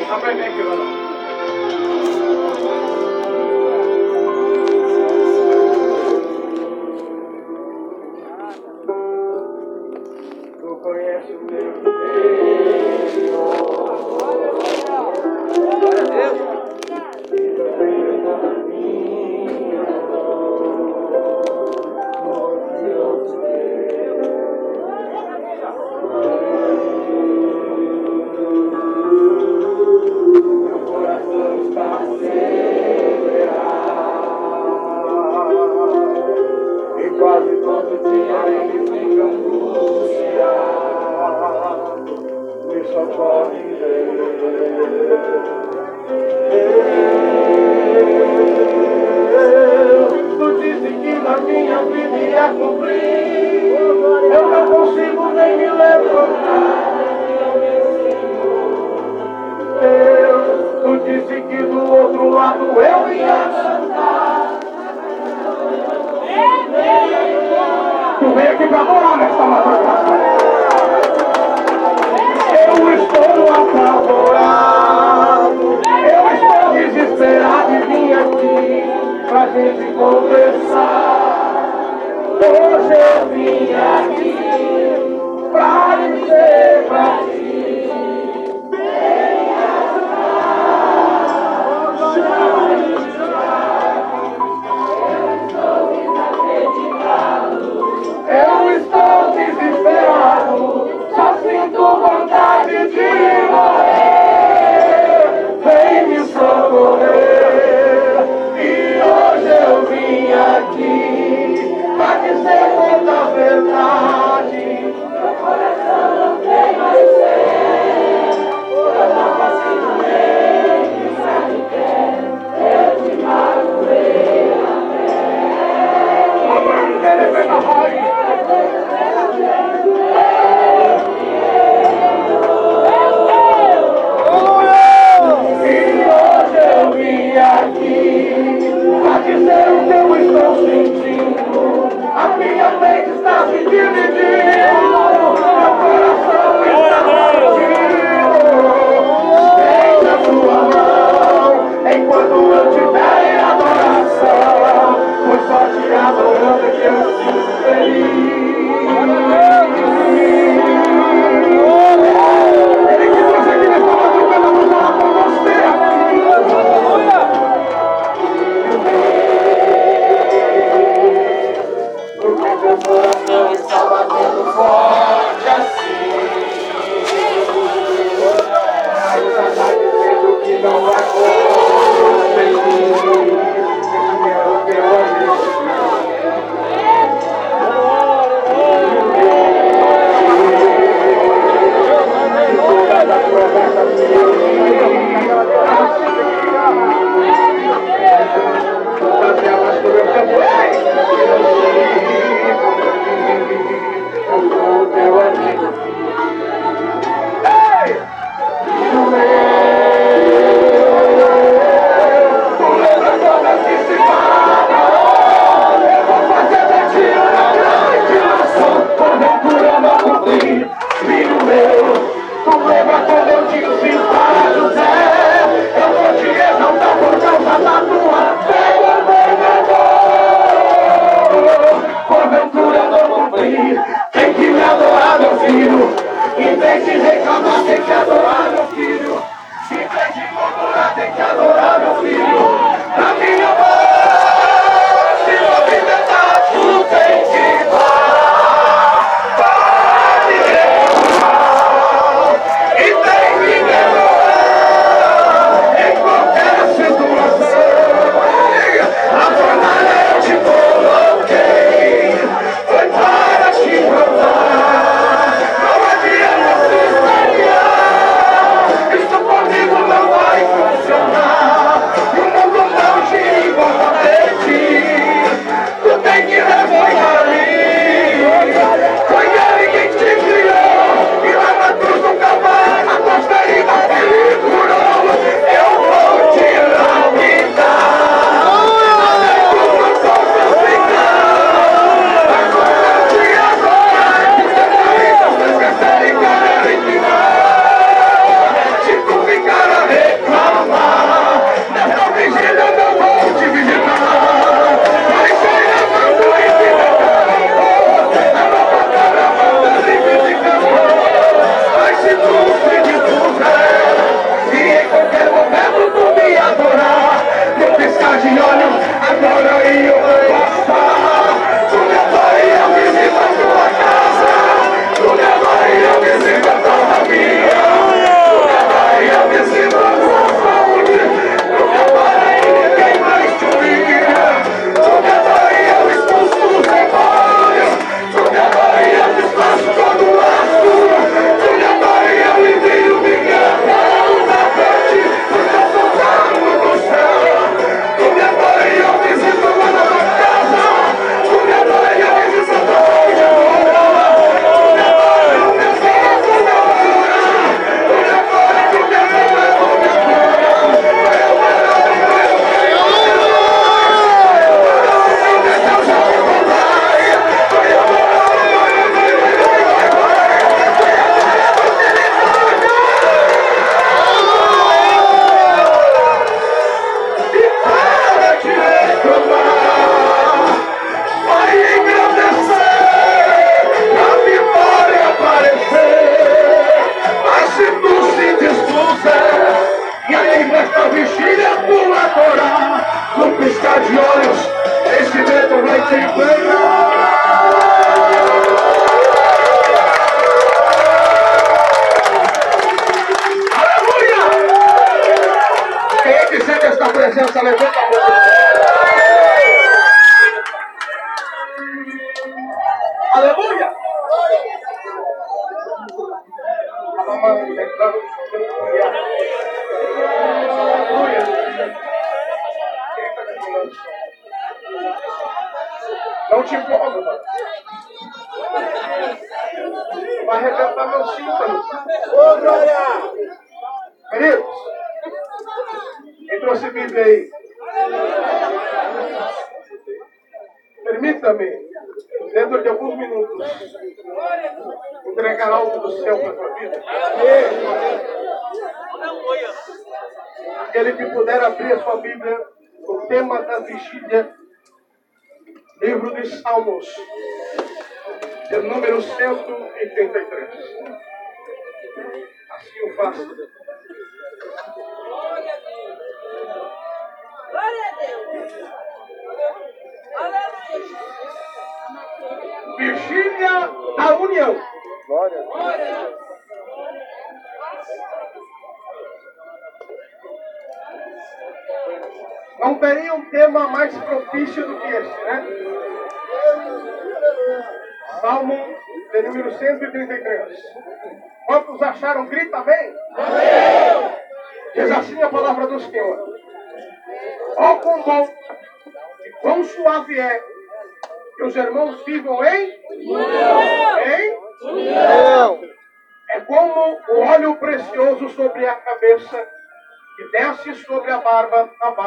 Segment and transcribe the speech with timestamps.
[0.00, 0.04] E
[0.36, 0.62] tem que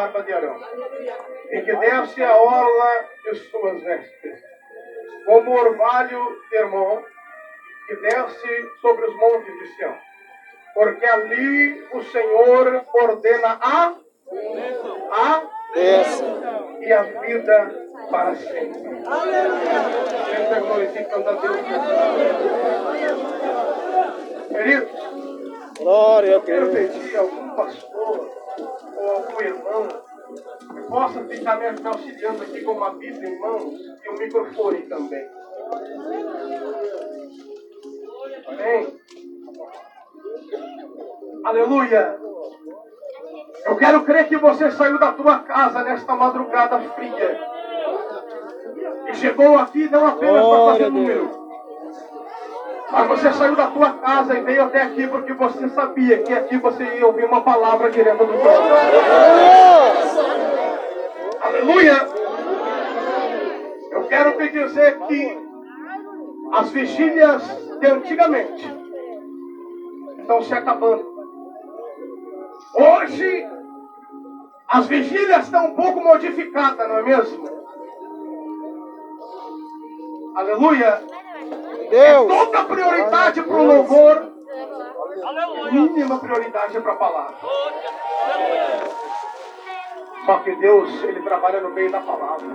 [0.07, 0.59] barba, a de Arão,
[1.51, 4.39] e que desce a orla de suas vestes,
[5.25, 7.01] como o orvalho Hermon,
[7.87, 9.95] que desce sobre os montes de Sião.
[10.73, 13.95] Porque ali o Senhor ordena a,
[15.11, 16.23] a Desce.
[16.81, 17.75] e a vida
[18.09, 19.03] para sempre.
[20.29, 21.57] Sempre glorificando a Deus.
[24.49, 24.89] Queridos,
[25.79, 26.73] Glória a eu Deus.
[26.73, 28.37] pedir a algum pastor
[29.07, 29.87] ou algum irmão
[30.73, 33.73] que possa ficar me auxiliando aqui com uma Bíblia em mãos
[34.03, 35.25] e um microfone também.
[38.47, 38.99] Amém?
[41.45, 42.19] Aleluia!
[43.65, 47.39] Eu quero crer que você saiu da tua casa nesta madrugada fria
[49.07, 51.37] e chegou aqui não apenas para fazer número,
[52.91, 56.58] mas você saiu da tua casa e veio até aqui porque você sabia que aqui
[56.58, 58.67] você ia ouvir uma palavra direta do trono.
[61.41, 62.08] Aleluia!
[63.91, 65.38] Eu quero te dizer que
[66.53, 67.44] as vigílias
[67.79, 68.75] de antigamente
[70.20, 71.17] estão se acabando.
[72.74, 73.48] Hoje,
[74.67, 77.50] as vigílias estão um pouco modificadas, não é mesmo?
[80.36, 81.01] Aleluia!
[81.89, 82.27] Deus.
[82.27, 84.32] Toda prioridade para o louvor,
[85.72, 87.36] mínima prioridade para a palavra.
[90.25, 92.48] Só que Deus, Ele trabalha no meio da palavra.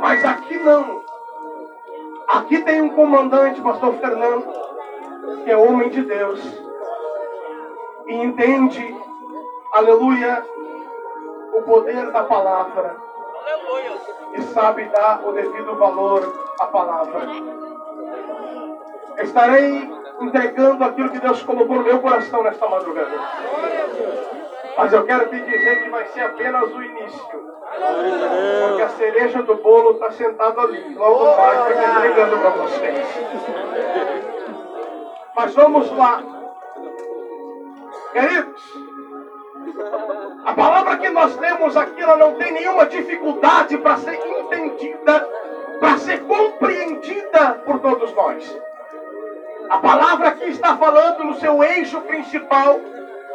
[0.00, 1.02] Mas aqui não.
[2.28, 4.46] Aqui tem um comandante, pastor Fernando,
[5.44, 6.40] que é homem de Deus.
[8.06, 8.96] E entende,
[9.72, 10.44] aleluia,
[11.54, 12.96] o poder da palavra.
[14.34, 17.26] E sabe dar o devido valor à palavra.
[19.18, 23.10] Estarei entregando aquilo que Deus colocou no meu coração nesta madrugada.
[24.76, 27.50] Mas eu quero te dizer que vai ser apenas o início.
[28.68, 30.94] Porque a cereja do bolo está sentada ali.
[30.94, 33.06] Logo mais vai entregando para vocês.
[35.34, 36.22] Mas vamos lá.
[38.12, 38.89] Queridos,
[40.44, 45.28] a palavra que nós temos aqui, ela não tem nenhuma dificuldade para ser entendida,
[45.78, 48.60] para ser compreendida por todos nós.
[49.68, 52.80] A palavra aqui está falando no seu eixo principal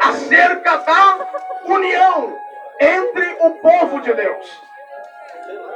[0.02, 1.28] acerca da
[1.66, 2.38] união
[2.80, 4.64] entre o povo de Deus.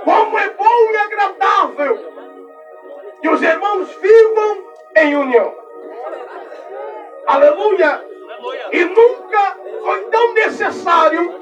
[0.04, 2.14] Como é bom e agradável
[3.22, 4.64] que os irmãos vivam
[4.98, 5.56] em união.
[7.28, 8.04] Aleluia!
[8.72, 11.40] E nunca foi tão necessário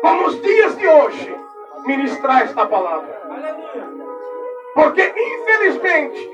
[0.00, 1.36] como os dias de hoje
[1.84, 3.20] ministrar esta palavra.
[4.74, 6.30] Porque, infelizmente,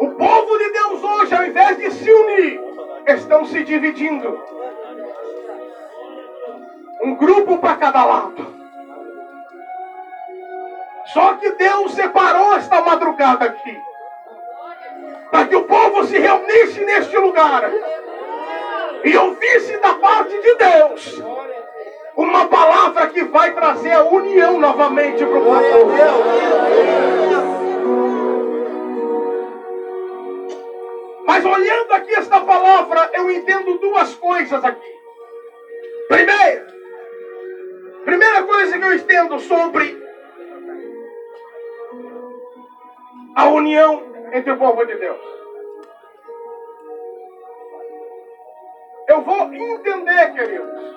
[0.00, 2.60] o povo de Deus hoje, ao invés de se unir,
[3.06, 4.40] estão se dividindo.
[7.02, 8.46] Um grupo para cada lado.
[11.06, 13.80] Só que Deus separou esta madrugada aqui.
[15.30, 17.70] Para que o povo se reunisse neste lugar.
[19.04, 21.22] E ouvisse da parte de Deus
[22.16, 25.58] uma palavra que vai trazer a união novamente para o povo.
[31.24, 34.98] Mas olhando aqui esta palavra, eu entendo duas coisas aqui.
[36.08, 36.66] Primeiro,
[38.04, 40.02] primeira coisa que eu entendo sobre
[43.36, 44.02] a união
[44.32, 45.37] entre o povo de Deus.
[49.18, 50.94] Eu vou entender, queridos,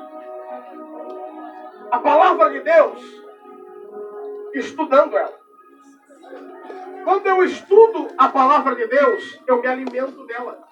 [1.90, 3.24] a palavra de Deus
[4.54, 5.42] estudando ela.
[7.04, 10.68] Quando eu estudo a palavra de Deus, eu me alimento dela.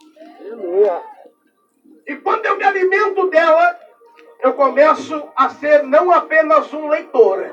[2.05, 3.79] E quando eu me alimento dela,
[4.43, 7.49] eu começo a ser não apenas um leitor,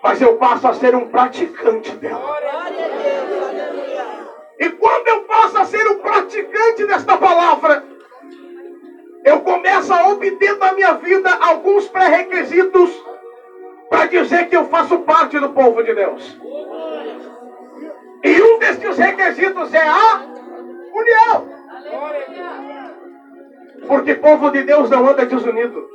[0.00, 2.38] mas eu passo a ser um praticante dela.
[4.60, 7.97] E quando eu passo a ser um praticante desta palavra,
[9.24, 12.90] eu começo a obter na minha vida alguns pré-requisitos
[13.88, 16.38] para dizer que eu faço parte do povo de Deus.
[18.22, 20.22] E um desses requisitos é a
[20.92, 21.48] união.
[23.86, 25.88] Porque povo de Deus não anda desunido.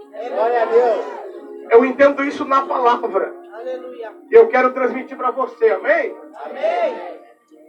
[1.69, 3.33] Eu entendo isso na palavra.
[4.31, 6.15] Eu quero transmitir para você, amém?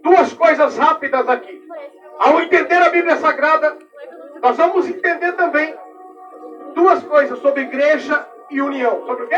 [0.03, 1.63] Duas coisas rápidas aqui.
[2.19, 3.77] Ao entender a Bíblia Sagrada,
[4.45, 5.75] nós vamos entender também
[6.75, 9.07] duas coisas sobre igreja e união.
[9.07, 9.37] Sobre o quê?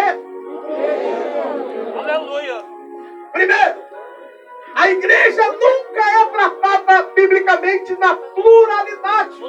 [1.97, 2.65] Aleluia.
[3.33, 3.85] Primeiro,
[4.75, 9.41] a igreja nunca é tratada biblicamente na pluralidade.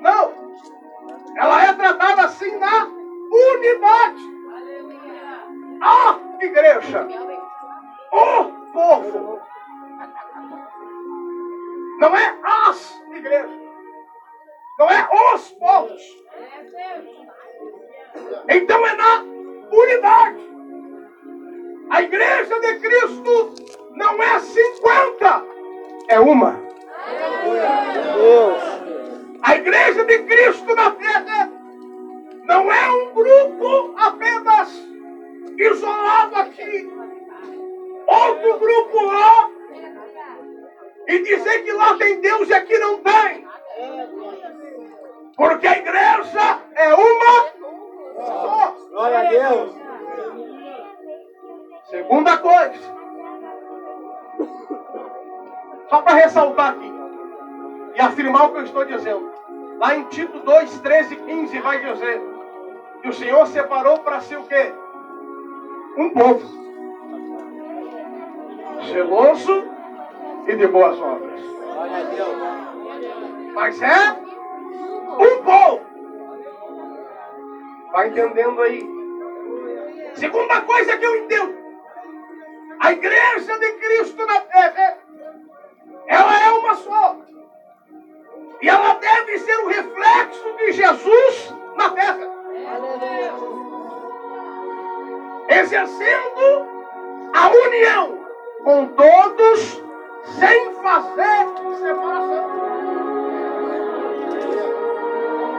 [0.00, 0.34] Não.
[1.38, 2.88] Ela é tratada assim na
[3.32, 4.22] unidade.
[5.80, 7.08] A igreja.
[8.12, 9.39] O povo.
[12.00, 13.50] Não é as igrejas.
[14.78, 16.02] Não é os povos.
[18.48, 19.22] Então é na
[19.70, 20.50] unidade.
[21.90, 23.54] A igreja de Cristo
[23.90, 25.44] não é 50,
[26.08, 26.58] é uma.
[29.42, 31.50] A igreja de Cristo na terra
[32.44, 34.70] não é um grupo apenas
[35.58, 36.90] isolado aqui.
[38.06, 39.59] Outro grupo lá
[41.10, 43.48] e dizer que lá tem Deus e aqui não tem.
[45.36, 47.50] Porque a igreja é uma
[48.26, 48.76] só.
[48.90, 49.74] Glória a Deus.
[51.86, 53.00] Segunda coisa.
[55.88, 56.92] Só para ressaltar aqui
[57.96, 59.32] e afirmar o que eu estou dizendo.
[59.78, 62.22] Lá em Tito 2, 13 e 15 vai dizer
[63.02, 64.72] que o Senhor separou para si o quê?
[65.96, 66.60] Um povo.
[68.86, 69.79] Zeloso
[70.46, 71.40] e de boas obras.
[73.54, 74.12] Mas é
[75.18, 75.80] um povo.
[77.92, 78.88] Vai entendendo aí?
[80.14, 81.60] Segunda coisa que eu entendo.
[82.80, 84.98] A igreja de Cristo na terra,
[86.06, 87.16] ela é uma só.
[88.62, 92.30] E ela deve ser o reflexo de Jesus na terra.
[95.48, 96.68] Exercendo
[97.34, 98.18] a união
[98.64, 99.89] com todos
[100.24, 101.48] sem fazer
[101.78, 102.50] separação.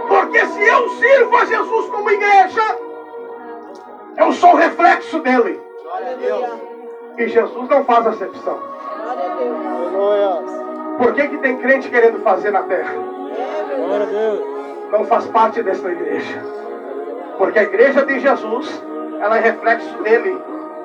[0.08, 2.78] Porque se eu sirvo a Jesus como igreja,
[4.18, 5.62] eu sou reflexo dele.
[7.18, 8.60] E Jesus não faz acepção.
[10.98, 12.94] Por que, que tem crente querendo fazer na terra?
[14.92, 16.44] Não faz parte dessa igreja.
[17.38, 18.84] Porque a igreja de Jesus,
[19.20, 20.38] ela é reflexo dele.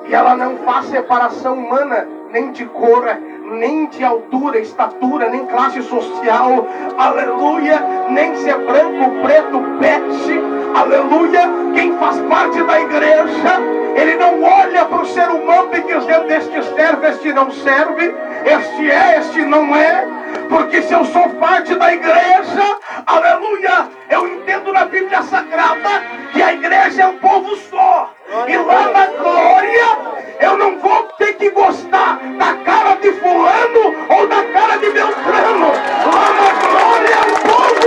[0.07, 3.05] E ela não faz separação humana, nem de cor,
[3.51, 6.67] nem de altura, estatura, nem classe social,
[6.99, 11.43] aleluia, nem se é branco, preto, pet, aleluia.
[11.75, 13.61] Quem faz parte da igreja,
[13.95, 18.91] ele não olha para o ser humano e dizendo: Este serve, este não serve, este
[18.91, 20.07] é, este não é,
[20.49, 26.53] porque se eu sou parte da igreja, aleluia, eu entendo na Bíblia Sagrada que a
[26.53, 28.13] igreja é um povo só.
[28.49, 34.27] E lá na glória, eu não vou ter que gostar da cara de fulano ou
[34.27, 35.67] da cara de Beltrano.
[35.67, 37.87] Lá na glória um povo.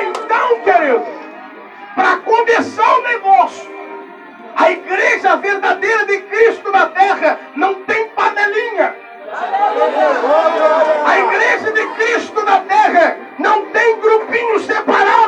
[0.00, 1.06] Então, querido,
[1.94, 3.70] para começar o negócio,
[4.56, 8.94] a igreja verdadeira de Cristo na terra não tem panelinha.
[11.06, 15.21] A igreja de Cristo na terra não tem grupo A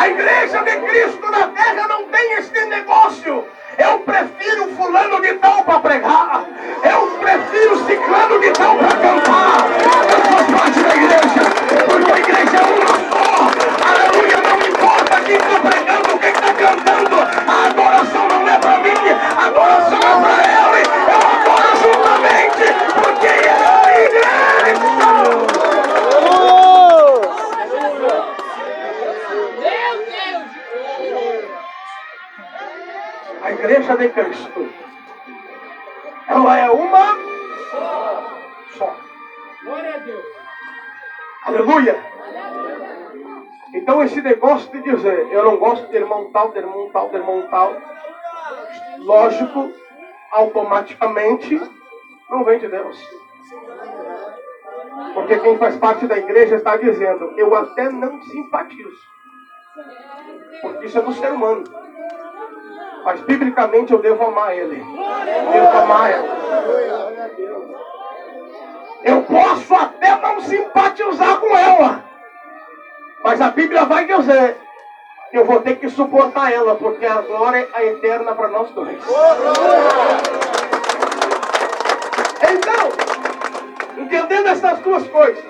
[0.00, 3.44] a igreja de Cristo na terra não tem este negócio.
[3.76, 6.46] Eu prefiro fulano de tal para pregar.
[6.82, 9.66] Eu prefiro ciclano de tal para cantar.
[10.10, 11.42] Eu faço parte da igreja,
[11.84, 13.24] porque a igreja é uma só.
[13.90, 17.16] Aleluia, não importa quem está pregando, quem está cantando.
[17.46, 18.96] A adoração não é para mim,
[19.36, 20.59] a adoração é para ela.
[33.60, 34.68] Igreja de Cristo.
[36.26, 37.18] Ela é uma
[38.76, 38.96] só.
[39.62, 40.24] Glória a Deus.
[41.44, 41.96] Aleluia.
[43.74, 47.16] Então esse negócio de dizer, eu não gosto de irmão tal, de irmão tal, de
[47.16, 47.76] irmão tal,
[48.98, 49.70] lógico,
[50.32, 51.60] automaticamente,
[52.30, 52.98] não vem de Deus.
[55.14, 58.98] Porque quem faz parte da igreja está dizendo, eu até não simpatizo.
[60.62, 61.89] Porque isso é do ser humano.
[63.04, 64.80] Mas biblicamente eu devo amar ele.
[64.80, 66.28] Eu devo amar ela.
[69.02, 72.04] Eu posso até não simpatizar com ela.
[73.24, 74.56] Mas a Bíblia vai dizer
[75.30, 78.98] que eu vou ter que suportar ela, porque a glória é eterna para nós dois.
[82.42, 85.44] Então, entendendo essas duas coisas,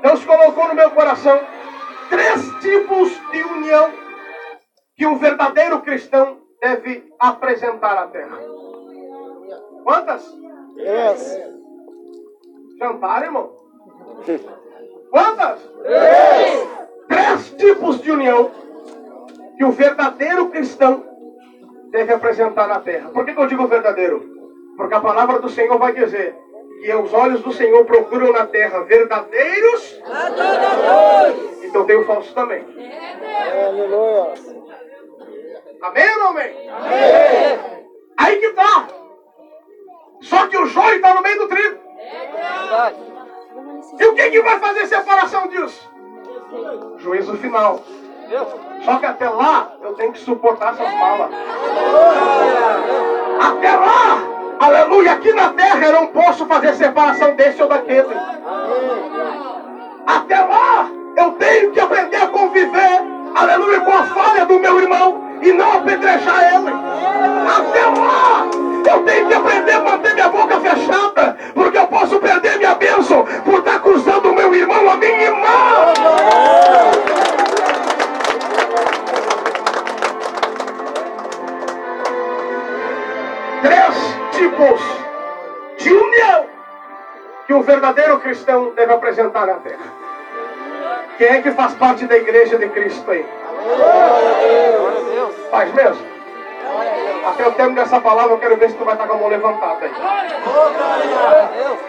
[0.00, 1.40] Deus colocou no meu coração
[2.08, 3.92] três tipos de união
[4.96, 8.38] que um verdadeiro cristão deve apresentar à terra.
[9.84, 10.34] Quantas?
[10.78, 11.38] Yes.
[12.78, 13.52] Jantar, irmão?
[15.10, 15.60] Quantas?
[15.82, 16.68] Três.
[17.06, 18.50] Três tipos de união
[19.58, 21.04] que o verdadeiro cristão
[21.90, 23.10] deve apresentar na terra.
[23.10, 24.24] Por que, que eu digo verdadeiro?
[24.78, 26.34] Porque a palavra do Senhor vai dizer
[26.80, 31.64] que os olhos do Senhor procuram na terra verdadeiros adoradores.
[31.64, 32.64] Então tem o falso também.
[33.66, 34.63] Aleluia.
[35.84, 36.70] Amém ou não amém?
[36.70, 37.86] amém?
[38.16, 38.86] Aí que tá.
[40.22, 41.78] Só que o joio está no meio do trigo.
[44.00, 45.92] E o que, que vai fazer separação disso?
[46.96, 47.80] Juízo final.
[48.82, 51.30] Só que até lá eu tenho que suportar essas malas.
[53.42, 54.22] Até lá,
[54.60, 58.14] aleluia, aqui na terra eu não posso fazer separação desse ou daquele.
[60.06, 63.02] Até lá eu tenho que aprender a conviver,
[63.34, 66.72] aleluia, com a falha do meu irmão e não apedrejar ele.
[67.58, 68.46] Até lá
[68.90, 73.24] eu tenho que aprender a manter minha boca fechada, porque eu posso perder minha bênção
[73.44, 75.48] por estar acusando o meu irmão, a minha irmã.
[83.62, 83.94] Três
[84.32, 84.80] tipos
[85.78, 86.46] de união
[87.46, 90.04] que um verdadeiro cristão deve apresentar na terra.
[91.16, 93.24] Quem é que faz parte da igreja de Cristo aí?
[95.54, 96.04] Faz mesmo?
[97.26, 99.28] Até o termo dessa palavra eu quero ver se tu vai estar com a mão
[99.28, 99.92] levantada aí.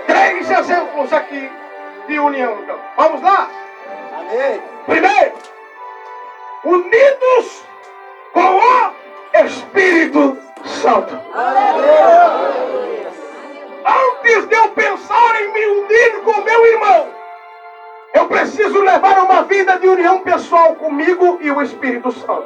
[0.06, 1.52] Três exemplos aqui
[2.08, 2.78] de união, então.
[2.96, 3.50] Vamos lá?
[4.86, 5.34] Primeiro,
[6.64, 7.66] unidos
[8.34, 8.94] com o
[9.34, 11.20] Espírito Santo.
[13.84, 17.08] Antes de eu pensar em me unir com meu irmão,
[18.14, 22.46] eu preciso levar uma vida de união pessoal comigo e o Espírito Santo.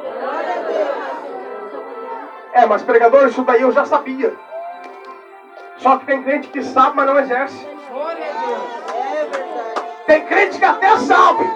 [2.52, 4.34] É, mas pregador, isso daí eu já sabia.
[5.78, 7.66] Só que tem crente que sabe, mas não exerce.
[10.06, 11.48] Tem crente que até sabe,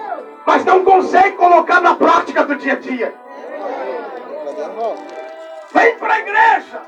[0.45, 3.13] mas não consegue colocar na prática do dia a dia.
[5.73, 6.81] Vem para a igreja,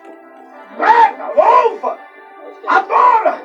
[0.77, 1.97] prega, louva,
[2.67, 3.41] adora.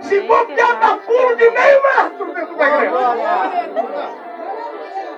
[0.00, 4.25] Se bobear, dá pulo de meio metro dentro da igreja.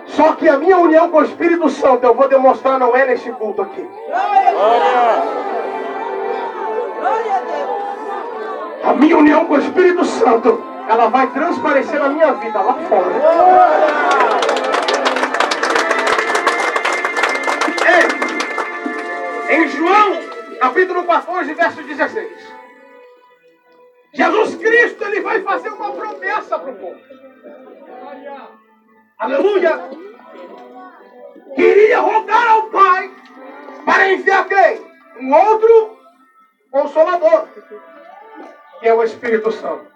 [0.09, 3.31] Só que a minha união com o Espírito Santo, eu vou demonstrar, não é nesse
[3.33, 3.89] culto aqui.
[8.83, 13.13] A minha união com o Espírito Santo, ela vai transparecer na minha vida lá fora.
[19.49, 20.13] Ei, em João,
[20.59, 22.59] capítulo 14, verso 16.
[24.15, 26.99] Jesus Cristo, ele vai fazer uma promessa para o povo.
[29.19, 29.91] Aleluia!
[31.57, 33.11] Queria rogar ao Pai
[33.85, 34.81] para enviar quem?
[35.21, 35.99] Um outro
[36.71, 37.49] consolador,
[38.79, 39.87] que é o Espírito Santo.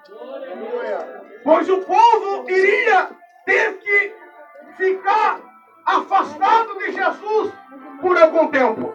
[1.44, 3.10] Pois o povo iria
[3.46, 4.12] ter que
[4.76, 5.40] ficar
[5.86, 7.52] afastado de Jesus
[8.00, 8.92] por algum tempo.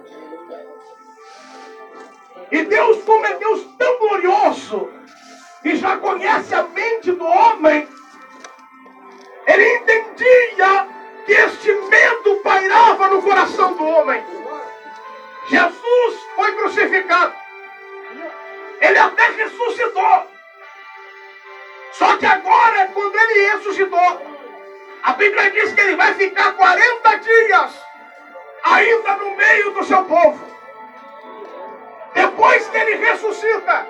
[2.51, 4.89] E Deus, como é Deus tão glorioso,
[5.63, 7.87] e já conhece a mente do homem,
[9.47, 10.87] ele entendia
[11.25, 14.23] que este medo pairava no coração do homem.
[15.47, 17.33] Jesus foi crucificado.
[18.81, 20.27] Ele até ressuscitou.
[21.93, 24.21] Só que agora, quando ele ressuscitou,
[25.03, 27.71] a Bíblia diz que ele vai ficar 40 dias
[28.63, 30.45] ainda no meio do seu povo.
[32.13, 33.87] Depois que ele ressuscita,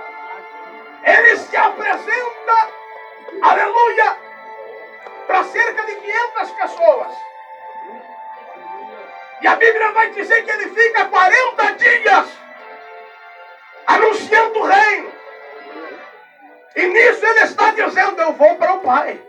[1.04, 2.70] ele se apresenta,
[3.42, 4.27] aleluia,
[5.28, 7.12] para cerca de 500 pessoas.
[9.42, 12.28] E a Bíblia vai dizer que ele fica 40 dias
[13.86, 15.12] anunciando o reino.
[16.76, 19.22] E nisso ele está dizendo: Eu vou para o Pai.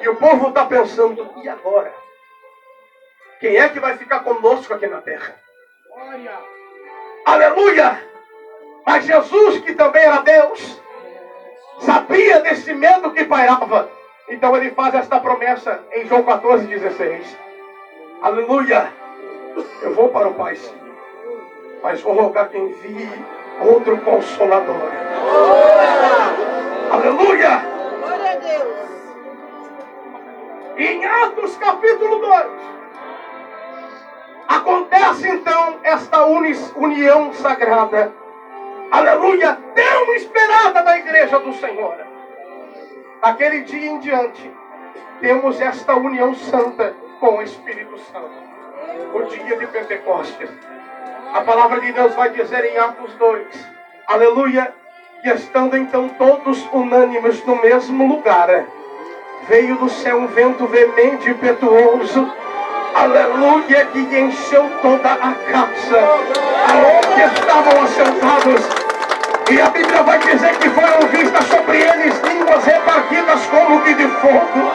[0.00, 1.92] E o povo está pensando: E agora?
[3.40, 5.34] Quem é que vai ficar conosco aqui na terra?
[7.26, 8.08] Aleluia!
[8.86, 10.80] Mas Jesus, que também era Deus,
[11.80, 13.90] sabia desse medo que pairava.
[14.28, 17.36] Então ele faz esta promessa em João 14, 16.
[18.22, 18.92] Aleluia!
[19.82, 20.74] Eu vou para o Pai, sim.
[21.82, 23.08] Mas vou rogar que envie
[23.60, 24.76] outro consolador.
[26.90, 27.62] Aleluia!
[28.00, 28.72] Glória a Deus.
[30.76, 32.46] Em Atos capítulo 2,
[34.48, 38.12] acontece então esta uni- união sagrada.
[38.90, 39.58] Aleluia!
[39.74, 42.11] Tão esperada da igreja do Senhor.
[43.22, 44.50] Daquele dia em diante,
[45.20, 48.32] temos esta união santa com o Espírito Santo.
[49.14, 50.50] O dia de Pentecostes.
[51.32, 53.46] A palavra de Deus vai dizer em Atos 2,
[54.08, 54.74] aleluia,
[55.22, 58.66] e estando então todos unânimes no mesmo lugar,
[59.46, 62.28] veio do céu um vento veemente e impetuoso,
[62.92, 66.00] aleluia, que encheu toda a casa,
[66.66, 68.81] aonde estavam assentados.
[69.50, 74.08] E a Bíblia vai dizer que foram vistas sobre eles línguas repartidas como que de
[74.08, 74.72] fogo.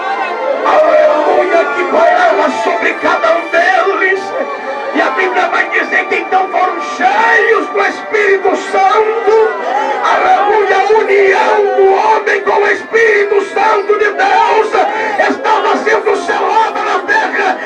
[0.66, 4.22] Aleluia, que pairava sobre cada um deles.
[4.94, 9.38] E a Bíblia vai dizer que então foram cheios do Espírito Santo.
[10.04, 14.68] Aleluia, a união do homem com o Espírito Santo de Deus
[15.30, 17.58] estava sendo selada na terra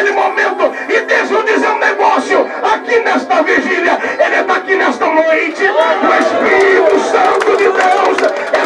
[0.00, 0.72] daquele momento.
[0.88, 5.64] E deixa eu dizer um negócio aqui nesta vigília, ele está aqui nesta noite.
[5.64, 8.18] O Espírito Santo de Deus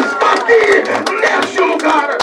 [0.05, 0.83] está aqui
[1.21, 2.17] neste lugar.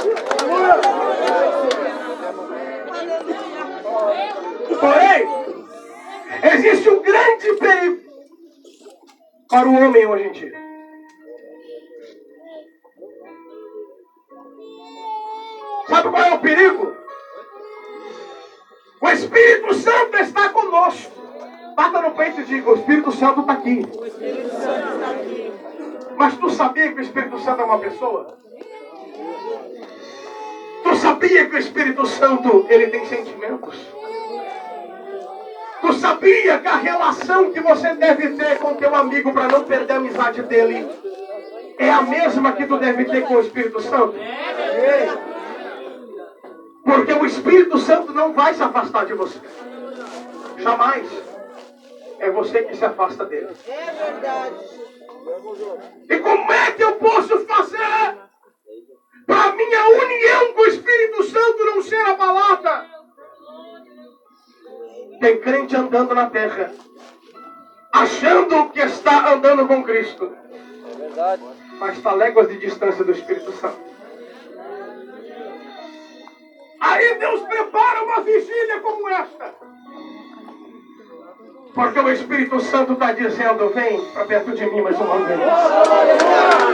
[4.81, 5.29] Porém,
[6.55, 8.03] existe um grande perigo
[9.49, 10.63] para o homem hoje em dia.
[15.89, 17.02] Sabe qual é o perigo?
[19.03, 21.11] O Espírito Santo está conosco.
[21.75, 23.85] Bata no peito e diga: O Espírito Santo está aqui.
[26.17, 28.39] Mas tu sabia que o Espírito Santo é uma pessoa?
[30.85, 33.77] Tu sabia que o Espírito Santo ele tem sentimentos?
[35.81, 39.95] Tu sabia que a relação que você deve ter com teu amigo para não perder
[39.95, 40.89] a amizade dele
[41.77, 44.15] é a mesma que tu deve ter com o Espírito Santo?
[46.85, 49.39] Porque o Espírito Santo não vai se afastar de você.
[50.59, 51.07] Jamais.
[52.19, 53.49] É você que se afasta dele.
[53.67, 54.55] É verdade.
[56.09, 58.19] E como é que eu posso fazer
[59.27, 62.87] para minha união com o Espírito Santo não ser abalada?
[65.21, 66.73] Tem crente andando na terra,
[67.93, 70.33] achando que está andando com Cristo,
[70.93, 71.43] É verdade.
[71.79, 73.92] mas está léguas de distância do Espírito Santo.
[76.83, 79.55] Aí Deus prepara uma vigília como esta.
[81.73, 85.41] Porque o Espírito Santo está dizendo: vem para perto de mim mais uma vez.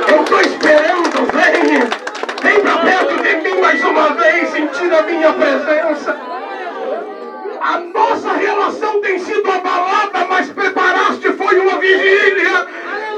[0.09, 2.09] Eu estou esperando, vem.
[2.43, 6.17] Vem para perto de mim mais uma vez, sentir a minha presença.
[7.61, 12.67] A nossa relação tem sido abalada, mas preparaste foi uma vigília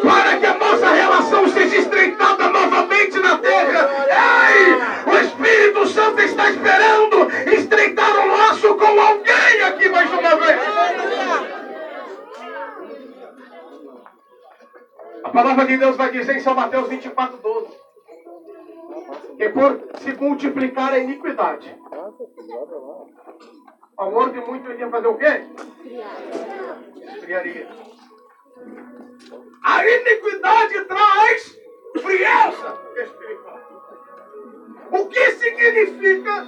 [0.03, 3.30] para que a nossa relação seja estreitada novamente na
[5.40, 10.61] Espírito Santo está esperando estreitar o laço com alguém aqui mais uma vez.
[15.24, 17.68] A palavra de Deus vai dizer em São Mateus 24, 12.
[19.38, 21.74] Que por se multiplicar a iniquidade,
[23.96, 25.46] o amor de muito iria fazer o quê?
[27.14, 27.68] Esfriaria.
[29.64, 31.59] A iniquidade traz
[32.03, 33.60] frieza espiritual.
[34.92, 36.46] O que significa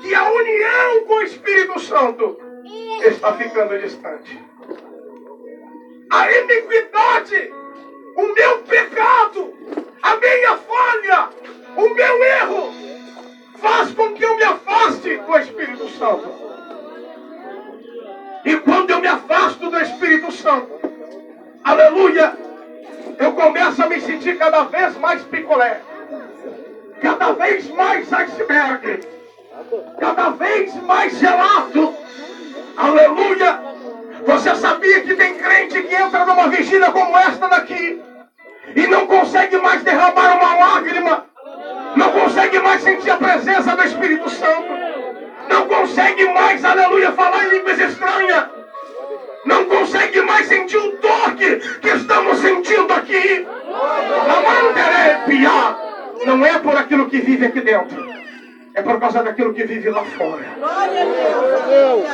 [0.00, 2.38] que a união com o Espírito Santo
[3.06, 4.40] está ficando distante.
[6.10, 7.52] A iniquidade,
[8.16, 9.54] o meu pecado,
[10.02, 11.28] a minha falha,
[11.76, 12.72] o meu erro,
[13.60, 16.28] faz com que eu me afaste do Espírito Santo.
[18.44, 20.80] E quando eu me afasto do Espírito Santo,
[21.64, 22.36] aleluia,
[23.18, 25.82] eu começo a me sentir cada vez mais picolé,
[27.00, 29.00] cada vez mais iceberg,
[29.98, 31.94] cada vez mais gelado,
[32.76, 33.60] aleluia.
[34.26, 38.02] Você sabia que tem crente que entra numa vigília como esta daqui
[38.74, 41.24] e não consegue mais derramar uma lágrima,
[41.96, 44.68] não consegue mais sentir a presença do Espírito Santo,
[45.48, 48.58] não consegue mais, aleluia, falar em línguas estranhas.
[49.44, 53.46] Não consegue mais sentir o toque que estamos sentindo aqui.
[56.24, 58.08] Não é por aquilo que vive aqui dentro.
[58.74, 60.44] É por causa daquilo que vive lá fora.
[60.56, 62.04] Glória a Deus.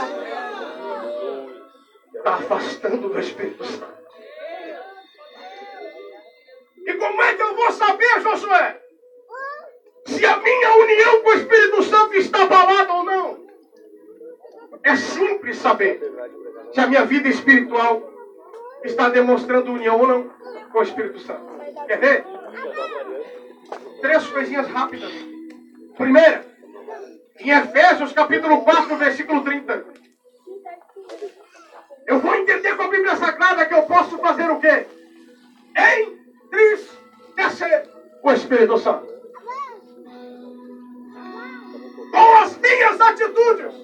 [2.14, 3.94] Está afastando do Espírito Santo.
[6.86, 8.80] E como é que eu vou saber, Josué?
[10.06, 13.46] Se a minha união com o Espírito Santo está abalada ou não?
[14.82, 16.00] É simples saber
[16.72, 18.10] se a minha vida espiritual
[18.84, 20.30] está demonstrando união ou não
[20.70, 21.46] com o Espírito Santo.
[21.86, 22.24] Quer ver?
[24.00, 25.12] Três coisinhas rápidas.
[25.96, 26.44] Primeira,
[27.38, 29.84] em Efésios capítulo 4, versículo 30.
[32.06, 34.86] Eu vou entender com a Bíblia Sagrada que eu posso fazer o quê?
[36.52, 37.88] Entristecer
[38.22, 39.12] o Espírito Santo.
[42.10, 43.74] Com as minhas atitudes,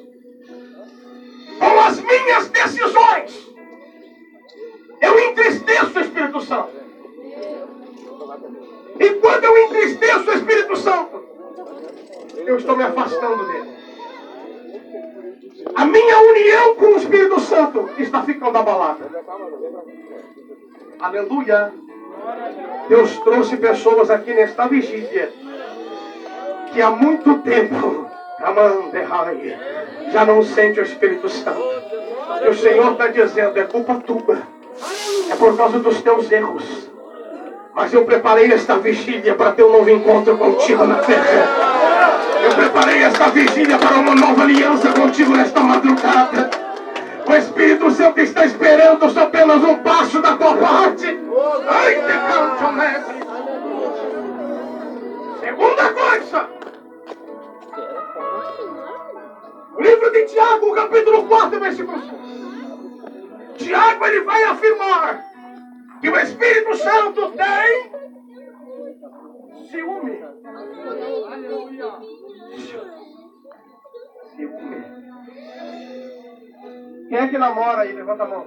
[1.59, 3.51] com as minhas decisões,
[5.01, 6.81] eu entristeço o Espírito Santo.
[9.01, 11.25] E quando eu entristeço o Espírito Santo,
[12.37, 13.71] eu estou me afastando dele.
[15.75, 19.11] A minha união com o Espírito Santo está ficando abalada.
[21.01, 21.73] Aleluia.
[22.91, 25.33] Deus trouxe pessoas aqui nesta vigília
[26.73, 28.07] que há muito tempo
[30.13, 31.63] já não sente o Espírito Santo.
[32.45, 34.43] E o Senhor está dizendo: é culpa tua,
[35.31, 36.90] é por causa dos teus erros.
[37.75, 41.71] Mas eu preparei esta vigília para ter um novo encontro contigo na terra.
[42.43, 46.51] Eu preparei esta vigília para uma nova aliança contigo nesta madrugada.
[47.27, 51.07] O Espírito Santo está esperando só apenas um passo da tua parte.
[51.69, 53.21] Ai, te canto, mestre.
[55.41, 56.49] Segunda coisa.
[59.79, 62.21] Livro de Tiago, capítulo 4, versículo 5.
[63.59, 65.30] Tiago ele vai afirmar
[66.01, 67.93] que o Espírito Santo tem
[69.71, 70.21] ciúme.
[74.35, 75.01] Ciúme.
[77.09, 77.93] Quem é que namora aí?
[77.93, 78.47] Levanta a mão.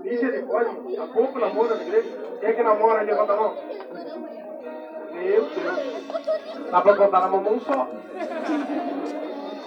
[0.00, 2.36] Misericórdia, há pouco namora na igreja.
[2.40, 3.06] Quem é que namora aí?
[3.06, 3.56] Levanta a mão.
[5.12, 6.70] Meu Deus.
[6.70, 7.88] Dá pra contar na mão só.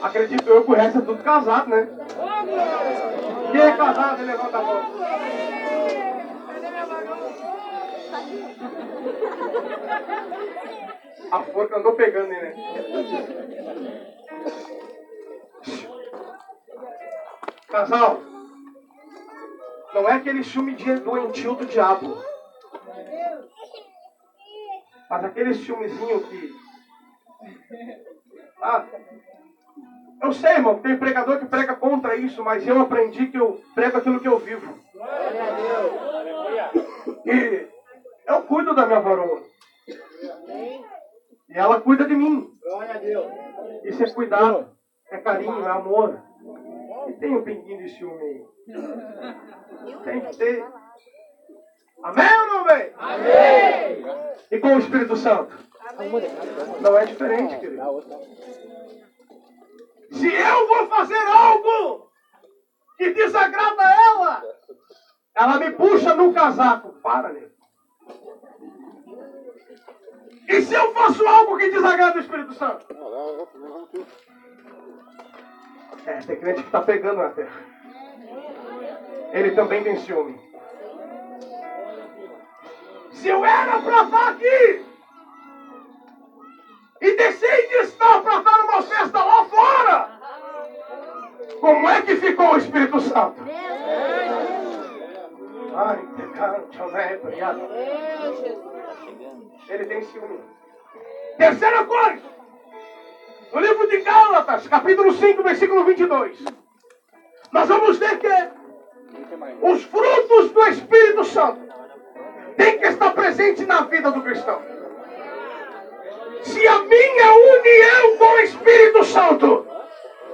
[0.05, 1.87] Acredito eu que o resto é tudo casado, né?
[3.51, 4.23] Quem é casado?
[4.23, 4.83] Levanta a mão.
[11.31, 14.13] A forca andou pegando ele, né?
[17.67, 18.21] Casal,
[19.91, 22.23] não é aquele ciúme doentio do diabo.
[25.09, 26.55] Mas aquele ciúmezinho que.
[28.61, 28.85] Ah,
[30.21, 33.97] eu sei, irmão, tem pregador que prega contra isso, mas eu aprendi que eu prego
[33.97, 34.77] aquilo que eu vivo.
[37.25, 37.67] E
[38.27, 39.43] eu cuido da minha varoa.
[41.47, 42.49] E ela cuida de mim.
[43.83, 44.69] Isso é cuidado,
[45.11, 46.19] é carinho, é amor.
[47.07, 48.45] E tem um pinguinho de ciúme aí.
[50.03, 50.65] Tem que ter.
[52.03, 52.55] Amém ou não?
[52.97, 54.05] Amém!
[54.51, 55.55] E com o Espírito Santo?
[56.81, 57.81] Não é diferente, querido.
[60.11, 62.11] Se eu vou fazer algo
[62.97, 64.43] que desagrada ela,
[65.35, 66.93] ela me puxa no casaco.
[67.01, 67.51] Para, nego.
[70.47, 72.85] E se eu faço algo que desagrada o Espírito Santo?
[76.05, 77.63] É, tem crente que está pegando na terra.
[79.31, 80.39] Ele também tem ciúme.
[83.11, 84.85] Se eu era para estar aqui
[87.01, 90.19] e deixei de estar para estar numa festa lá fora,
[91.59, 93.41] como é que ficou o Espírito Santo?
[95.75, 95.99] Ai,
[99.69, 100.39] Ele tem ciúme.
[101.37, 102.35] Terceira coisa.
[103.53, 106.43] No livro de Gálatas, capítulo 5, versículo 22.
[107.51, 108.27] Nós vamos ver que
[109.61, 111.61] os frutos do Espírito Santo
[112.57, 114.74] têm que estar presentes na vida do cristão.
[116.45, 119.65] Se a minha união com o Espírito Santo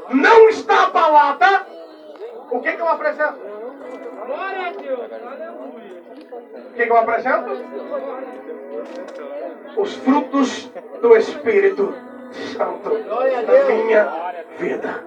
[0.10, 1.66] não está abalada,
[2.52, 3.40] o que, que eu apresento?
[4.26, 5.00] Glória a Deus.
[6.54, 7.52] O que, que eu apresento?
[9.78, 10.70] Os frutos
[11.02, 11.96] do Espírito
[12.58, 15.04] Santo na minha vida.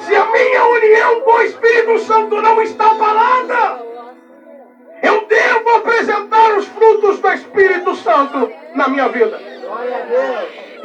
[0.00, 3.82] Se a minha união com o Espírito Santo não está abalada,
[5.00, 9.40] eu devo apresentar os frutos do Espírito Santo na minha vida.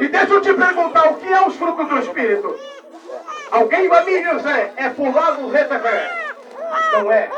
[0.00, 2.58] E deixa eu te perguntar, o que é os frutos do Espírito?
[3.50, 6.34] Alguém vai me dizer, é pular no retevé.
[6.94, 7.30] Não é.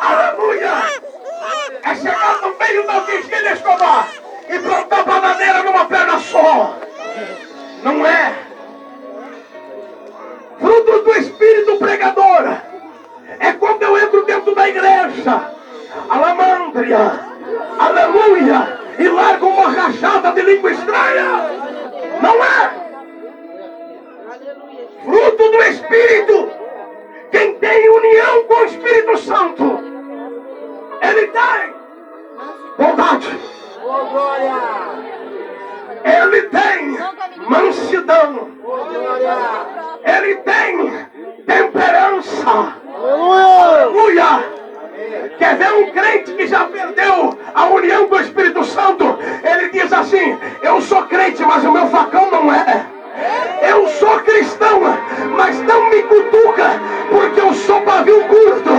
[0.00, 0.70] Aleluia!
[1.82, 4.08] É chegar no meio da vigília escovar
[4.48, 6.74] e plantar bananeira numa perna só.
[7.82, 8.34] Não é.
[10.58, 12.56] Fruto do Espírito pregador
[13.38, 15.52] é quando eu entro dentro da igreja.
[16.08, 17.29] Alamandria.
[17.78, 18.80] Aleluia.
[18.98, 21.50] E largo uma rachada de língua estranha.
[22.20, 22.70] Não é.
[25.04, 26.50] Fruto do Espírito.
[27.30, 29.78] Quem tem união com o Espírito Santo.
[31.00, 31.74] Ele tem
[32.76, 33.38] bondade.
[36.04, 36.98] Ele tem
[37.48, 38.50] mansidão.
[40.04, 41.06] Ele tem
[41.46, 42.74] temperança.
[42.94, 44.59] Aleluia!
[45.38, 49.18] Quer ver um crente que já perdeu a união com o Espírito Santo?
[49.42, 52.99] Ele diz assim: Eu sou crente, mas o meu facão não é.
[53.62, 54.80] Eu sou cristão,
[55.36, 56.80] mas não me cutuca,
[57.10, 58.70] porque eu sou pavio curto.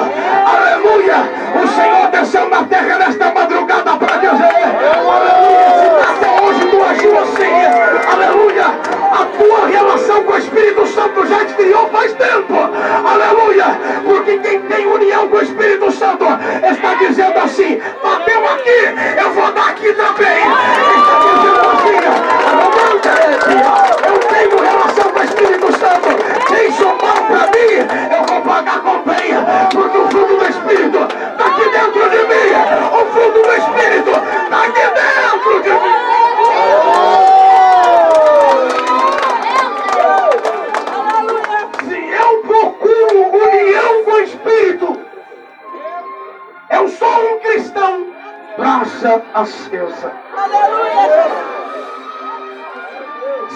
[0.45, 1.15] Aleluia!
[1.63, 4.63] O Senhor desceu na terra nesta madrugada para dizer:
[5.10, 5.71] Aleluia!
[5.80, 8.65] Se até hoje tu agiu assim, aleluia!
[9.12, 12.56] A tua relação com o Espírito Santo já esfriou faz tempo.
[13.06, 13.65] Aleluia!
[14.06, 19.51] Porque quem tem união com o Espírito Santo está dizendo assim: bateu aqui, eu vou
[19.51, 20.39] dar aqui também.
[20.39, 22.70] Está dizendo assim:
[23.08, 26.10] eu tenho relação com o Espírito Santo.
[26.48, 27.72] Quem somar para mim,
[28.16, 29.34] eu vou pagar com bem.
[29.72, 32.52] Porque o fruto do Espírito está aqui dentro de mim.
[32.92, 35.96] O fruto do Espírito está aqui dentro de mim.
[41.86, 45.00] Se eu procuro união com o Espírito,
[46.70, 48.06] eu sou um cristão.
[48.56, 50.12] Praça acesa.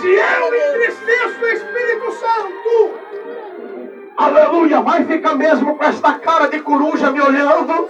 [0.02, 2.94] Se eu entristeço o Espírito Santo,
[4.18, 7.90] aleluia, vai ficar mesmo com esta cara de coruja me olhando,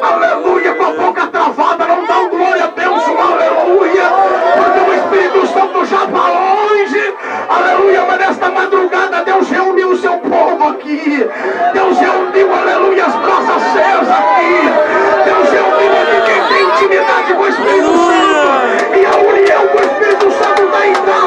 [0.00, 4.04] aleluia, com a boca travada, não dá um glória a Deus, um aleluia,
[4.56, 7.14] porque o Espírito Santo já está longe,
[7.48, 11.26] aleluia, mas nesta madrugada Deus reuniu o seu povo aqui,
[11.72, 14.60] Deus reuniu, aleluia, as brasas acesas aqui,
[15.24, 19.82] Deus reuniu aqui quem tem intimidade com o Espírito Santo, e a união com o
[19.82, 21.25] Espírito Santo está intacta,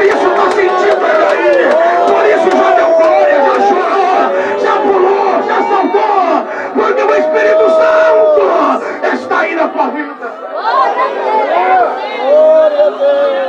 [0.00, 1.68] por isso está sentindo ele aí,
[2.08, 4.24] por isso já deu glória, já chorou,
[4.58, 6.24] já pulou, já saltou,
[6.74, 8.42] porque o Espírito Santo
[9.12, 10.26] está aí na tua vida.
[12.22, 13.40] Glória a Deus!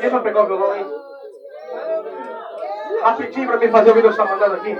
[0.00, 1.09] Quem vai pegar o violão aí?
[3.02, 4.78] Rapidinho para mim fazer o que Deus está mandando aqui.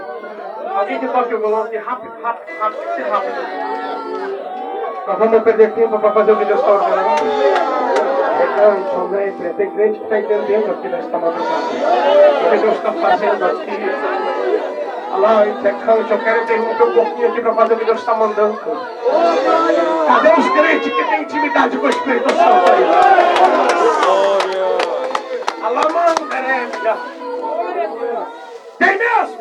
[0.74, 3.34] Alguém que toque o violão aqui, rápido, rápido, rápido, tem que ser rápido.
[5.06, 7.80] Nós vamos perder tempo para fazer o que Deus está ordenando.
[8.60, 11.54] Honesto, tem crente que está entendendo aqui nesta madrugada.
[12.46, 13.70] O que Deus está fazendo aqui.
[15.12, 18.14] Olha lá, pecante, eu quero interromper um pouquinho aqui para fazer o que Deus está
[18.14, 18.60] mandando.
[20.06, 22.84] Cadê os crentes que têm intimidade com o Espírito Santo aí?
[25.62, 27.19] Alamandereja.
[28.80, 29.38] Tem mesmo?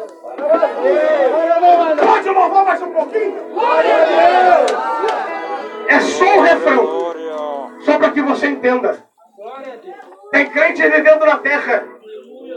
[2.05, 3.37] Pode louvar mais um pouquinho?
[5.87, 7.13] É só o refrão.
[7.79, 8.97] Só para que você entenda.
[10.31, 11.85] Tem crente vivendo na terra.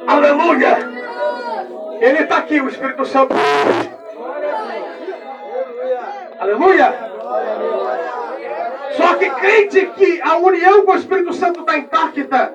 [0.08, 0.76] Aleluia.
[2.00, 3.32] Ele está aqui, o Espírito Santo.
[6.40, 6.94] Aleluia.
[8.96, 12.52] Só que crente que a união com o Espírito Santo está intacta,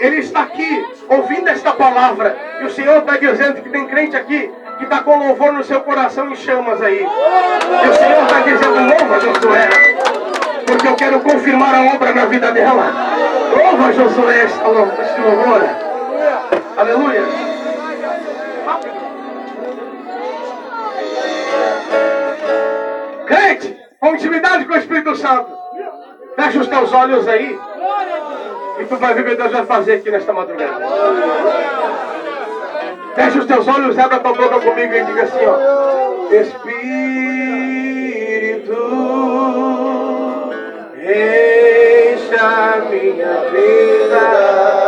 [0.00, 2.36] ele está aqui ouvindo esta palavra.
[2.60, 5.80] E o Senhor está dizendo que tem crente aqui que está com louvor no seu
[5.82, 7.00] coração em chamas aí.
[7.00, 9.68] E o Senhor está dizendo, louva Josué,
[10.66, 12.92] porque eu quero confirmar a obra na vida dela.
[13.56, 15.62] Louva Josué esta louvor.
[16.76, 17.22] Aleluia.
[23.26, 25.52] Crente, com intimidade com o Espírito Santo.
[26.34, 27.58] Fecha os teus olhos aí.
[28.78, 30.80] E tu vai ver o que Deus vai fazer aqui nesta madrugada.
[33.14, 35.56] Fecha os teus olhos, abre a tua boca comigo e diga assim, ó.
[36.32, 36.72] Espírito,
[40.96, 44.81] enche a minha vida.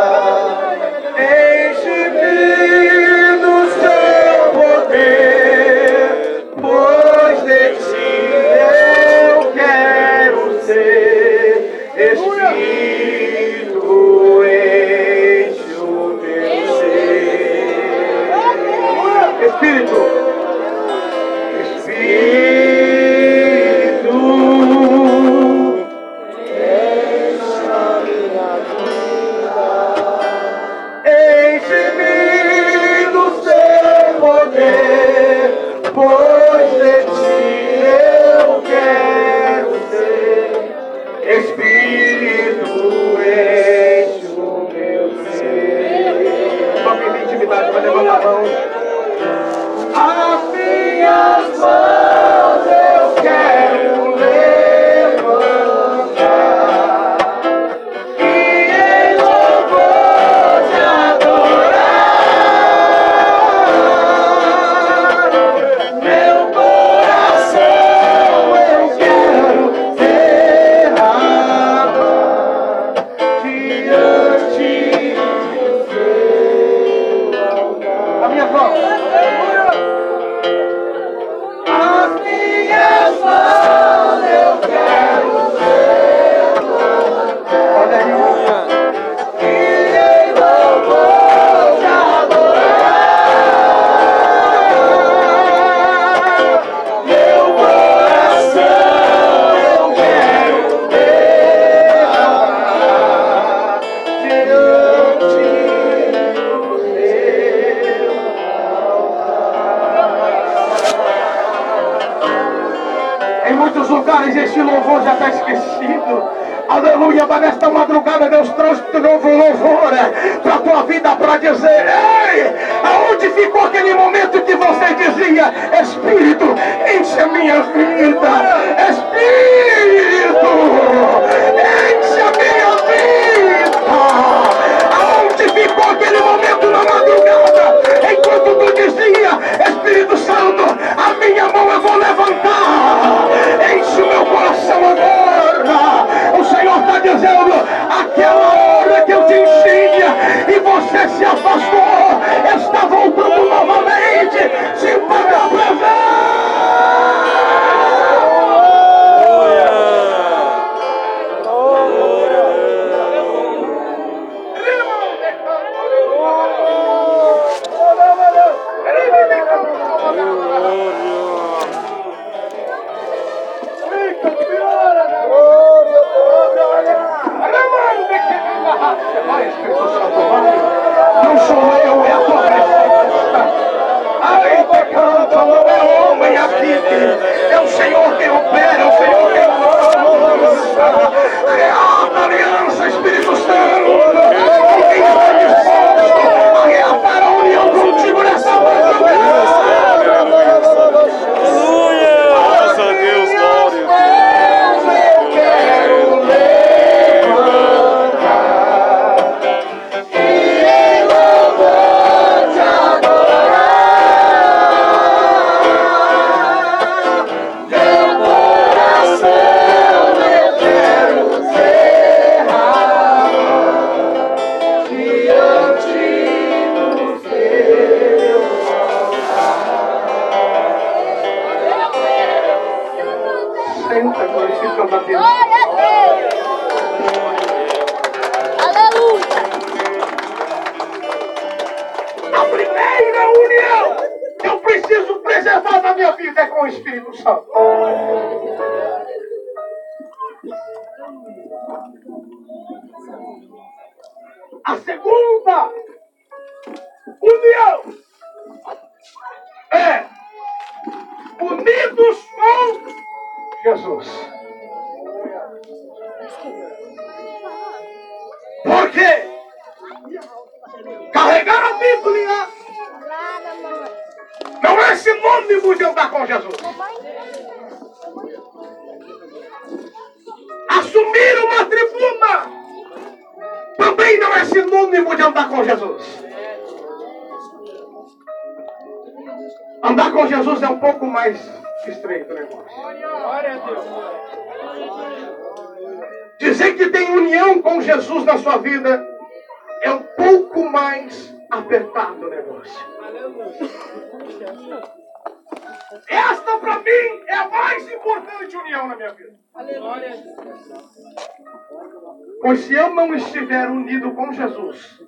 [312.95, 315.03] Não estiver unido com Jesus,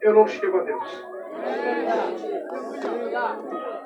[0.00, 1.06] eu não chego a Deus.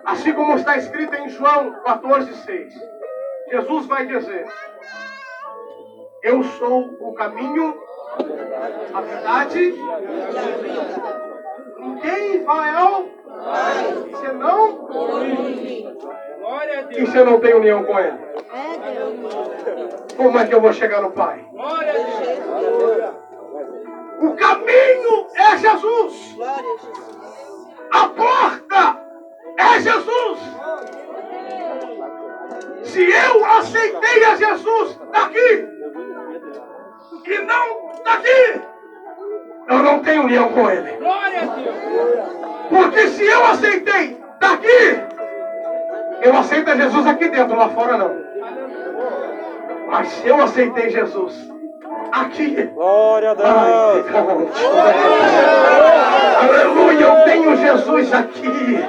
[0.05, 2.73] Assim como está escrito em João 14,6,
[3.51, 4.47] Jesus vai dizer:
[6.23, 7.79] Eu sou o caminho,
[8.95, 9.75] a verdade.
[11.79, 13.05] Ninguém vai ao
[14.21, 14.87] senão
[16.91, 18.19] e se eu não tenho união com Ele.
[20.17, 21.45] Como é que eu vou chegar no Pai?
[24.27, 26.37] O caminho é Jesus.
[27.93, 28.97] A porta
[29.57, 30.41] é Jesus.
[32.83, 35.69] Se eu aceitei a Jesus daqui
[37.25, 38.61] e não daqui,
[39.69, 40.99] eu não tenho união com Ele.
[42.69, 45.07] Porque se eu aceitei daqui,
[46.21, 48.27] eu aceito a Jesus aqui dentro, lá fora não.
[49.87, 51.56] Mas se eu aceitei Jesus
[52.21, 54.57] aqui, Glória a Ai, Deus.
[56.43, 58.85] Aleluia, eu tenho Jesus aqui.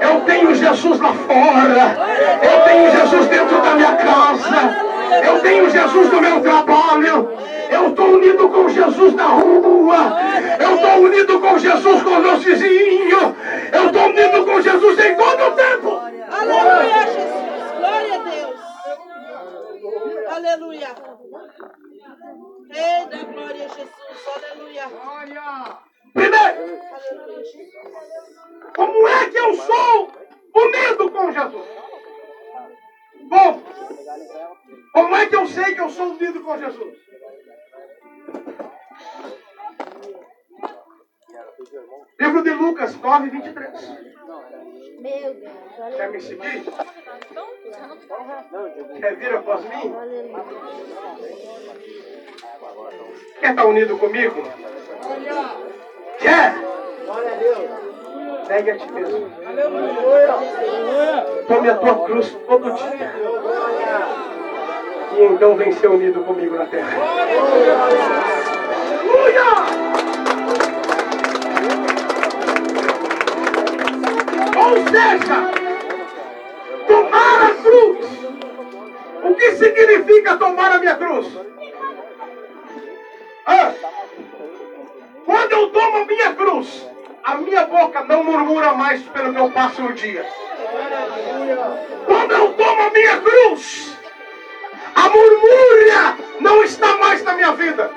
[0.00, 1.96] Eu tenho Jesus lá fora.
[2.42, 4.90] Eu tenho Jesus dentro da minha casa.
[5.24, 7.30] Eu tenho Jesus no meu trabalho.
[7.70, 10.16] Eu estou unido com Jesus na rua.
[10.58, 13.36] Eu estou unido com Jesus com o meu vizinho.
[13.72, 16.00] Eu estou unido com Jesus em todo o tempo.
[16.30, 17.39] Aleluia, Jesus.
[20.30, 20.52] Glória.
[20.52, 20.94] Aleluia.
[22.70, 24.28] Eita, glória a Jesus.
[24.36, 24.84] Aleluia.
[26.14, 27.74] Primeiro, Aleluia, Jesus.
[28.76, 30.12] como é que eu sou
[30.54, 31.68] unido com Jesus?
[33.28, 33.62] Bom,
[34.92, 36.98] Como é que eu sei que eu sou unido com Jesus?
[42.18, 43.90] Livro de Lucas 9, 23.
[45.00, 45.96] Meu Deus.
[45.96, 46.64] Quer me seguir?
[49.00, 49.94] Quer vir após mim?
[53.40, 54.42] Quer estar unido comigo?
[56.18, 56.54] Quer?
[57.04, 57.90] Glória a Deus.
[58.48, 59.30] Negue a ti mesmo.
[61.46, 63.14] Tome a tua cruz todo dia.
[65.16, 66.96] E então vem ser unido comigo na terra.
[69.00, 69.79] Aleluia!
[74.70, 75.50] Ou seja,
[76.86, 78.06] tomar a cruz.
[79.24, 81.26] O que significa tomar a minha cruz?
[83.46, 83.72] Ah,
[85.26, 86.88] quando eu tomo a minha cruz,
[87.24, 90.24] a minha boca não murmura mais pelo que eu passo no dia.
[92.06, 93.96] Quando eu tomo a minha cruz,
[94.94, 97.90] a murmúria não está mais na minha vida.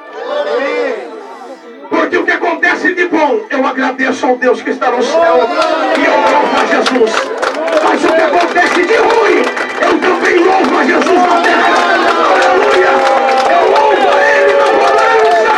[1.94, 5.48] Porque o que acontece de bom, eu agradeço ao Deus que está no céu
[5.96, 7.12] e eu louvo a Jesus.
[7.84, 9.44] Mas o que acontece de ruim,
[9.80, 11.68] eu também louvo a Jesus na terra.
[12.34, 12.94] Aleluia!
[13.48, 15.56] Eu louvo a Ele na bonança,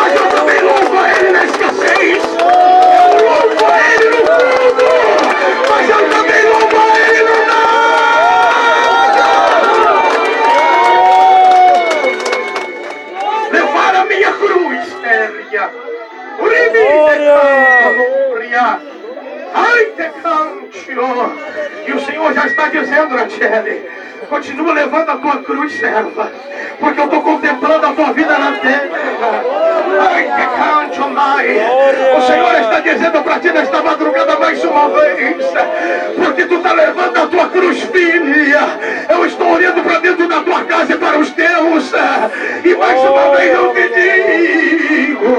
[0.00, 2.22] mas eu também louvo a Ele na escassez.
[2.40, 4.86] Eu louvo a Ele no fundo,
[5.70, 5.95] mas eu
[17.16, 18.80] Glória!
[19.54, 21.38] Ai, te cantio.
[21.86, 23.88] E o Senhor já está dizendo, Rachele,
[24.28, 26.30] continua levando a tua cruz, serva,
[26.78, 28.96] porque eu estou contemplando a tua vida na terra.
[31.16, 31.58] Mãe.
[32.16, 35.36] O Senhor está dizendo para ti nesta madrugada mais uma vez,
[36.16, 38.60] porque tu está levando a tua cruz, filha.
[39.08, 41.92] Eu estou olhando para dentro da tua casa e para os teus,
[42.64, 45.36] e mais uma vez eu te digo,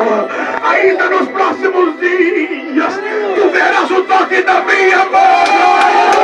[0.63, 2.99] ainda nos próximos dias,
[3.35, 6.16] tu verás o toque da minha mão.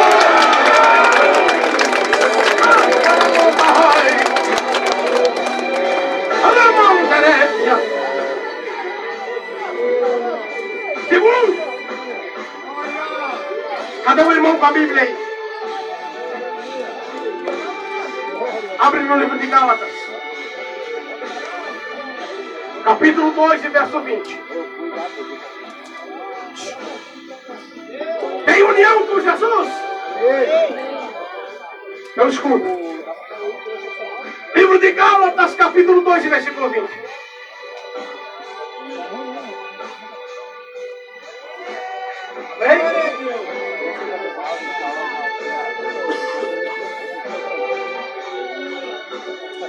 [11.08, 11.58] Segundo,
[14.04, 15.16] cadê o irmão com a Bíblia aí?
[18.80, 19.94] Abre no livro de Gálatas.
[22.84, 24.44] Capítulo 2 e verso 20.
[28.46, 29.70] Tem união com Jesus?
[32.16, 32.84] Eu escuto.
[34.56, 36.90] Livro de Gálatas, capítulo 2 e versículo 20.
[42.56, 42.82] Amém?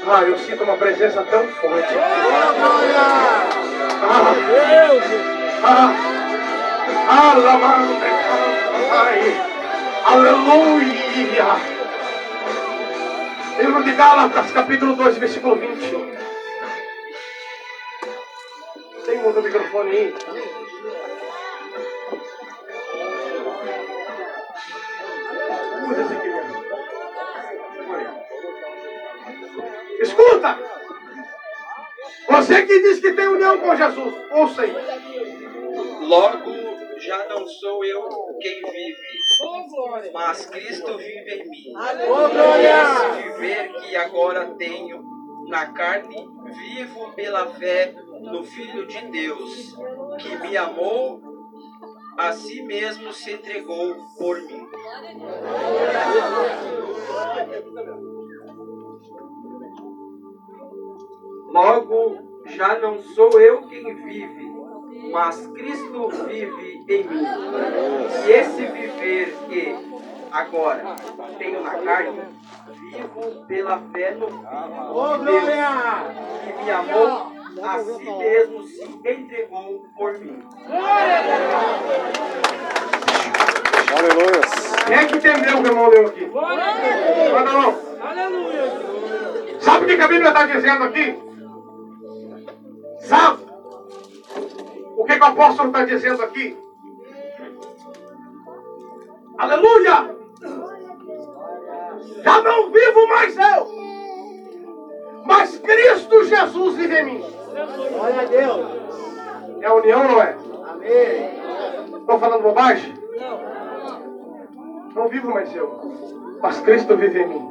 [0.07, 1.95] Ah, eu sinto uma presença tão forte.
[5.67, 5.95] Ah,
[7.09, 8.05] ah, alamande,
[8.93, 9.41] ai,
[10.05, 11.74] aleluia.
[13.59, 16.15] Livro de Gálatas, capítulo 2, versículo 20.
[19.07, 20.15] Tem mundo microfone aí.
[25.89, 26.65] Usa esse aqui mesmo.
[30.01, 30.59] Escuta!
[32.29, 34.77] Você que diz que tem união com Jesus, ouça aí.
[36.01, 36.64] Logo,
[37.05, 38.09] já não sou eu
[38.41, 41.73] quem vive, mas Cristo vive em mim.
[42.07, 42.83] Glória!
[42.83, 45.05] Esse viver que agora tenho
[45.49, 49.77] na carne, vivo pela fé no Filho de Deus,
[50.19, 51.21] que me amou,
[52.17, 54.67] a si mesmo se entregou por mim.
[61.53, 64.54] Logo, já não sou eu quem vive,
[65.11, 67.27] mas Cristo vive em mim.
[68.27, 69.77] E esse viver que
[70.33, 70.97] agora
[71.39, 72.23] tenho na carne,
[72.91, 75.45] vivo pela fé no Filho de Deus,
[76.45, 77.33] que me amou,
[77.63, 80.43] a si mesmo se entregou por mim.
[83.97, 84.41] Aleluia.
[84.87, 86.27] Quem é que entendeu o que o irmão leu aqui?
[86.27, 87.79] Manda a mão.
[89.61, 91.19] Sabe o que que a Bíblia está dizendo aqui?
[93.01, 93.44] Sabe?
[95.05, 96.57] O que, que o apóstolo está dizendo aqui?
[99.37, 100.17] Aleluia!
[102.23, 103.69] Já não vivo mais eu,
[105.27, 107.25] mas Cristo Jesus vive em mim.
[107.93, 108.67] Glória a Deus!
[109.61, 110.37] É união, não é?
[110.71, 111.99] Amém!
[112.01, 112.95] Estou falando bobagem?
[114.95, 117.51] Não vivo mais eu, mas Cristo vive em mim.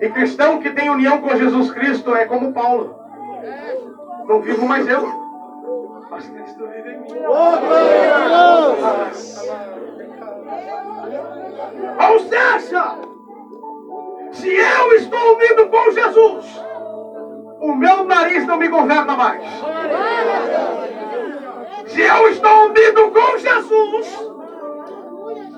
[0.00, 3.02] E cristão que tem união com Jesus Cristo é como Paulo.
[4.26, 5.02] Não vivo mais eu,
[6.10, 7.08] mas Cristo vive em mim.
[12.10, 12.98] Ou seja,
[14.32, 16.62] se eu estou unido com Jesus,
[17.60, 19.42] o meu nariz não me governa mais.
[21.86, 24.30] Se eu estou unido com Jesus,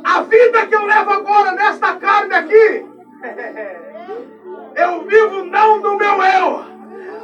[0.05, 2.87] a vida que eu levo agora nesta carne aqui,
[4.77, 6.74] eu vivo não no meu eu,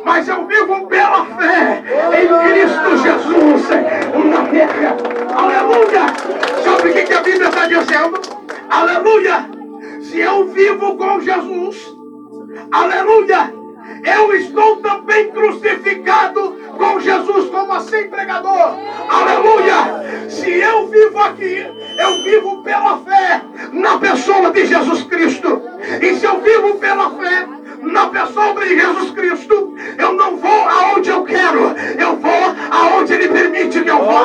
[0.04, 1.82] mas eu vivo pela fé
[2.20, 3.68] em Cristo Jesus
[4.24, 4.96] na terra.
[5.34, 6.06] Aleluia!
[6.64, 8.20] Sabe o que a Bíblia está dizendo?
[8.68, 9.48] Aleluia!
[10.02, 11.96] Se eu vivo com Jesus,
[12.70, 13.54] aleluia!
[14.04, 18.76] Eu estou também crucificado com Jesus como assim pregador.
[19.08, 20.28] Aleluia!
[20.28, 21.66] Se eu vivo aqui,
[21.98, 23.42] eu vivo pela fé
[23.72, 25.62] na pessoa de Jesus Cristo.
[26.00, 27.46] E se eu vivo pela fé
[27.82, 33.28] na pessoa de Jesus Cristo, eu não vou aonde eu quero, eu vou aonde Ele
[33.28, 34.20] permite que eu vá.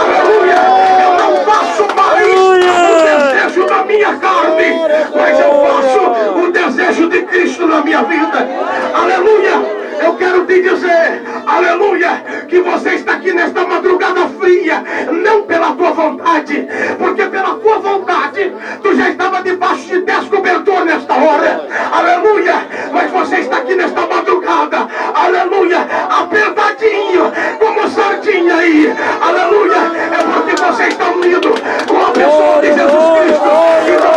[0.00, 0.56] Aleluia!
[1.02, 4.80] Eu não faço mais o desejo da minha carne,
[5.14, 8.48] mas eu faço o desejo de Cristo na minha vida.
[8.94, 9.83] Aleluia!
[10.00, 14.82] Eu quero te dizer, aleluia, que você está aqui nesta madrugada fria,
[15.12, 16.66] não pela tua vontade,
[16.98, 22.54] porque pela tua vontade tu já estava debaixo de dez cobertor nesta hora, aleluia,
[22.92, 29.76] mas você está aqui nesta madrugada, aleluia, apertadinho, como sardinha aí, aleluia,
[30.12, 31.54] é porque você está unido
[31.88, 34.13] com a pessoa de Jesus Cristo,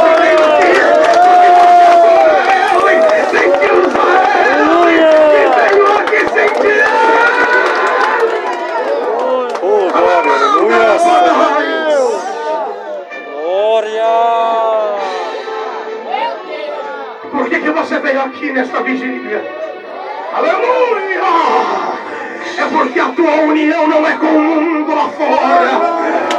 [17.97, 19.43] você veio aqui nesta vigília?
[20.31, 21.23] Aleluia!
[22.57, 25.71] É porque a tua união não é com o mundo lá fora.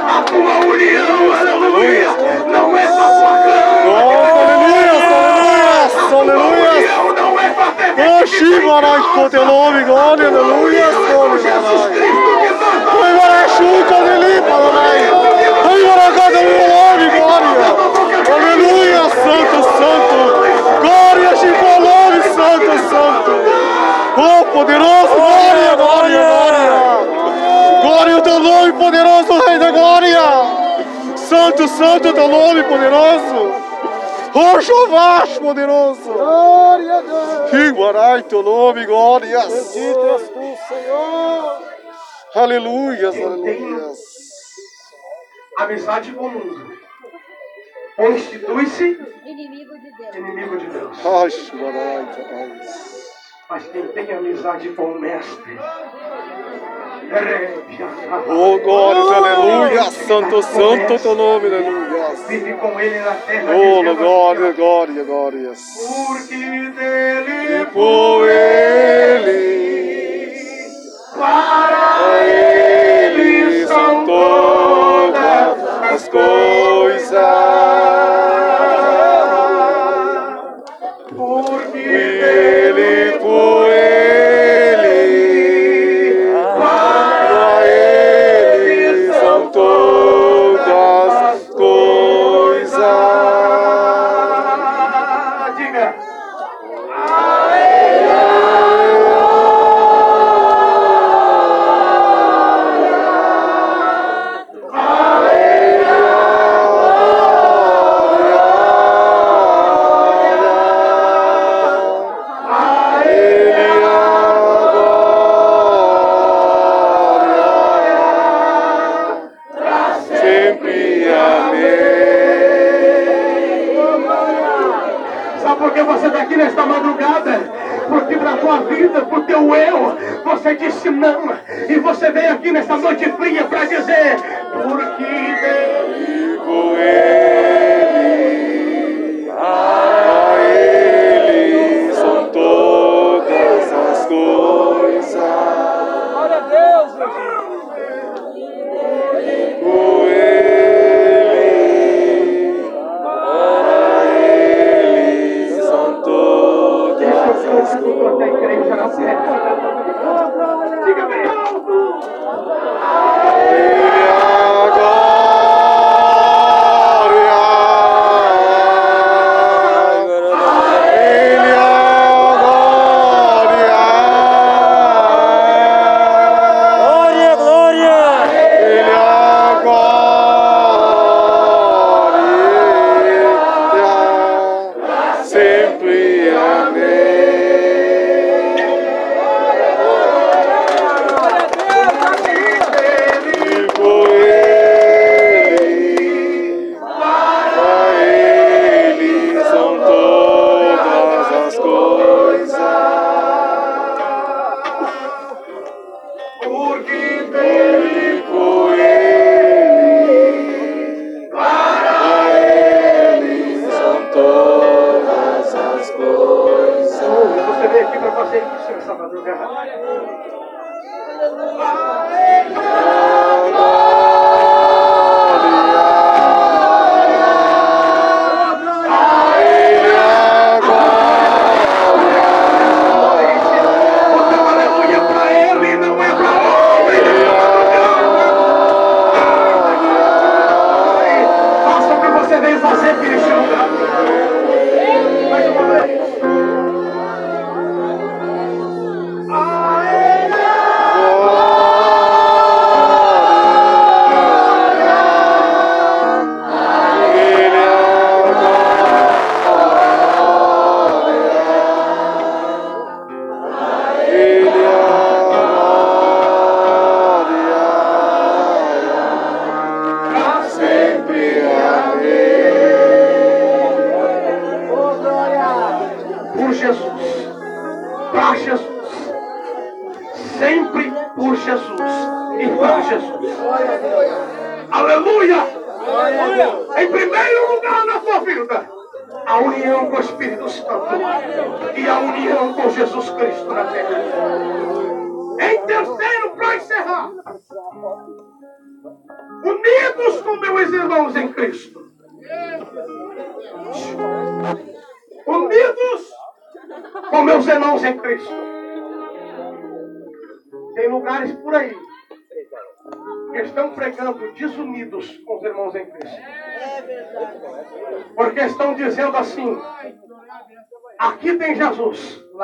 [0.06, 2.10] A tua união, aleluia,
[2.46, 3.98] não é com a tua cama.
[4.38, 4.92] Aleluia,
[5.82, 6.70] A tua aleluia.
[6.70, 8.08] união não é com a TV.
[8.22, 14.42] Oxi, marai, com teu nome, glória, aleluia, com Jesus Cristo que nós Oi, marachu, cadeli,
[14.42, 15.00] paranai.
[15.72, 17.48] Oi, maracada, meu nome, glória.
[18.32, 20.57] Aleluia, santo, santo.
[21.38, 23.30] Glória, Chico, nome, santo, santo.
[24.16, 27.80] Oh, poderoso, glória, glória, glória.
[27.82, 30.20] Glória ao teu nome, poderoso Rei da glória.
[31.16, 33.52] Santo, santo, teu nome, poderoso.
[34.34, 36.12] Oh, Jeová, poderoso.
[36.12, 37.68] Glória a Deus.
[37.68, 39.46] Iguarai teu nome, glórias.
[39.46, 41.62] Bendito és tu, Senhor.
[42.34, 43.98] Aleluias, aleluias.
[45.58, 46.67] amizade com o mundo.
[47.98, 48.96] Constitui-se
[49.26, 50.14] Inimigo de Deus.
[50.16, 50.96] inimigo de Deus.
[53.50, 55.58] Mas quem tem amizade com o Mestre.
[58.28, 59.82] Oh, glórias, aleluia.
[59.90, 62.14] Santo, santo teu nome, aleluia.
[62.28, 63.52] Vive com ele na terra.
[63.56, 65.60] Oh, glória, glória, glórias.
[65.76, 69.58] ó, Porque dele Por ele,
[71.16, 74.67] para ele são todas as
[76.10, 77.18] coisas.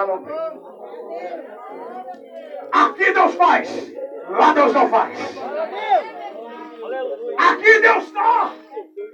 [0.07, 0.35] Não tem.
[2.73, 3.95] Aqui Deus faz,
[4.29, 5.19] lá Deus não faz.
[7.39, 8.53] Aqui Deus está,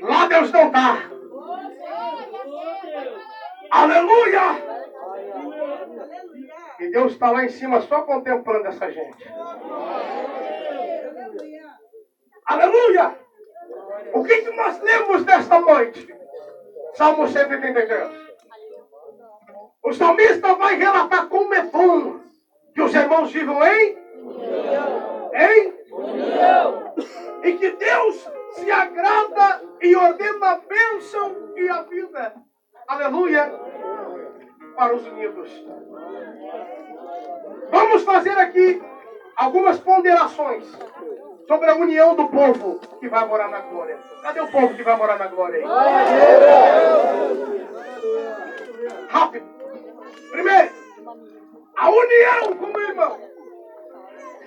[0.01, 1.11] lá Deus não está.
[3.70, 4.70] Aleluia!
[6.80, 9.30] E Deus está lá em cima só contemplando essa gente.
[12.47, 13.18] Aleluia!
[14.12, 16.14] O que, que nós lemos nesta noite?
[16.95, 18.20] Salmo 133.
[19.83, 22.20] O salmista vai relatar como é bom
[22.74, 23.99] que os irmãos vivam em
[25.33, 25.72] em
[27.43, 32.35] e que Deus se agrada e ordena a bênção e a vida.
[32.87, 33.53] Aleluia!
[34.76, 35.64] Para os unidos.
[37.70, 38.83] Vamos fazer aqui
[39.37, 40.64] algumas ponderações
[41.47, 43.99] sobre a união do povo que vai morar na glória.
[44.22, 45.64] Cadê o povo que vai morar na glória aí?
[49.09, 49.59] Rápido.
[50.30, 50.70] Primeiro,
[51.76, 53.18] a união como irmão.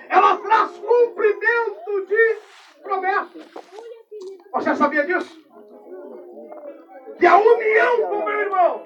[0.09, 2.37] Ela traz cumprimento de
[2.83, 3.45] promessas.
[4.51, 5.41] Você sabia disso?
[7.17, 8.83] Que a união com meu irmão,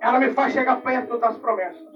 [0.00, 1.86] ela me faz chegar perto das promessas.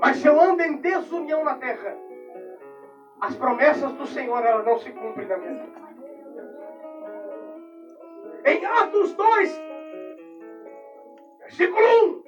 [0.00, 1.96] Mas se eu ando em desunião na terra,
[3.20, 5.84] as promessas do Senhor elas não se cumprem na minha vida.
[8.44, 9.62] Em Atos 2,
[11.44, 12.22] versículo 1,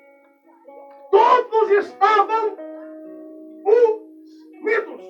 [1.11, 2.57] todos estavam
[3.65, 5.03] unidos,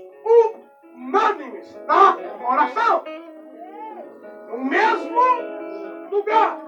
[0.95, 2.17] unânimes na
[2.49, 3.05] oração,
[4.49, 5.21] no mesmo
[6.11, 6.61] lugar.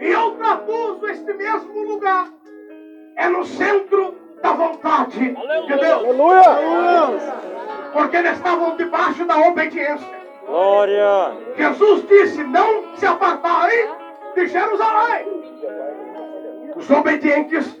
[0.00, 2.28] E eu traduzo este mesmo lugar,
[3.16, 7.22] é no centro da vontade de Deus.
[7.92, 10.18] Porque eles estavam debaixo da obediência.
[10.46, 11.36] Glória.
[11.56, 13.88] Jesus disse: Não se apartarem
[14.34, 15.26] de Jerusalém.
[16.78, 17.76] Os obedientes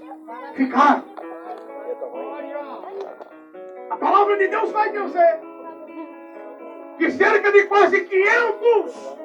[0.54, 1.04] ficaram.
[3.90, 5.40] A palavra de Deus vai dizer
[6.98, 9.16] que cerca de quase 500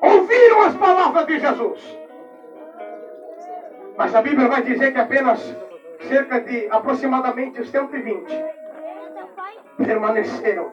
[0.00, 1.98] ouviram as palavras de Jesus.
[3.96, 5.56] Mas a Bíblia vai dizer que apenas
[6.06, 8.44] cerca de aproximadamente 120
[9.76, 10.72] permaneceram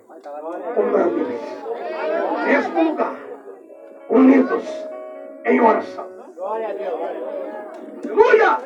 [0.78, 1.42] unânimes,
[2.46, 3.16] mesmo lugar,
[4.10, 4.64] unidos
[5.44, 6.12] em oração.
[8.12, 8.58] Aleluia!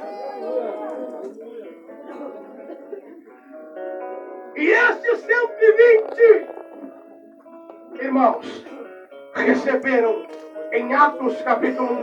[4.55, 6.47] E esses 120
[8.01, 8.65] irmãos
[9.35, 10.25] receberam
[10.71, 12.01] Em Atos capítulo 1,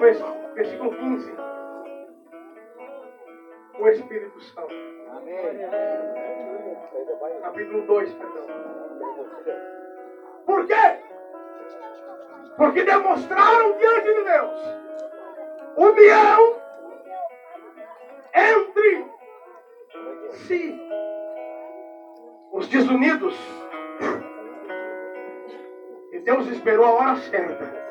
[0.55, 1.35] versículo 15.
[3.81, 4.75] O Espírito Santo.
[7.43, 8.47] Capítulo 2, perdão.
[10.47, 10.99] Por quê?
[12.57, 14.83] Porque demonstraram diante de Deus
[15.77, 16.62] união
[18.35, 19.07] entre
[20.47, 20.81] si.
[22.53, 23.35] Os desunidos.
[26.13, 27.83] E Deus esperou a hora certa.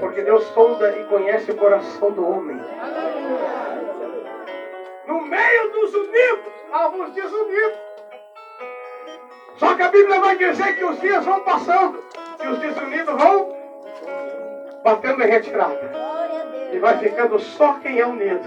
[0.00, 2.60] Porque Deus sonda e conhece o coração do homem.
[5.06, 6.52] No meio dos unidos,
[7.00, 7.78] os desunidos.
[9.56, 12.02] Só que a Bíblia vai dizer que os dias vão passando
[12.42, 13.56] e os desunidos vão
[14.82, 16.03] batendo em retirada.
[16.74, 18.42] E vai ficando só quem é unido.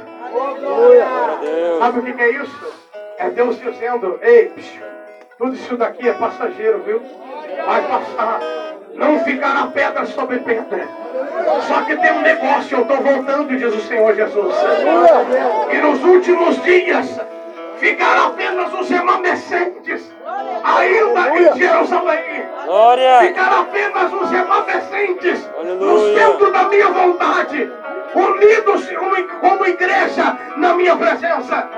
[1.80, 2.74] Sabe o que é isso?
[3.18, 4.84] É Deus dizendo, ei, psiu,
[5.38, 7.02] tudo isso daqui é passageiro, viu?
[7.66, 8.42] Vai passar.
[8.94, 10.88] Não ficará pedra sobre pedra.
[11.68, 14.56] Só que tem um negócio, eu estou voltando, diz o Senhor Jesus.
[15.72, 17.20] E nos últimos dias
[17.78, 20.12] ficará apenas os remanescentes,
[20.64, 22.46] ainda em Jerusalém.
[22.66, 23.20] Glória.
[23.22, 25.50] Ficará apenas os remanescentes
[25.80, 27.72] no centro da minha vontade,
[28.18, 28.90] unidos
[29.40, 31.70] como- igreja na minha presença.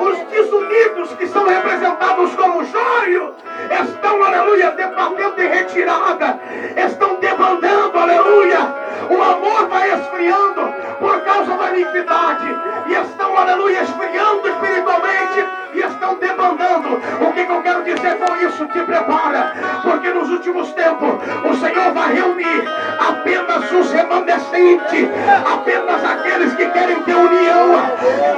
[0.00, 3.34] Os desunidos que são representados como joio
[3.82, 6.38] estão, aleluia, debatendo em retirada,
[6.76, 8.85] estão debandando, aleluia.
[9.10, 12.46] O amor vai esfriando por causa da iniquidade
[12.86, 17.00] e estão, aleluia, esfriando espiritualmente e estão debandando.
[17.20, 18.66] O que, que eu quero dizer com isso?
[18.66, 22.64] Te prepara, porque nos últimos tempos o Senhor vai reunir
[22.98, 25.08] apenas os remanescentes,
[25.52, 27.46] apenas aqueles que querem ter união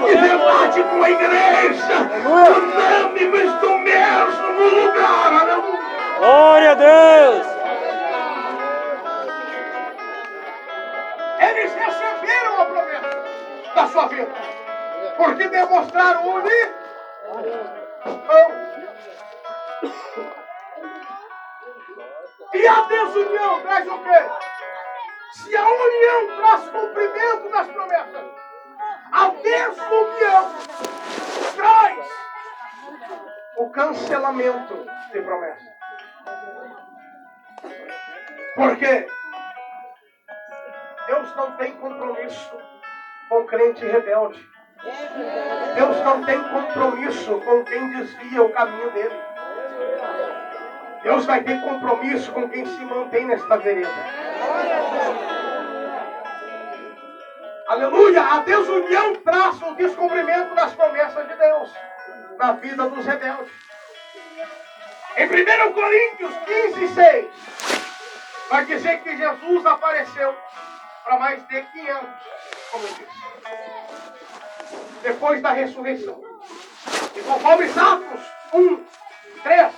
[0.06, 5.42] de verdade com a igreja, unânimes do mesmo lugar.
[5.42, 5.78] Aleluia.
[6.18, 7.57] Glória a Deus.
[11.58, 13.24] Eles receberam a promessa
[13.74, 14.32] da sua vida.
[15.16, 16.74] Porque demonstraram unir.
[22.54, 24.30] E a desunião traz o quê?
[25.32, 28.24] Se a união traz cumprimento das promessas,
[29.12, 30.54] a desunião
[31.56, 32.08] traz
[33.56, 35.68] o cancelamento de promessas.
[38.54, 39.08] Por quê?
[41.08, 42.52] Deus não tem compromisso
[43.30, 44.46] com crente rebelde.
[45.74, 49.18] Deus não tem compromisso com quem desvia o caminho dele.
[51.02, 53.90] Deus vai ter compromisso com quem se mantém nesta vereda.
[57.68, 58.22] Aleluia!
[58.22, 61.72] A desunião traz o descobrimento das promessas de Deus
[62.36, 63.52] na vida dos rebeldes.
[65.16, 67.26] Em 1 Coríntios 15, 6,
[68.50, 70.36] vai dizer que Jesus apareceu
[71.08, 72.06] para mais de 500,
[72.70, 73.06] como eu disse,
[75.02, 76.22] depois da ressurreição.
[77.16, 78.20] E conforme Atos
[78.52, 78.84] 1,
[79.42, 79.74] 3,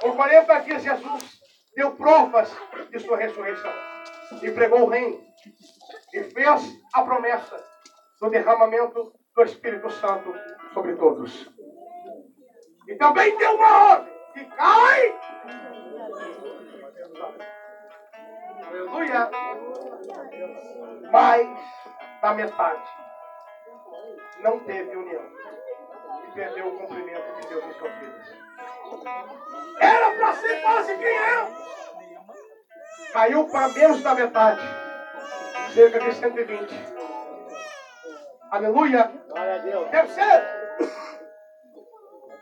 [0.00, 1.40] por 40 dias Jesus
[1.74, 2.56] deu provas
[2.88, 3.72] de sua ressurreição
[4.42, 5.20] e pregou o reino
[6.12, 7.60] e fez a promessa
[8.20, 10.32] do derramamento do Espírito Santo
[10.72, 11.50] sobre todos.
[12.86, 15.18] E também deu uma ordem que cai.
[18.74, 19.30] Aleluia.
[21.12, 21.48] Mais
[22.20, 22.82] da metade
[24.40, 25.22] não teve união
[26.24, 28.26] e perdeu o cumprimento de Deus em suas vidas.
[29.78, 31.64] Era para ser quase 500.
[33.12, 34.60] Caiu para menos da metade.
[35.72, 36.74] Cerca de 120.
[38.50, 39.10] Aleluia.
[39.28, 39.88] Glória a Deus.
[39.90, 40.44] Terceiro.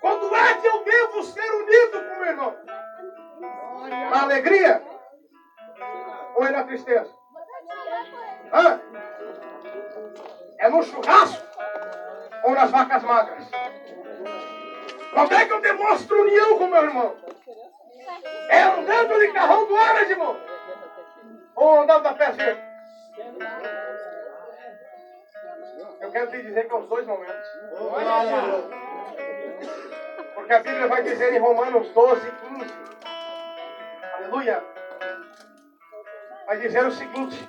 [0.00, 2.56] Quando é que eu devo ser unido com o meu irmão?
[4.10, 4.91] Na alegria?
[6.34, 7.10] Ou é na tristeza?
[8.52, 8.80] Hã?
[10.58, 11.46] É no churrasco?
[12.44, 13.50] Ou nas vacas magras?
[15.12, 17.16] Quando é que eu demonstro união com meu irmão?
[18.48, 20.36] É andando de carrão do ar, irmão?
[21.54, 22.32] Ou andando da pé?
[26.00, 27.48] Eu quero te dizer que é os dois momentos.
[30.34, 32.74] Porque a Bíblia vai dizer em Romanos 12, 15.
[34.14, 34.71] Aleluia.
[36.46, 37.48] Vai dizer o seguinte: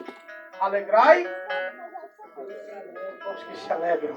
[0.60, 1.28] Alegrai
[3.34, 4.16] os que se alegram.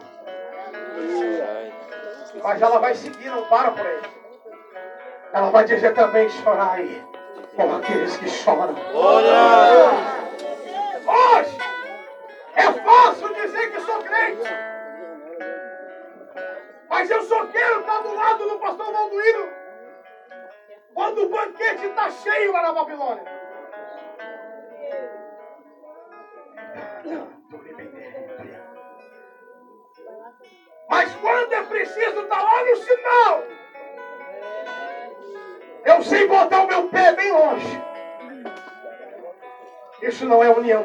[2.42, 4.02] Mas ela vai seguir, não para por aí.
[5.32, 7.04] Ela vai dizer também: chorai
[7.54, 8.74] com aqueles que choram.
[8.94, 9.28] Hoje
[12.54, 14.50] é fácil dizer que sou crente.
[16.88, 19.48] Mas eu só quero estar do lado do pastor Valduíno
[20.94, 23.35] quando o banquete está cheio lá na Babilônia.
[30.88, 33.44] Mas quando é preciso estar lá no sinal,
[35.84, 37.82] eu sei botar o meu pé bem longe.
[40.02, 40.84] Isso não é união.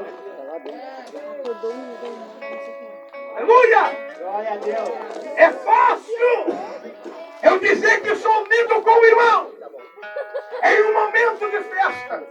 [3.36, 4.12] Aleluia!
[4.20, 4.90] Glória a Deus.
[5.36, 6.56] É fácil
[7.44, 9.52] eu dizer que sou unido com o irmão.
[10.64, 12.24] Em um momento de festa.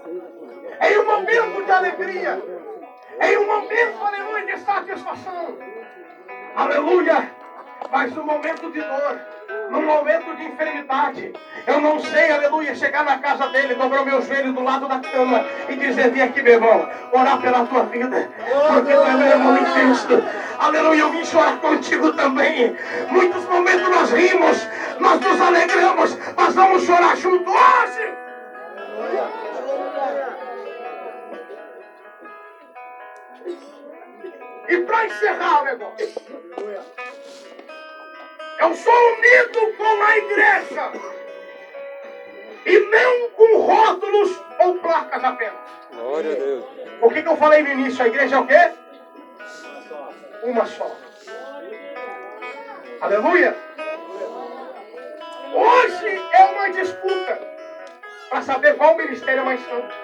[0.81, 2.70] Em um momento de alegria.
[3.21, 5.59] Em um momento, aleluia, de satisfação.
[6.57, 7.31] Aleluia.
[7.91, 9.21] Mas no momento de dor,
[9.71, 11.33] no momento de enfermidade,
[11.67, 15.45] eu não sei, aleluia, chegar na casa dele, dobrar meu joelho do lado da cama
[15.69, 18.31] e dizer: Vem aqui, meu irmão, orar pela tua vida,
[18.69, 20.23] porque tu é meu irmão em Cristo.
[20.59, 22.77] Aleluia, eu vim chorar contigo também.
[23.09, 24.69] Muitos momentos nós rimos,
[24.99, 28.20] nós nos alegramos, mas vamos chorar junto hoje.
[34.71, 36.09] E para encerrar o negócio,
[38.61, 40.93] eu sou unido com a igreja
[42.65, 45.59] e não com rótulos ou placas apenas.
[45.93, 46.65] Glória a Deus.
[47.03, 48.05] O que, que eu falei no início?
[48.05, 48.71] A igreja é o quê?
[50.45, 50.97] Uma só.
[53.01, 53.57] Aleluia!
[55.53, 57.41] Hoje é uma disputa
[58.29, 59.95] para saber qual ministério é mais santo.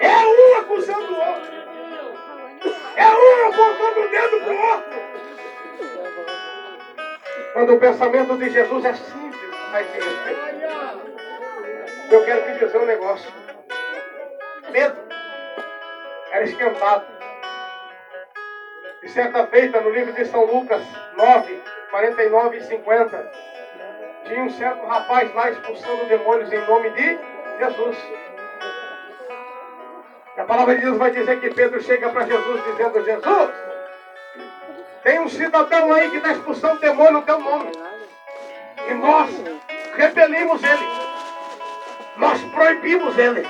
[0.00, 1.63] É um acusando o outro.
[2.96, 5.04] É um apontando o dedo pro outro.
[7.52, 10.44] Quando o pensamento de Jesus é simples, mas de respeito.
[12.10, 13.32] Eu quero te dizer um negócio.
[14.70, 15.02] Pedro
[16.30, 17.04] era esquentado.
[19.02, 20.80] E certa feita, no livro de São Lucas
[21.16, 23.30] 9, 49 e 50,
[24.24, 27.18] tinha um certo rapaz lá expulsando demônios em nome de
[27.58, 28.23] Jesus.
[30.36, 33.50] A palavra de Deus vai dizer que Pedro chega para Jesus dizendo: Jesus,
[35.04, 37.70] tem um cidadão aí que está expulsando demônio no teu nome.
[38.88, 39.30] E nós
[39.96, 40.88] repelimos ele.
[42.16, 43.46] Nós proibimos ele.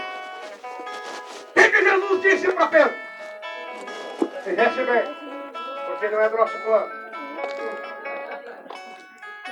[1.51, 2.95] O que, que Jesus disse para Pedro?
[4.45, 5.17] Fizeste bem,
[5.87, 6.93] porque não é nosso plano.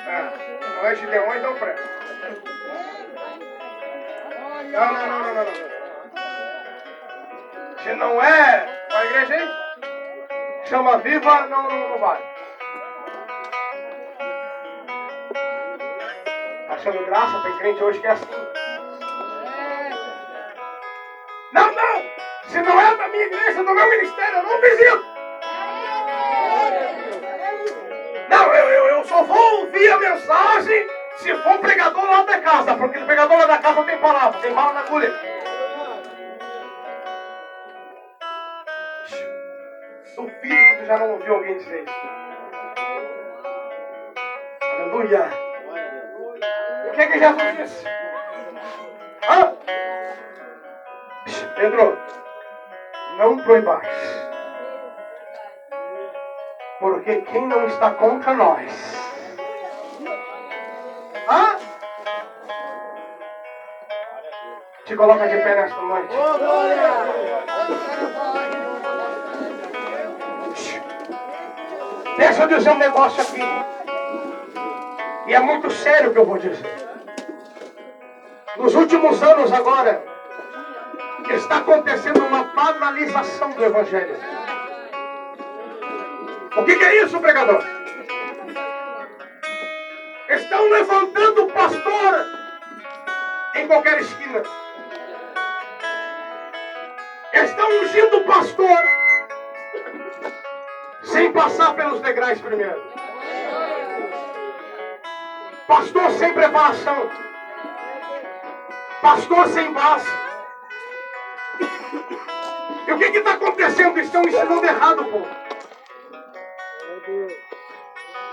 [0.07, 1.83] É, não é de leões, não presta.
[4.71, 5.72] Não, não, não, não, não, não.
[7.83, 9.51] Se não é com a igreja aí,
[10.67, 12.23] chama viva, não, não, não vale.
[16.69, 17.41] Tá achando graça?
[17.43, 18.27] Tem crente hoje que é assim.
[21.53, 22.03] Não, não!
[22.47, 25.07] Se não é da minha igreja, do meu ministério, eu não visito.
[28.29, 32.77] Não, eu, eu, eu só vou ouvir a mensagem se for pregador lá da casa,
[32.77, 35.32] porque o pregador lá da casa tem palavra, tem bala na agulha.
[40.43, 41.95] Duvido que tu já não ouviu alguém dizer isso.
[44.61, 45.29] Aleluia.
[46.89, 47.87] O que, que Jesus disse?
[49.29, 49.55] Hã?
[51.55, 51.97] Pedro,
[53.19, 54.29] não proibais.
[56.81, 59.13] Porque quem não está contra nós.
[61.29, 61.57] Hã?
[64.85, 66.17] Te coloca de pé nesta noite.
[66.17, 66.91] Ô, glória.
[72.17, 73.41] Deixa eu dizer um negócio aqui.
[75.27, 76.67] E é muito sério o que eu vou dizer.
[78.57, 80.05] Nos últimos anos agora,
[81.31, 84.17] está acontecendo uma banalização do Evangelho.
[86.57, 87.65] O que, que é isso, pregador?
[90.29, 92.27] Estão levantando o pastor
[93.55, 94.43] em qualquer esquina.
[97.33, 98.92] Estão ungindo o pastor
[101.13, 102.83] sem passar pelos degraus primeiro.
[105.69, 107.11] Pastor sem preparação.
[109.03, 110.11] Pastor sem base.
[112.87, 114.01] E o que está acontecendo?
[114.01, 115.29] Estão ensinando errado, povo.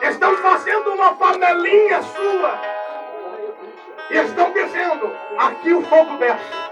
[0.01, 2.61] Estão fazendo uma panelinha sua.
[4.09, 6.69] E estão dizendo, aqui o fogo desce.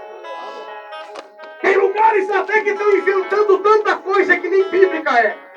[1.60, 5.47] Tem lugares até que estão inventando tanta coisa que nem bíblica é.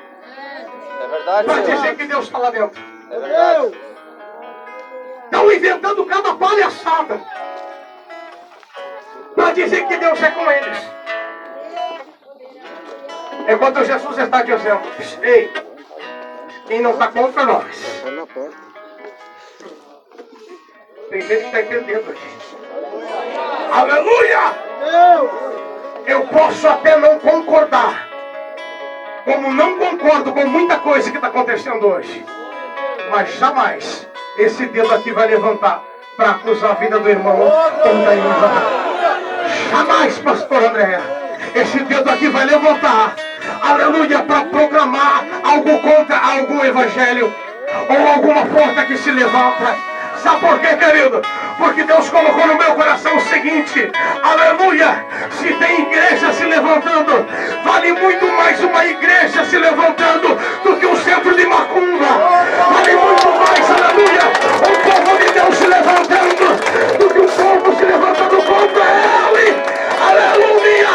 [1.22, 1.76] É verdade, Para Senhor.
[1.76, 2.82] dizer que Deus está lá dentro.
[3.10, 3.78] É verdade.
[5.24, 7.20] Estão inventando cada palhaçada.
[9.34, 10.78] Para dizer que Deus é com eles.
[13.48, 14.82] Enquanto Jesus está dizendo,
[15.22, 15.52] ei,
[16.66, 18.02] quem não está contra nós.
[21.08, 22.56] Tem gente que está entendendo, gente.
[23.72, 24.38] Aleluia!
[26.06, 28.01] Eu posso até não concordar,
[29.24, 32.24] como não concordo com muita coisa que está acontecendo hoje,
[33.10, 34.08] mas jamais
[34.38, 35.82] esse dedo aqui vai levantar
[36.16, 38.82] para acusar a vida do irmão ou da irmã.
[39.70, 41.00] Jamais, pastor Andréa.
[41.54, 43.14] Esse dedo aqui vai levantar,
[43.62, 47.32] aleluia, para programar algo contra algum evangelho
[47.88, 49.76] ou alguma porta que se levanta.
[50.16, 51.20] Sabe por quê, querido?
[51.62, 53.88] Porque Deus colocou no meu coração o seguinte:
[54.20, 55.06] aleluia!
[55.30, 57.24] Se tem igreja se levantando,
[57.64, 62.06] vale muito mais uma igreja se levantando do que um centro de macumba.
[62.68, 64.22] Vale muito mais, aleluia!
[64.58, 68.84] Um povo de Deus se levantando do que um povo se levantando contra
[69.30, 69.62] ele.
[70.10, 70.88] Aleluia!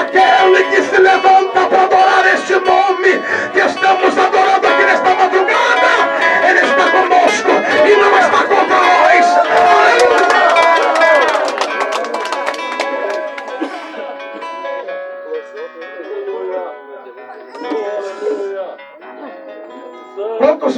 [0.00, 3.22] Aquele que se levanta para adorar este nome
[3.52, 5.88] que estamos adorando aqui nesta madrugada,
[6.48, 7.50] ele está conosco
[7.86, 8.39] e não está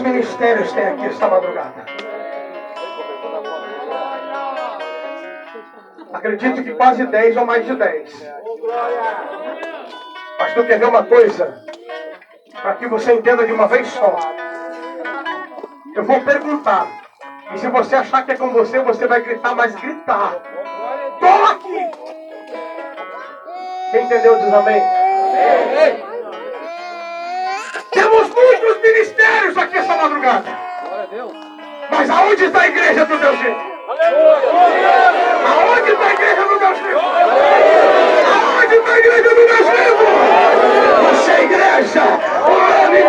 [0.02, 1.84] ministérios tem aqui esta madrugada?
[6.12, 8.26] Acredito que quase 10 ou mais de 10.
[10.38, 11.64] Pastor, quer ver uma coisa?
[12.60, 14.16] Para que você entenda de uma vez só.
[15.94, 16.86] Eu vou perguntar.
[17.54, 20.36] E se você achar que é com você, você vai gritar, mas gritar.
[21.20, 21.90] Tô aqui!
[23.90, 24.82] Quem entendeu diz amém?
[27.92, 30.44] Temos muitos ministérios aqui essa madrugada.
[31.90, 33.60] Mas aonde está a igreja do Deus vivo?
[35.46, 37.00] Aonde está a igreja do Deus vivo?
[38.32, 40.04] Aonde está a igreja do Deus vivo?
[41.10, 42.02] Você é igreja,
[42.48, 43.02] unânime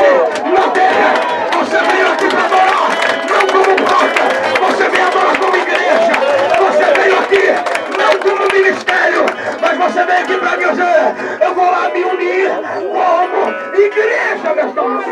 [0.54, 1.14] na terra.
[1.60, 2.73] Você veio aqui para adorar,
[8.24, 9.26] não como ministério,
[9.62, 12.50] mas você veio aqui para dizer: eu vou lá me unir
[12.92, 15.10] como igreja nesta noite.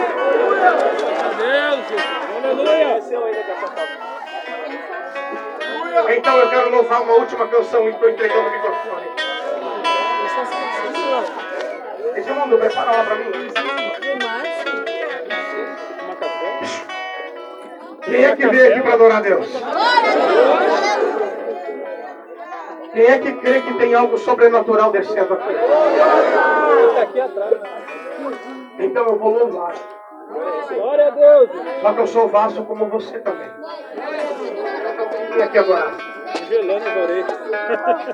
[6.17, 9.07] Então eu quero louvar uma última canção e estou entregando o microfone.
[12.15, 13.31] Edmundo, prepara lá para mim.
[18.03, 19.47] Quem é que veio aqui para adorar a Deus?
[22.93, 25.53] Quem é que crê que tem algo sobrenatural descendo aqui?
[28.79, 29.73] Então eu vou louvar.
[30.69, 31.49] Glória a Deus.
[31.81, 33.49] Só que eu sou vaso como você também.
[35.33, 37.27] Quem aqui orelhas.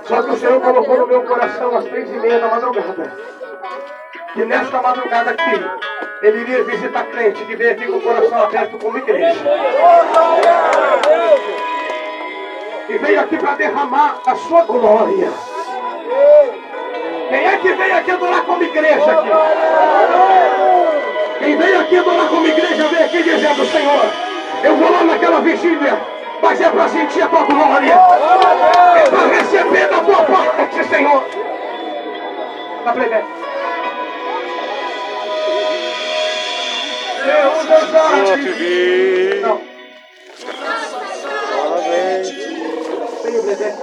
[0.04, 3.14] Só que o Senhor colocou no meu coração às três e meia da madrugada.
[4.34, 5.60] Que nesta madrugada aqui,
[6.22, 9.44] Ele iria visitar crente que veio aqui com o coração aberto como igreja.
[12.90, 15.30] E veio aqui para derramar a sua glória.
[17.30, 19.30] Quem é que veio aqui adorar como igreja aqui?
[21.40, 24.06] Quem veio aqui adorar como igreja veio aqui dizendo, Senhor,
[24.64, 26.00] eu vou lá naquela vigília,
[26.42, 27.94] mas é para sentir a tua glória.
[27.94, 31.24] É para receber da tua parte, Senhor.
[32.86, 33.26] Tá playback.
[37.26, 39.40] Deus, eu já te vi.
[39.42, 39.68] Não.
[43.28, 43.78] Tem o playback.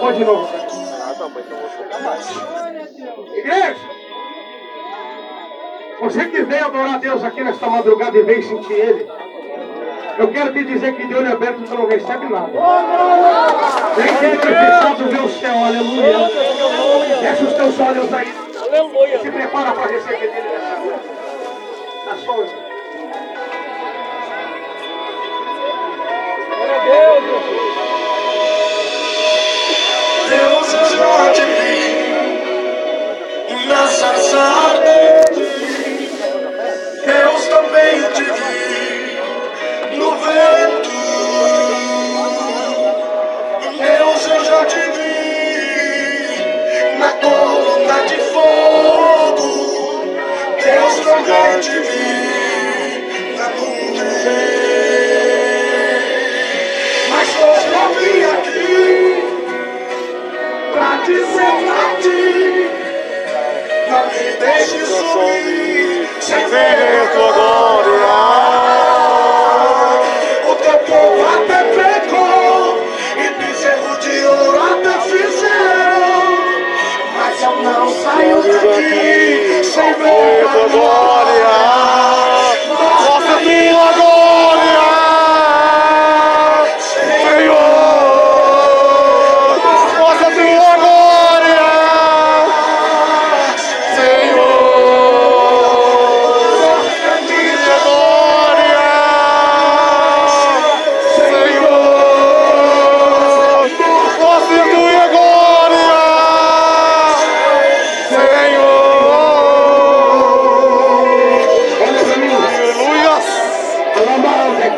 [0.00, 0.48] Pode de novo.
[3.34, 3.76] Igreja,
[6.00, 9.06] você que veio adorar a Deus aqui nesta madrugada e veio sentir Ele,
[10.18, 12.50] eu quero te dizer que de olho aberto você não recebe nada.
[13.96, 16.28] Nem que ele fechado vê o céu, aleluia.
[17.20, 18.34] Fecha os teus olhos aí.
[18.60, 19.20] Aleluia.
[19.20, 21.08] Se prepara para receber dele nessa noite.
[22.04, 22.34] Na sua
[26.56, 26.78] Glória a
[30.28, 30.68] Deus,
[31.34, 32.08] te vi
[33.68, 35.42] na sarça ardente.
[37.06, 38.77] Deus também te vi no
[43.78, 45.18] Deus, eu já te vi
[46.98, 49.48] na coluna de fogo.
[50.62, 53.98] Deus, eu te vi na nuvem.
[57.10, 58.74] Mas hoje vim aqui
[60.72, 62.18] pra dizer pra.
[63.90, 66.08] Não me deixe subir.
[66.20, 68.27] sem ver tua glória.
[80.78, 81.27] glória.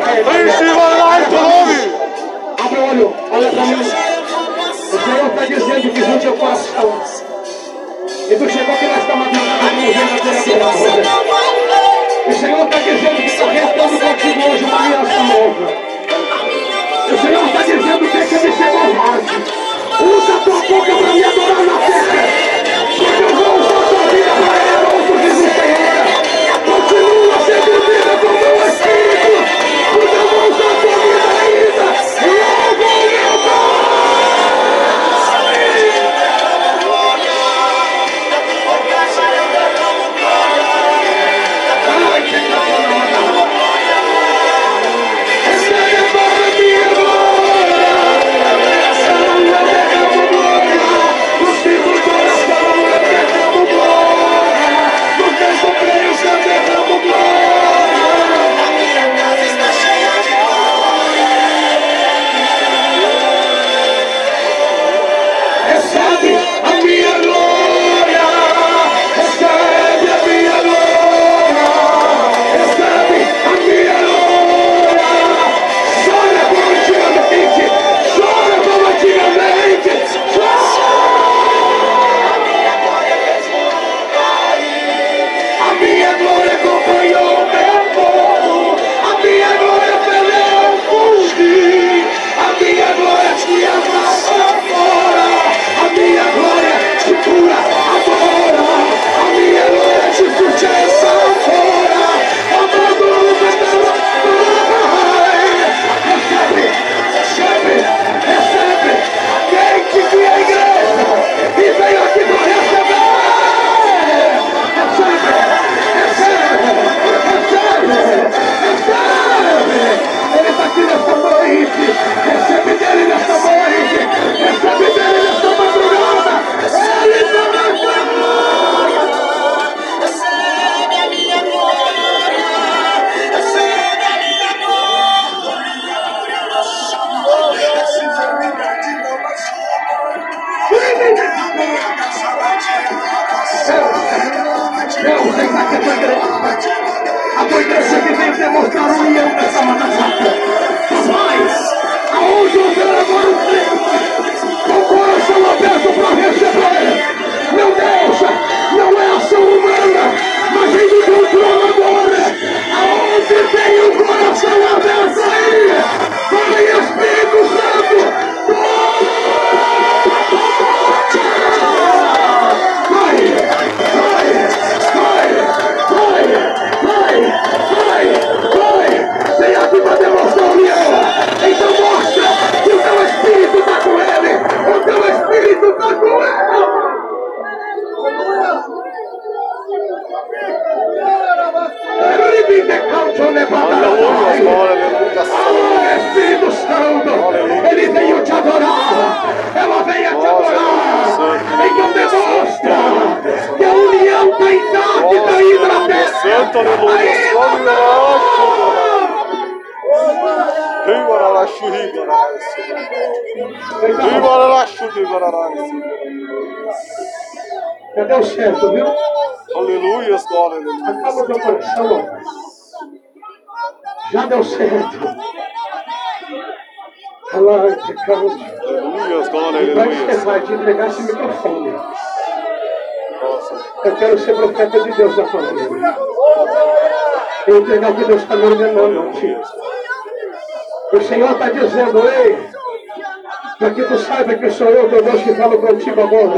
[0.01, 1.93] Em cima do alto, homem!
[2.57, 3.75] Abre o olho, olha pra mim.
[3.75, 6.81] O Senhor está dizendo que junto eu faço a
[8.31, 10.73] E tu chegou aqui nesta madrugada, a minha vida terá que dar
[12.27, 15.67] O Senhor está dizendo que está restando contigo hoje a aliança nova.
[17.11, 19.35] O Senhor está dizendo que é que ele chegou tarde.
[20.01, 23.30] Usa tua boca para me adorar na terra.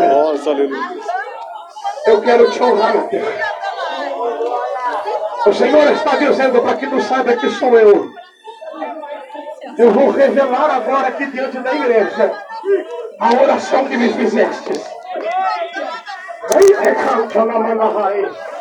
[0.07, 0.90] Nossa, aleluia.
[2.06, 3.27] Eu quero te honrar, Deus.
[5.45, 8.14] O Senhor está dizendo para que não saiba que sou eu.
[9.77, 12.31] Eu vou revelar agora aqui diante da igreja
[13.19, 14.85] a oração que me fizestes.
[16.60, 18.52] Ei, recanta na raiz.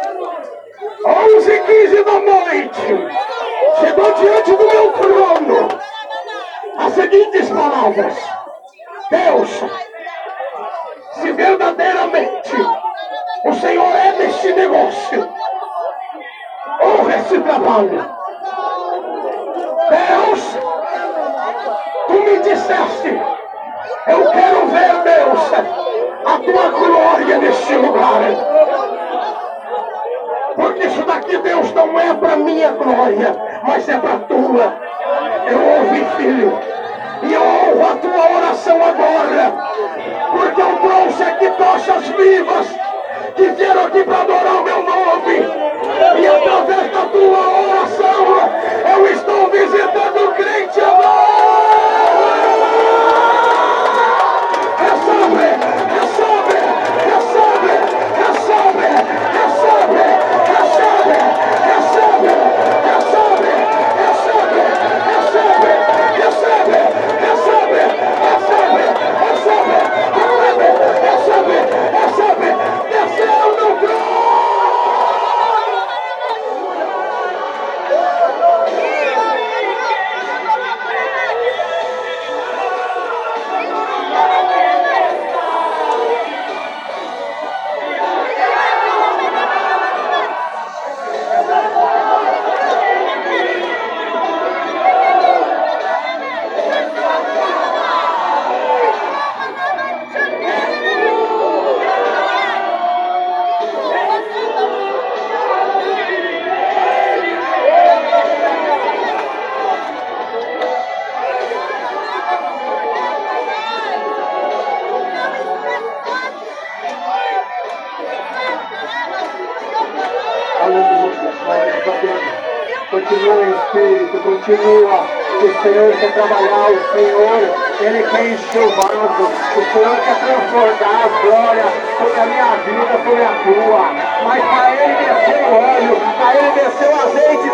[128.52, 129.22] seu manto.
[129.22, 131.64] O Senhor quer transportar a glória
[131.98, 133.82] sobre a minha vida, sobre a tua.
[134.24, 137.48] Mas para Ele desceu óleo, para Ele desceu azeite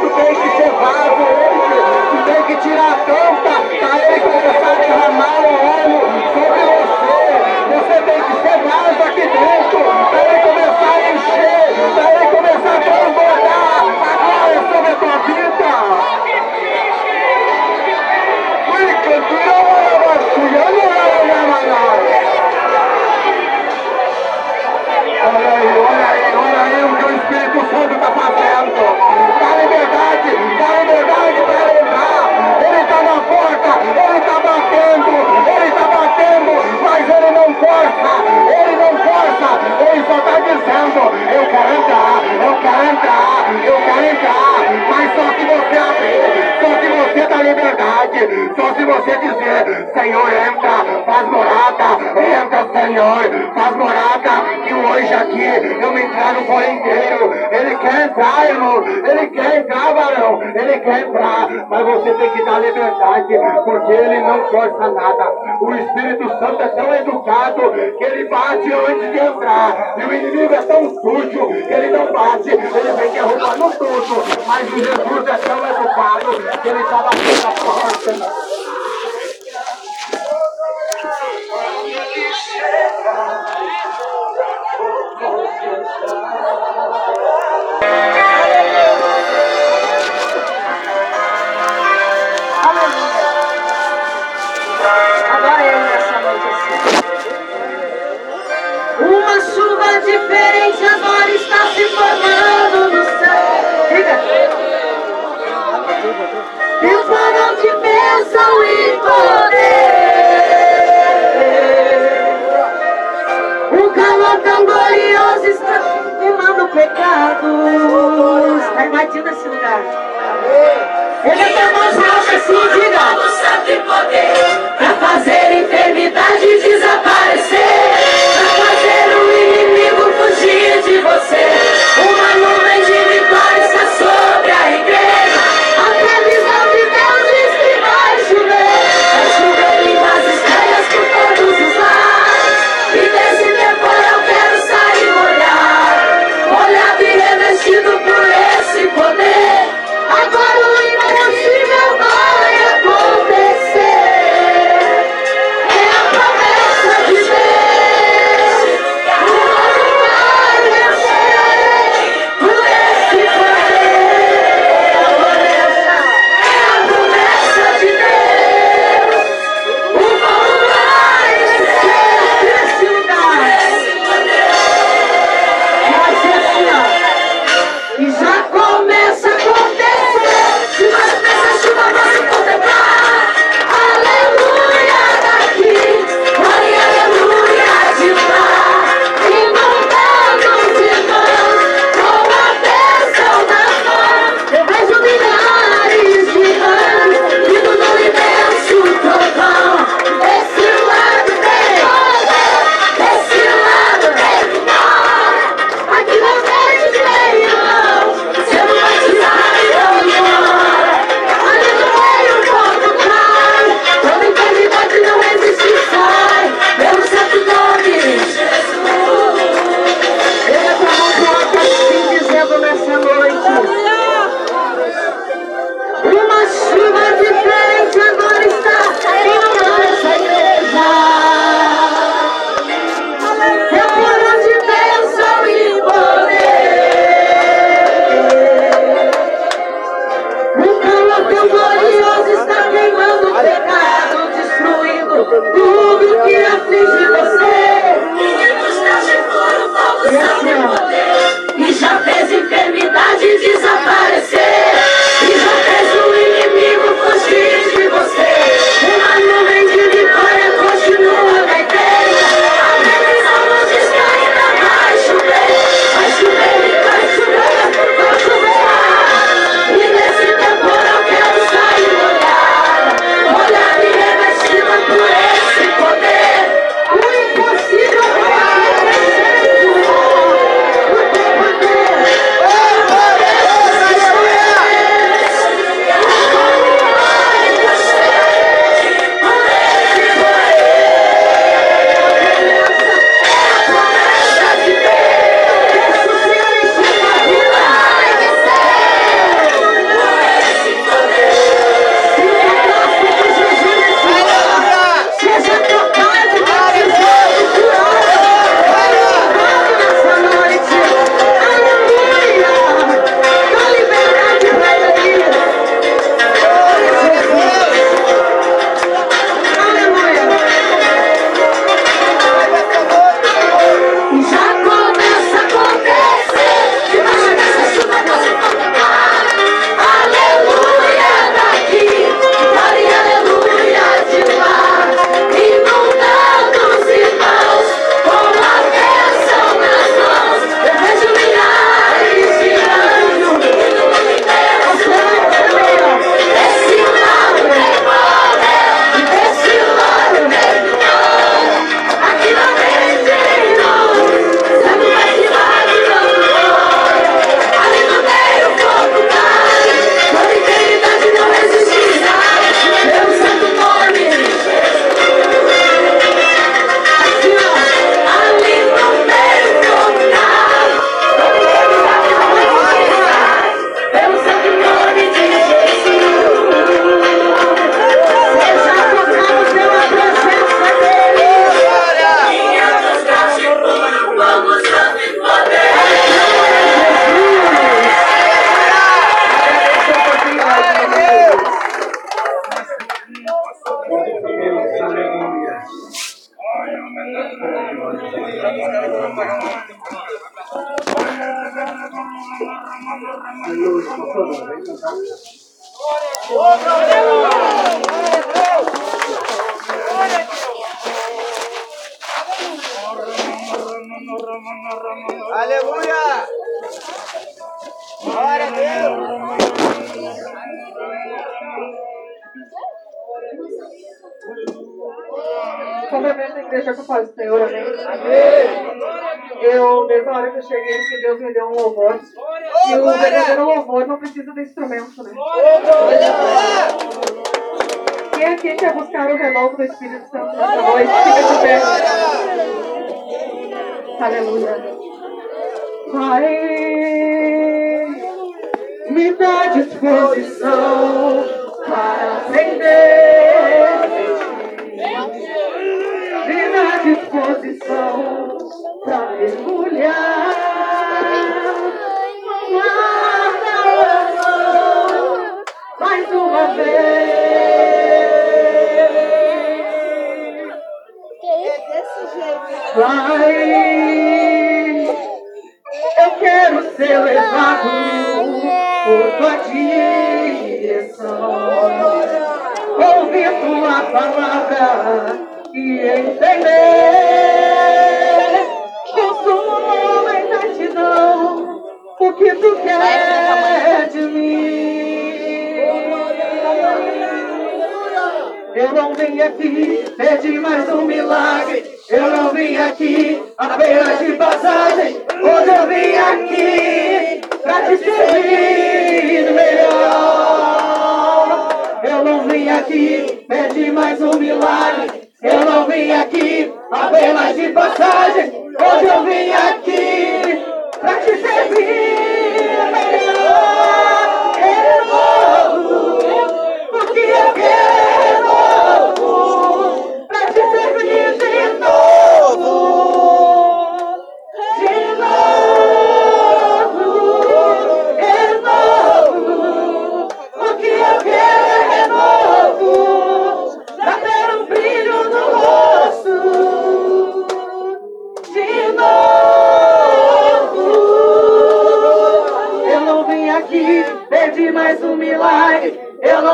[62.58, 65.32] liberdade, porque ele não força nada.
[65.60, 69.94] O Espírito Santo é tão educado que ele bate antes de entrar.
[69.98, 74.24] E o inimigo é tão sujo que ele não bate, ele vem derrubando tudo.
[74.46, 77.57] Mas o Jesus é tão educado que ele está batendo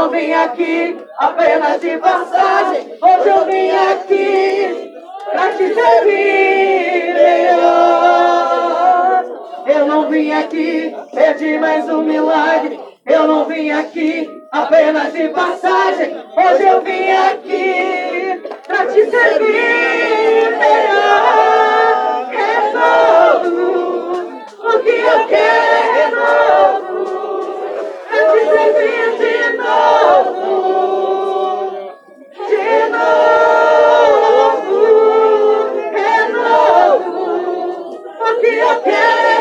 [0.04, 2.94] não vim aqui apenas de passagem.
[3.00, 4.92] Hoje eu vim aqui
[5.30, 8.44] pra te servir melhor.
[9.66, 12.78] Eu não vim aqui pedir mais um milagre.
[13.06, 16.14] Eu não vim aqui apenas de passagem.
[16.36, 22.28] Hoje eu vim aqui pra te servir melhor.
[23.40, 23.54] Renovo.
[24.58, 27.04] O que eu quero renovo.
[28.06, 29.04] Pra te servir
[38.40, 39.33] que eu quero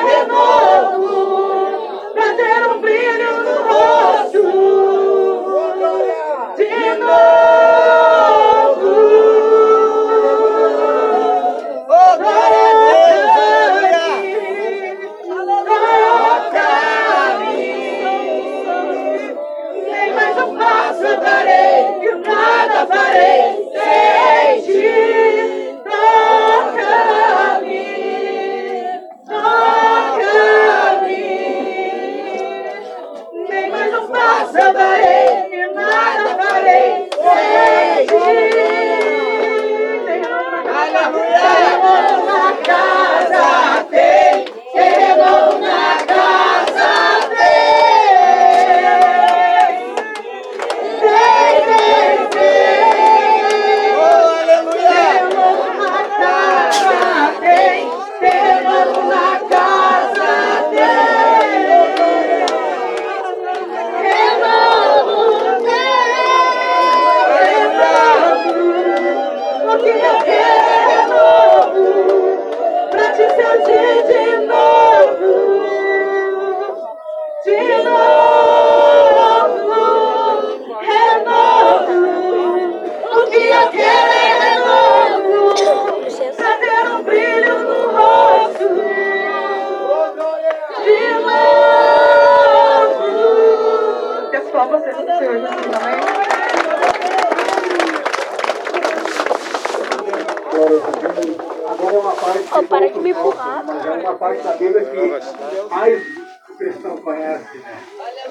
[101.68, 103.64] Agora é uma parte Ô, para de me empurrar.
[103.66, 106.04] mas é uma parte da Bíblia que mais
[106.50, 107.78] o cristão conhece, né?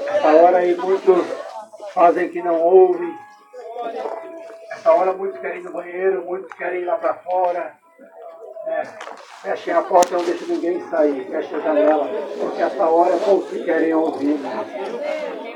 [0.07, 1.27] Essa hora aí muitos
[1.93, 3.13] fazem que não ouvem.
[4.71, 7.75] Essa hora muitos querem ir no banheiro, muitos querem ir lá para fora.
[8.67, 8.83] né?
[9.43, 11.27] Fechem a porta, não deixem ninguém sair.
[11.31, 12.09] Fechem a janela,
[12.39, 14.39] porque essa hora poucos que querem ouvir.
[14.39, 15.53] Né?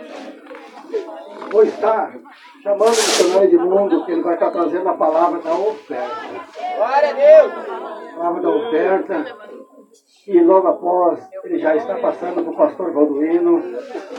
[1.51, 2.17] Vou estar
[2.63, 6.27] chamando o missionário de mundo, que ele vai estar trazendo a palavra da oferta
[6.77, 7.53] Glória a Deus.
[8.15, 9.37] palavra da oferta.
[10.27, 13.63] E logo após, ele já está passando para o pastor Valduino.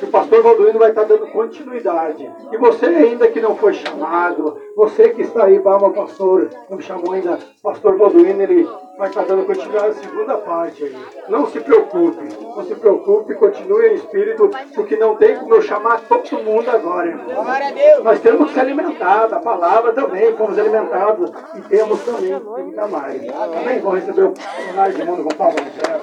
[0.02, 2.32] E o pastor Valduino vai estar dando continuidade.
[2.52, 7.12] E você ainda que não foi chamado, você que está aí, Bama, pastor, não chamou
[7.12, 8.68] ainda, pastor Valduino, ele
[8.98, 10.96] vai estar dando continuidade na segunda parte aí.
[11.30, 16.02] Não se preocupe, não se preocupe, continue em espírito, porque não tem como eu chamar
[16.02, 17.44] todo mundo agora, irmão.
[17.44, 18.04] Glória a Deus.
[18.04, 23.22] Nós temos que ser alimentados, a palavra também, fomos alimentados e temos também ainda mais.
[23.30, 23.80] Amém?
[23.80, 24.34] Vamos receber o
[24.66, 26.02] cenário de mundo com palmas no céu.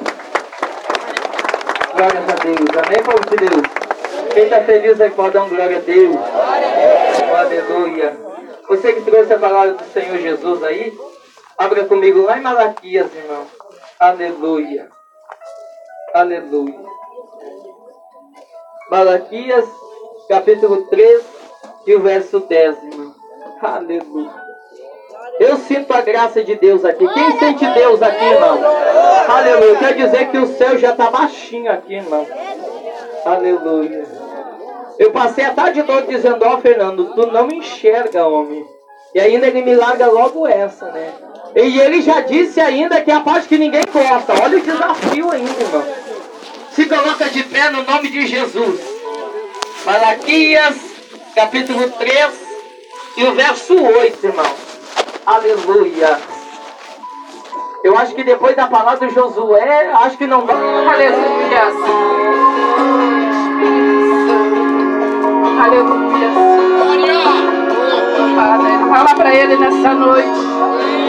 [1.95, 2.87] Glórias a Deus.
[2.87, 3.85] Amém, povo de Deus?
[4.33, 6.17] Quem está feliz aí pode dar um glória a Deus.
[6.17, 8.17] Oh, aleluia.
[8.69, 10.97] Você que trouxe a palavra do Senhor Jesus aí,
[11.59, 13.47] abra comigo lá em Malaquias, irmão.
[13.99, 14.89] Aleluia.
[16.13, 16.81] Aleluia.
[18.91, 19.65] Malaquias,
[20.29, 21.25] capítulo 3
[21.87, 23.15] e o verso 10, irmão.
[23.63, 24.45] Aleluia.
[25.41, 27.07] Eu sinto a graça de Deus aqui.
[27.09, 28.59] Quem sente Deus aqui, irmão?
[29.29, 29.79] Aleluia.
[29.79, 32.27] Quer dizer que o céu já está baixinho aqui, irmão.
[33.25, 34.05] Aleluia.
[34.99, 38.65] Eu passei a tarde toda dizendo, ó Fernando, tu não enxerga, homem.
[39.13, 41.13] E ainda ele me larga logo essa, né?
[41.57, 44.35] E ele já disse ainda que é a parte que ninguém gosta.
[44.43, 45.85] Olha o desafio ainda, irmão.
[46.73, 48.81] Se coloca de pé no nome de Jesus.
[49.85, 50.75] Malaquias,
[51.35, 52.29] capítulo 3
[53.19, 54.47] e o verso 8, irmão.
[55.25, 56.19] Aleluia.
[57.85, 60.55] Eu acho que depois da palavra de Josué, acho que não dá.
[60.55, 61.63] Aleluia.
[65.63, 66.31] Aleluia.
[68.91, 70.94] Fala pra ele nessa noite.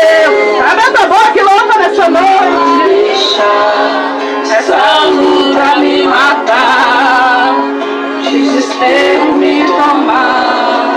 [0.00, 0.70] Deus.
[0.70, 3.40] Abre tua boca e louva nessa noite.
[4.52, 7.54] Essa luta me matar,
[8.22, 10.90] desespero me tomar.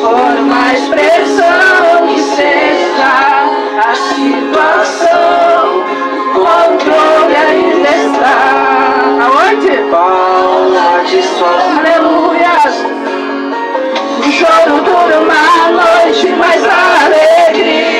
[0.00, 3.12] Por mais pressão que seja
[3.78, 5.84] a situação,
[6.30, 8.36] o controle ainda está.
[9.24, 9.72] Aonde?
[9.90, 13.03] Bola de suas Aleluia
[14.34, 17.93] choro dura uma noite, mas alegria.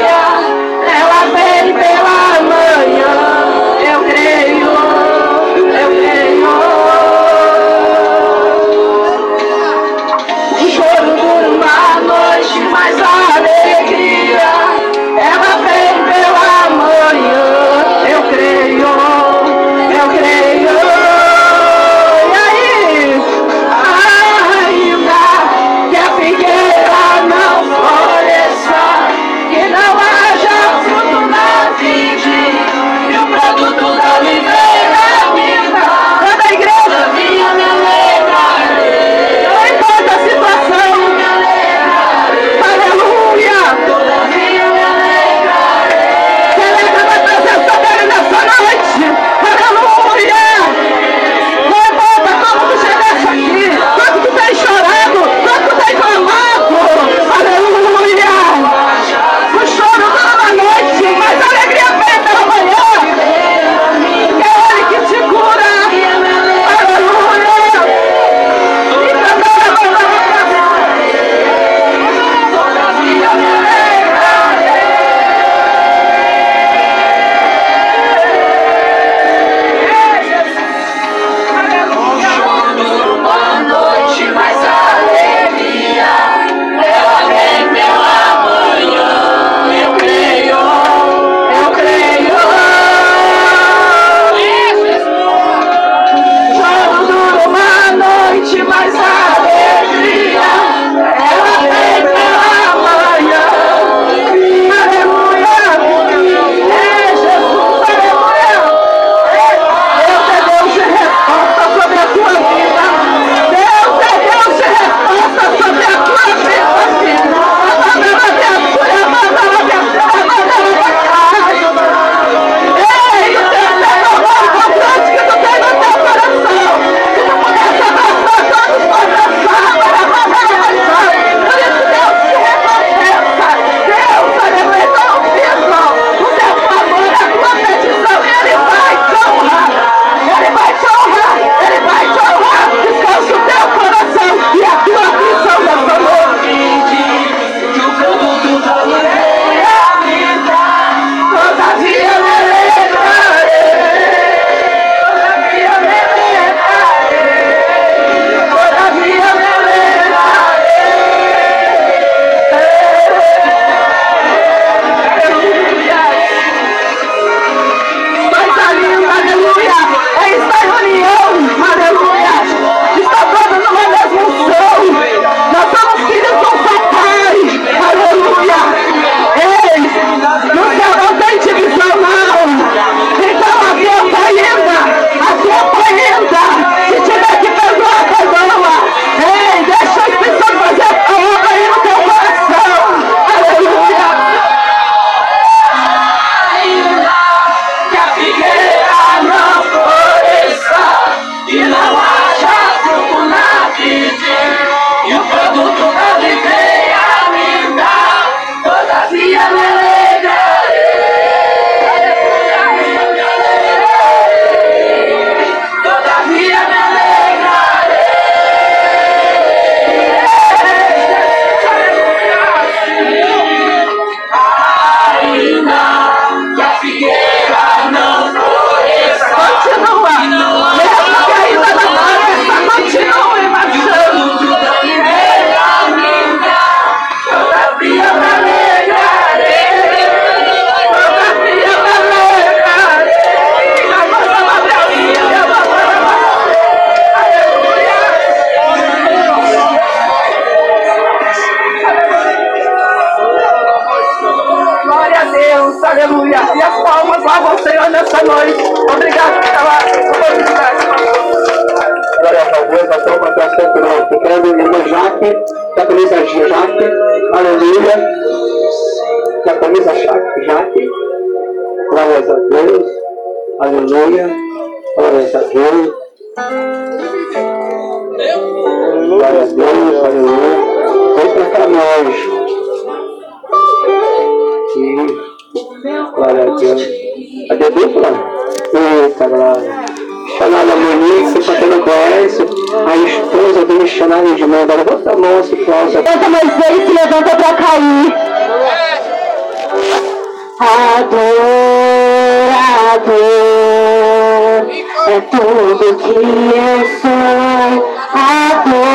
[302.99, 304.71] dor
[305.07, 307.95] é tudo que eu sou.
[308.15, 308.95] Adorador,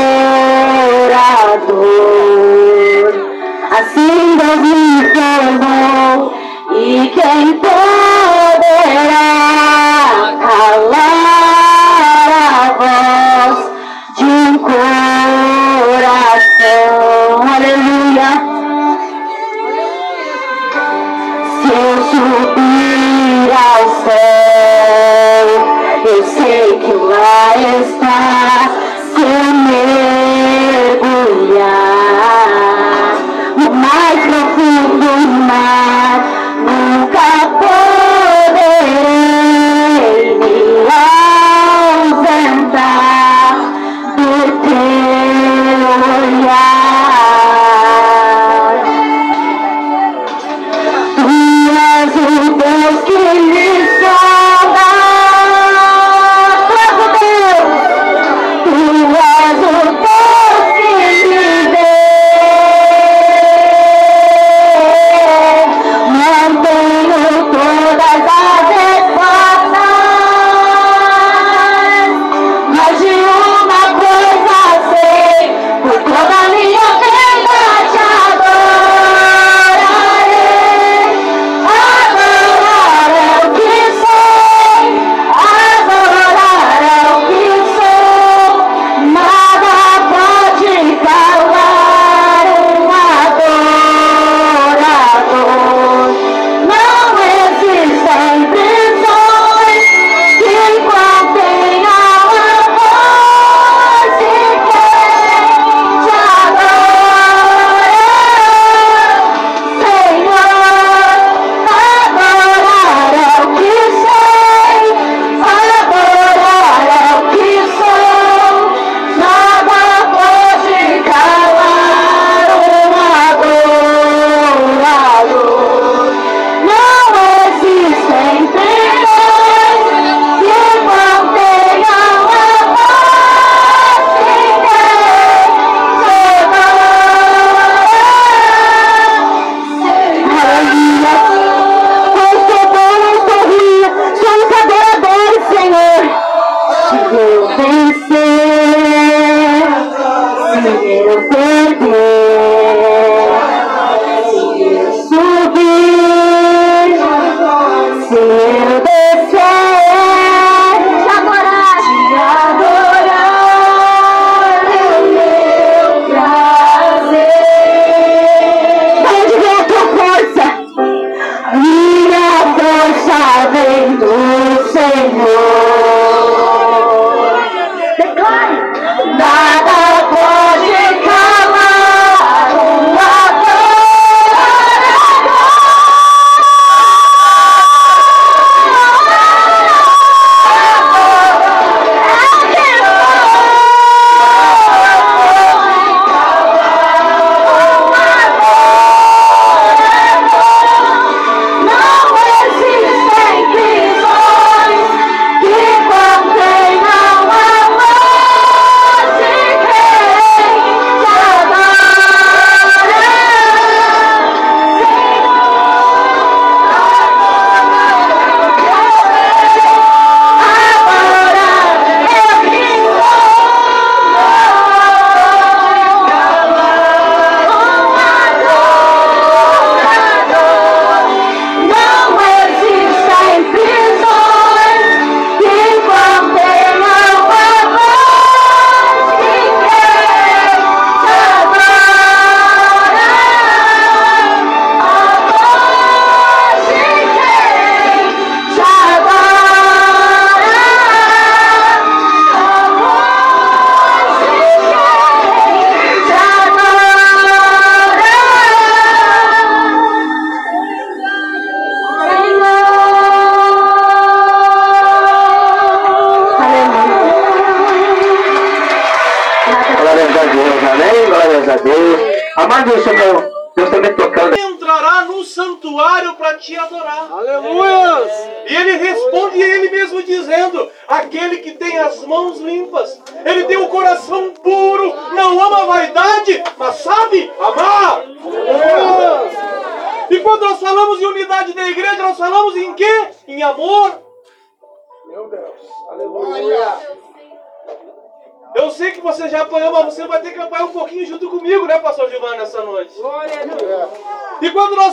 [3.71, 4.79] assim Deus me
[5.13, 6.33] formou
[6.75, 9.28] e quem poderá
[26.59, 28.68] Make va a estar.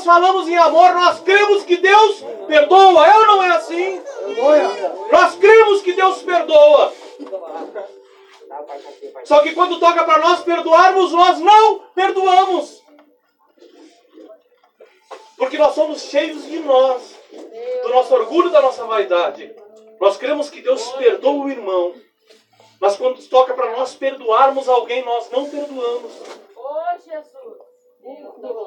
[0.06, 3.06] Falamos em amor, nós cremos que Deus perdoa.
[3.06, 4.00] É ou não é assim?
[5.12, 6.92] Nós cremos que Deus perdoa.
[9.24, 12.82] Só que quando toca para nós perdoarmos, nós não perdoamos.
[15.36, 17.14] Porque nós somos cheios de nós,
[17.82, 19.54] do nosso orgulho, da nossa vaidade.
[20.00, 21.94] Nós cremos que Deus perdoa o irmão.
[22.80, 26.12] Mas quando toca para nós perdoarmos alguém, nós não perdoamos.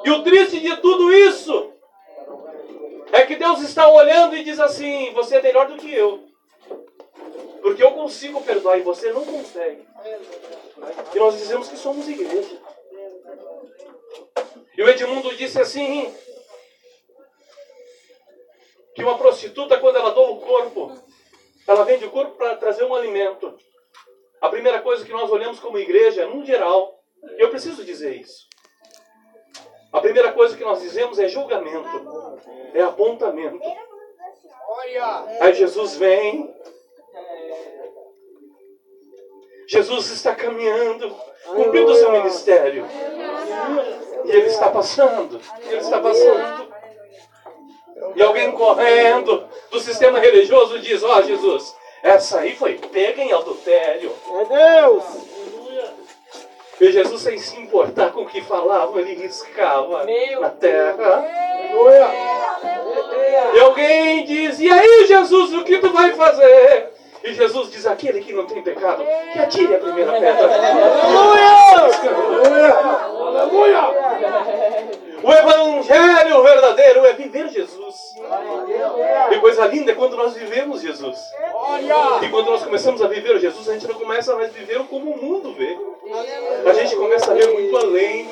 [0.04, 1.74] E o triste de tudo isso
[3.12, 6.28] é que Deus está olhando e diz assim: Você é melhor do que eu.
[7.62, 9.86] Porque eu consigo perdoar e você não consegue.
[11.14, 12.60] E nós dizemos que somos igreja.
[14.78, 16.14] E o Edmundo disse assim:
[19.00, 20.92] que uma prostituta, quando ela doa o corpo,
[21.66, 23.58] ela vende o corpo para trazer um alimento.
[24.42, 27.02] A primeira coisa que nós olhamos como igreja, num geral,
[27.38, 28.49] eu preciso dizer isso.
[29.92, 32.40] A primeira coisa que nós dizemos é julgamento,
[32.74, 33.60] é apontamento.
[35.40, 36.54] Aí Jesus vem,
[39.68, 42.86] Jesus está caminhando, cumprindo o seu ministério.
[44.26, 46.74] E ele está passando, ele está passando.
[48.16, 54.14] E alguém correndo do sistema religioso diz: Ó, Jesus, essa aí foi pega em adultério.
[54.40, 55.04] É Deus.
[56.80, 60.06] E Jesus, sem se importar com o que falava, ele riscava
[60.40, 61.26] na terra.
[63.54, 66.94] E alguém diz: E aí, Jesus, o que tu vai fazer?
[67.24, 69.04] E Jesus diz: Aquele que não tem pecado,
[69.34, 70.50] que atire a primeira pedra.
[73.20, 74.99] Aleluia.
[75.22, 77.96] O evangelho verdadeiro é viver Jesus.
[79.32, 81.18] E coisa linda é quando nós vivemos Jesus.
[82.22, 85.12] E quando nós começamos a viver Jesus, a gente não começa mais a viver como
[85.12, 85.78] o mundo vê.
[86.66, 88.28] A gente começa a ver muito além.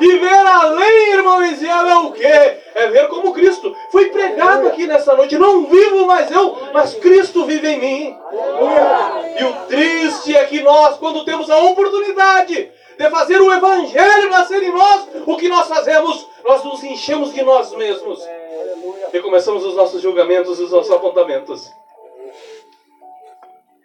[0.00, 2.56] E ver além, irmão Ezequiel, é o quê?
[2.74, 5.36] É ver como Cristo foi pregado aqui nessa noite.
[5.36, 8.18] Não vivo mais eu, mas Cristo vive em mim.
[9.38, 12.70] E o triste é que nós, quando temos a oportunidade
[13.00, 16.28] de fazer o Evangelho nascer em nós, o que nós fazemos?
[16.44, 18.22] Nós nos enchemos de nós mesmos.
[19.10, 21.66] E começamos os nossos julgamentos os nossos apontamentos.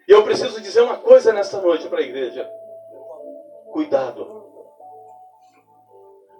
[0.06, 2.46] E eu preciso dizer uma coisa nesta noite para a igreja.
[3.72, 4.44] Cuidado.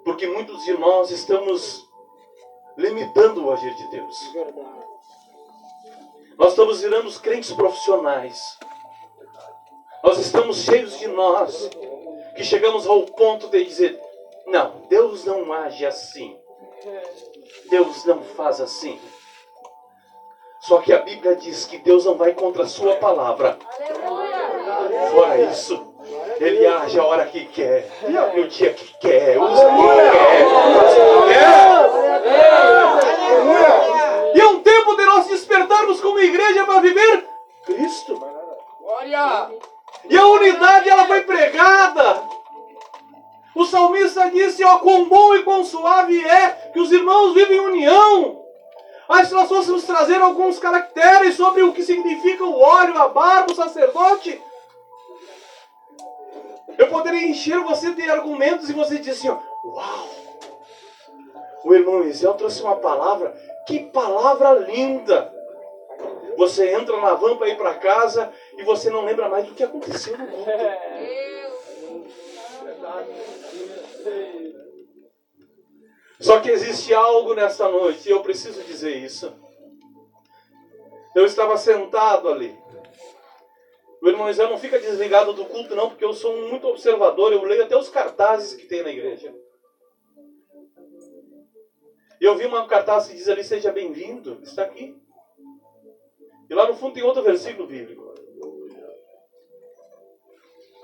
[0.04, 1.82] Porque muitos de nós estamos
[2.76, 4.18] limitando o agir de Deus.
[6.36, 8.58] Nós estamos virando crentes profissionais.
[10.04, 11.70] Nós estamos cheios de nós,
[12.36, 14.00] que chegamos ao ponto de dizer:
[14.46, 16.36] não, Deus não age assim.
[17.68, 19.00] Deus não faz assim.
[20.60, 23.58] Só que a Bíblia diz que Deus não vai contra a sua palavra.
[25.10, 25.94] Fora isso,
[26.38, 27.88] Ele age a hora que quer,
[28.34, 29.82] no dia que quer, usa o que
[31.32, 31.86] quer.
[34.34, 37.28] E é um tempo de nós despertarmos como igreja para viver
[37.64, 38.20] Cristo.
[40.08, 42.22] E a unidade ela foi pregada.
[43.54, 47.60] O salmista disse: Ó, quão bom e quão suave é que os irmãos vivem em
[47.60, 48.44] união.
[49.08, 53.52] Mas se nós fôssemos trazer alguns caracteres sobre o que significa o óleo, a barba,
[53.52, 54.40] o sacerdote,
[56.76, 60.08] eu poderia encher você de argumentos e você dizer assim: ó, Uau!
[61.64, 63.34] O irmão Eliseu trouxe uma palavra,
[63.66, 65.32] que palavra linda!
[66.36, 69.62] Você entra na van para ir para casa e você não lembra mais do que
[69.62, 70.50] aconteceu no culto.
[76.18, 79.32] Só que existe algo nesta noite, e eu preciso dizer isso.
[81.14, 82.56] Eu estava sentado ali.
[84.02, 87.42] O irmão Israel não fica desligado do culto, não, porque eu sou muito observador, eu
[87.42, 89.34] leio até os cartazes que tem na igreja.
[92.20, 94.96] E eu vi uma cartaz que diz ali, seja bem-vindo, está aqui.
[96.48, 98.14] E lá no fundo tem outro versículo bíblico.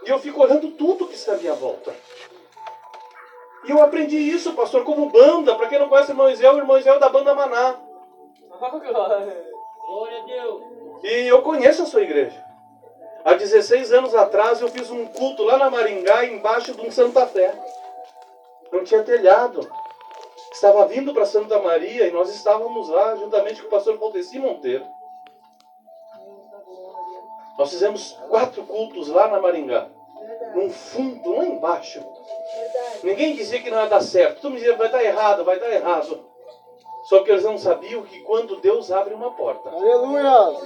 [0.05, 1.95] E eu fico olhando tudo que está à minha volta.
[3.65, 5.55] E eu aprendi isso, pastor, como banda.
[5.55, 7.77] Para quem não conhece o irmão Israel, o irmão Israel é da banda Maná.
[9.87, 10.63] Glória a Deus.
[11.05, 12.45] E eu conheço a sua igreja.
[13.25, 17.25] Há 16 anos atrás eu fiz um culto lá na Maringá, embaixo de um Santa
[17.27, 17.55] Fé.
[18.73, 19.71] Não tinha telhado.
[20.53, 24.85] Estava vindo para Santa Maria e nós estávamos lá juntamente com o pastor Valdeci Monteiro.
[27.59, 29.89] Nós fizemos quatro cultos lá na Maringá.
[30.55, 32.03] Num fundo, lá embaixo.
[33.03, 34.41] Ninguém dizia que não ia dar certo.
[34.41, 36.21] Todo mundo dizia, vai dar errado, vai dar errado.
[37.05, 39.71] Só que eles não sabiam que quando Deus abre uma porta.
[39.71, 40.57] Aleluia.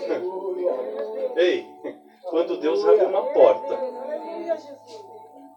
[1.36, 1.66] Ei,
[2.22, 3.78] quando Deus abre uma porta,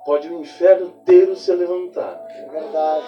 [0.06, 2.26] pode o inferno inteiro se levantar.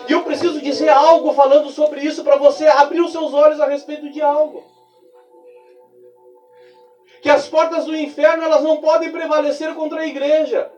[0.07, 3.67] E eu preciso dizer algo falando sobre isso para você abrir os seus olhos a
[3.67, 4.63] respeito de algo.
[7.21, 10.71] Que as portas do inferno elas não podem prevalecer contra a igreja.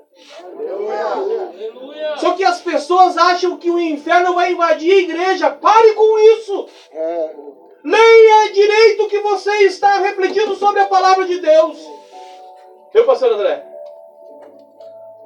[2.17, 5.49] Só que as pessoas acham que o inferno vai invadir a igreja.
[5.51, 6.69] Pare com isso.
[7.83, 11.77] Leia direito que você está refletindo sobre a palavra de Deus.
[12.93, 13.65] Eu, pastor André.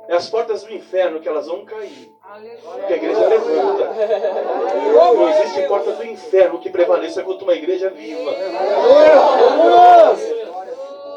[0.08, 2.10] É as portas do inferno que elas vão cair.
[2.88, 3.94] Que a igreja levanta.
[4.94, 8.32] Não existe porta do inferno que prevaleça contra uma igreja viva.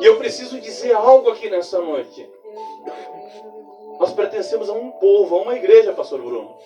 [0.01, 2.29] E eu preciso dizer algo aqui nessa noite.
[3.99, 6.57] Nós pertencemos a um povo, a uma igreja, pastor Bruno.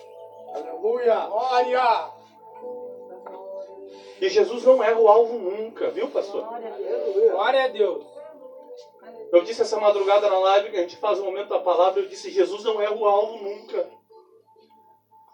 [0.53, 1.25] Aleluia.
[1.25, 2.11] Glória.
[4.21, 6.47] E Jesus não erra o alvo nunca, viu, pastor?
[7.29, 8.05] Glória a Deus.
[9.33, 12.07] Eu disse essa madrugada na live que a gente faz o momento da palavra, eu
[12.07, 13.85] disse, Jesus não erra o alvo nunca.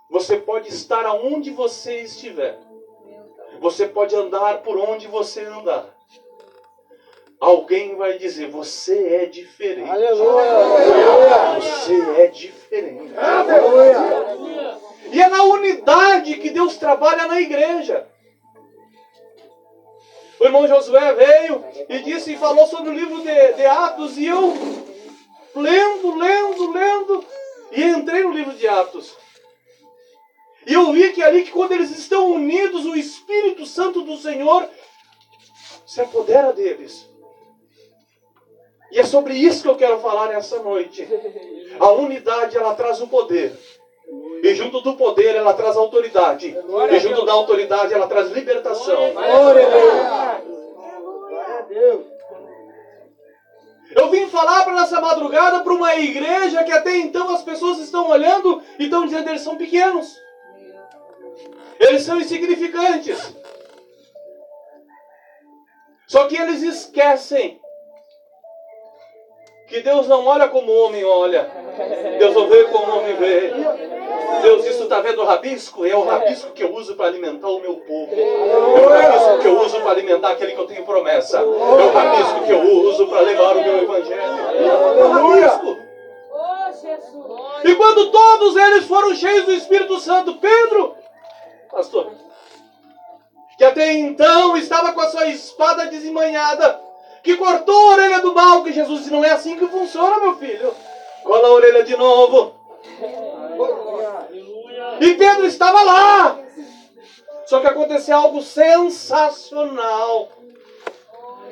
[0.10, 2.60] Você pode estar aonde você estiver.
[3.60, 5.91] Você pode andar por onde você andar.
[7.42, 9.90] Alguém vai dizer, você é diferente.
[9.90, 11.60] Aleluia.
[11.60, 13.16] Você é diferente.
[15.12, 18.08] E é na unidade que Deus trabalha na igreja.
[20.40, 24.28] O irmão Josué veio e disse e falou sobre o livro de, de Atos e
[24.28, 24.54] eu
[25.56, 27.26] lendo, lendo, lendo
[27.72, 29.18] e entrei no livro de Atos.
[30.68, 34.70] E eu vi que ali que quando eles estão unidos, o Espírito Santo do Senhor
[35.88, 37.10] se apodera deles.
[38.92, 41.08] E é sobre isso que eu quero falar nessa noite.
[41.80, 43.58] A unidade ela traz o poder.
[44.44, 46.56] E junto do poder ela traz autoridade.
[46.92, 49.14] E junto da autoridade ela traz libertação.
[49.14, 49.68] Glória
[51.58, 52.06] a Deus.
[53.96, 58.10] Eu vim falar para nessa madrugada para uma igreja que até então as pessoas estão
[58.10, 60.18] olhando e estão dizendo eles são pequenos.
[61.80, 63.36] Eles são insignificantes.
[66.08, 67.61] Só que eles esquecem
[69.72, 71.50] que Deus não olha como o homem olha.
[72.20, 73.54] Deus não vê como o homem vê.
[74.42, 75.86] Deus, isso está vendo o rabisco?
[75.86, 78.14] É o rabisco que eu uso para alimentar o meu povo.
[78.14, 81.38] É o rabisco que eu uso para alimentar aquele que eu tenho promessa.
[81.38, 84.22] É o rabisco que eu uso para levar o meu evangelho.
[84.22, 85.78] É o rabisco.
[87.64, 90.96] E quando todos eles foram cheios do Espírito Santo, Pedro,
[91.72, 92.12] pastor,
[93.58, 96.91] que até então estava com a sua espada desemmanhada,
[97.24, 100.36] que cortou a orelha do mal, que Jesus disse, não é assim que funciona, meu
[100.38, 100.74] filho.
[101.24, 102.56] Cola a orelha de novo.
[105.00, 106.40] E Pedro estava lá.
[107.46, 110.30] Só que aconteceu algo sensacional.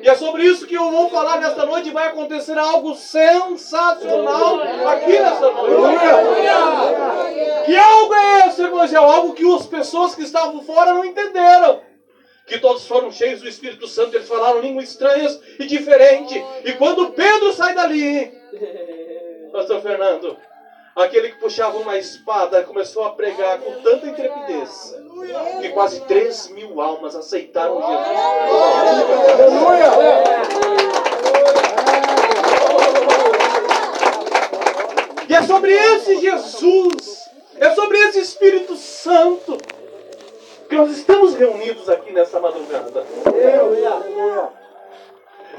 [0.02, 1.90] E é sobre isso que eu vou falar nesta noite.
[1.90, 6.04] Vai acontecer algo sensacional aqui nesta noite.
[7.66, 8.92] Que algo é esse, irmãos?
[8.92, 11.80] É algo que as pessoas que estavam fora não entenderam
[12.50, 16.42] que todos foram cheios do Espírito Santo, eles falaram línguas estranhas e diferentes.
[16.64, 18.26] E quando Pedro sai dali,
[19.52, 20.36] Pastor Fernando,
[20.96, 24.96] aquele que puxava uma espada começou a pregar com tanta intrepidez
[25.60, 28.00] que quase 3 mil almas aceitaram Jesus.
[35.28, 39.56] E é sobre esse Jesus, é sobre esse Espírito Santo
[40.70, 43.04] que nós estamos reunidos aqui nessa madrugada.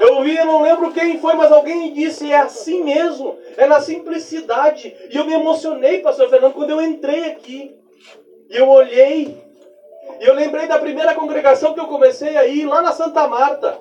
[0.00, 3.78] Eu vi, eu não lembro quem foi, mas alguém disse, é assim mesmo, é na
[3.78, 4.96] simplicidade.
[5.10, 7.76] E eu me emocionei, pastor Fernando, quando eu entrei aqui.
[8.48, 9.38] E eu olhei,
[10.18, 13.78] e eu lembrei da primeira congregação que eu comecei a ir, lá na Santa Marta.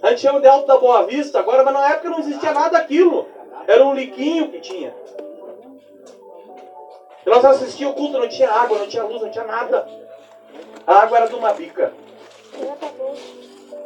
[0.00, 2.78] A gente chama de Alto da Boa Vista agora, mas na época não existia nada
[2.78, 3.26] daquilo.
[3.66, 4.94] Era um liquinho que tinha.
[7.26, 9.84] E nós assistíamos o culto, não tinha água, não tinha luz, não tinha nada.
[10.86, 11.92] A água era de uma bica.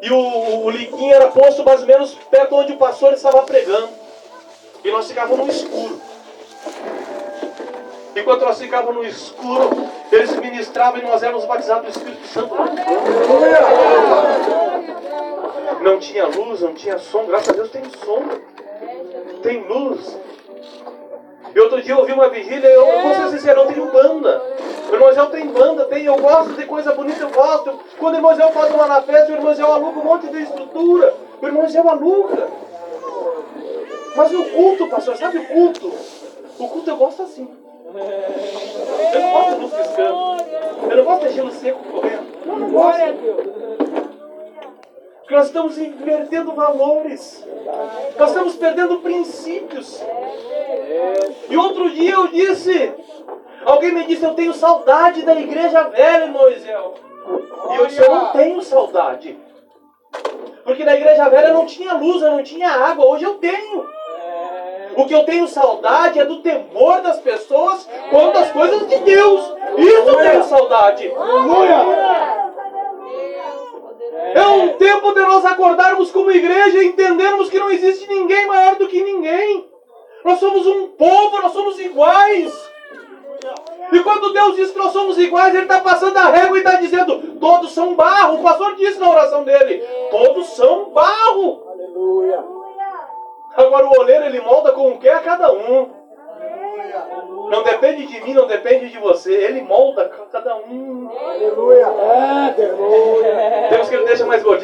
[0.03, 3.89] E o, o liquinho era posto mais ou menos perto onde o pastor estava pregando.
[4.85, 6.01] E nós ficávamos no escuro.
[8.15, 9.71] Enquanto nós ficávamos no escuro,
[10.13, 12.55] eles ministravam e nós éramos batizados do Espírito Santo.
[15.81, 17.25] Não tinha luz, não tinha som.
[17.27, 18.23] Graças a Deus tem som.
[19.43, 20.17] tem luz.
[21.55, 24.43] E outro dia eu ouvi uma vigília, eu, vou ser sincero, eu tenho banda.
[24.91, 27.79] O irmão Zé tem banda, tem, eu gosto de coisa bonita, eu gosto.
[27.97, 30.43] Quando o irmão Zé faz uma na festa, o irmão Zé aluga um monte de
[30.43, 31.15] estrutura.
[31.41, 32.49] O irmão Zé aluga.
[34.17, 35.93] Mas o culto, pastor, sabe o culto?
[36.59, 37.49] O culto eu gosto assim.
[39.13, 40.45] Eu não gosto de luz piscando.
[40.91, 42.27] Eu não gosto de gelo seco correndo.
[42.47, 44.04] Eu não gosto.
[45.25, 47.43] Porque nós estamos perdendo valores.
[48.19, 49.99] Nós estamos perdendo princípios.
[51.49, 52.93] E outro dia eu disse,
[53.65, 56.69] alguém me disse, eu tenho saudade da igreja velha, Moisés.
[56.69, 59.39] E eu disse, eu não tenho saudade.
[60.63, 63.89] Porque na igreja velha não tinha luz, não tinha água, hoje eu tenho.
[64.95, 69.55] O que eu tenho saudade é do temor das pessoas quanto às coisas de Deus.
[69.79, 71.11] Isso eu tenho saudade.
[74.35, 78.77] É um tempo de nós acordarmos como igreja e entendermos que não existe ninguém maior
[78.77, 79.69] do que ninguém.
[80.25, 82.71] Nós somos um povo, nós somos iguais.
[83.93, 86.77] E quando Deus diz que nós somos iguais, Ele está passando a régua e está
[86.77, 88.39] dizendo: todos são barro.
[88.39, 91.63] O pastor disse na oração dele: todos são barro.
[91.71, 92.45] Aleluia.
[93.57, 96.05] Agora o oleiro ele molda como quer a cada um.
[97.51, 99.33] Não depende de mim, não depende de você.
[99.33, 101.09] Ele molda cada um.
[101.09, 101.87] Aleluia.
[101.87, 102.55] É,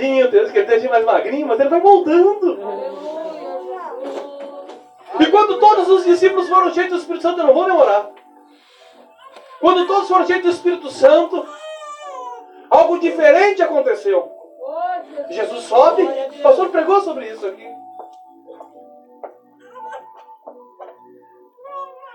[0.00, 2.58] gordinho, temos que ele deixa mais magrinho, mas ele vai moldando.
[5.20, 8.10] E quando todos os discípulos foram cheios do Espírito Santo, eu não vou demorar.
[9.60, 11.46] Quando todos foram cheios do Espírito Santo,
[12.70, 14.32] algo diferente aconteceu.
[15.28, 17.68] Jesus sobe, o pastor pregou sobre isso aqui.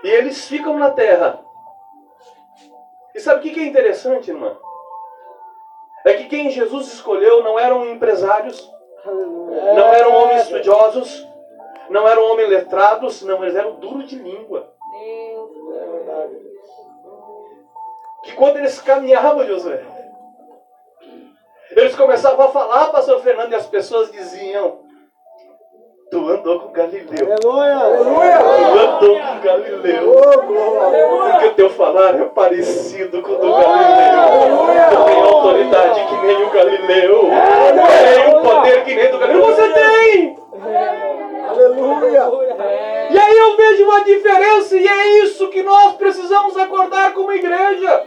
[0.02, 1.40] E eles ficam na terra.
[3.14, 4.56] E sabe o que é interessante, irmã?
[6.06, 8.72] É que quem Jesus escolheu não eram empresários,
[9.04, 11.26] não eram homens estudiosos,
[11.90, 14.72] não eram homens letrados, não, eles eram duros de língua.
[18.22, 19.84] Que quando eles caminhavam, Josué,
[21.72, 24.85] eles começavam a falar, pastor Fernando, e as pessoas diziam,
[26.08, 27.32] Tu andou com Galileu.
[27.32, 28.38] Aleluia.
[28.38, 30.12] Tu andou com Galileu.
[31.32, 34.88] Porque o teu falar é parecido com o do Galileu.
[34.90, 37.28] Tu tem autoridade que nem o Galileu.
[38.14, 39.46] Tem um poder que nem o do Galileu.
[39.46, 40.38] Você tem!
[41.48, 42.30] Aleluia.
[43.10, 48.04] E aí eu vejo uma diferença e é isso que nós precisamos acordar como igreja.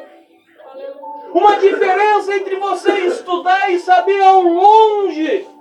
[1.33, 5.58] Uma diferença entre você estudar e saber ao longe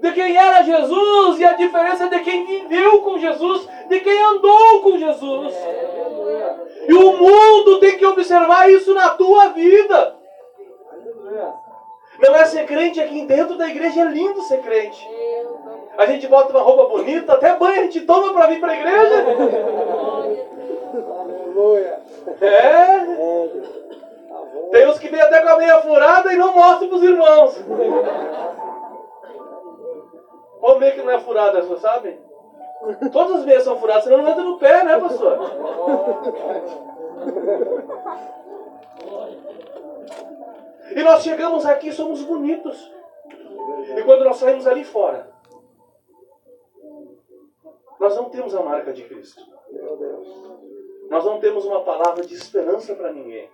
[0.00, 4.82] de quem era Jesus e a diferença de quem viveu com Jesus, de quem andou
[4.82, 5.54] com Jesus.
[6.88, 10.16] E o mundo tem que observar isso na tua vida.
[12.18, 15.06] Não é ser crente aqui dentro da igreja, é lindo ser crente.
[15.98, 18.76] A gente bota uma roupa bonita, até banho a gente toma para vir para a
[18.76, 19.26] igreja.
[21.18, 22.00] Aleluia.
[22.40, 23.06] É.
[24.70, 27.64] Tem uns que vêm até com a meia furada e não mostram para os irmãos.
[30.60, 32.18] Qual meia que não é furada, você sabe?
[33.12, 35.38] Todas as meias são furadas, senão não entra no pé, né, pastor?
[40.94, 42.92] E nós chegamos aqui, somos bonitos.
[43.96, 45.30] E quando nós saímos ali fora,
[47.98, 49.42] nós não temos a marca de Cristo.
[51.08, 53.48] Nós não temos uma palavra de esperança para ninguém.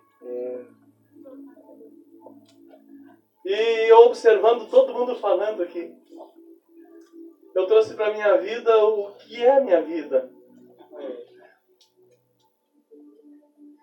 [3.44, 5.94] E eu observando todo mundo falando aqui,
[7.54, 10.30] eu trouxe para minha vida o que é a minha vida.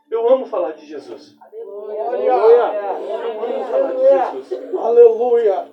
[0.09, 1.35] Eu amo falar de Jesus.
[1.39, 2.63] Aleluia.
[3.13, 4.75] Eu amo falar de Jesus.
[4.75, 5.71] Aleluia.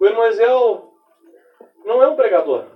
[0.00, 0.92] O Emanuel
[1.84, 2.66] não é um pregador.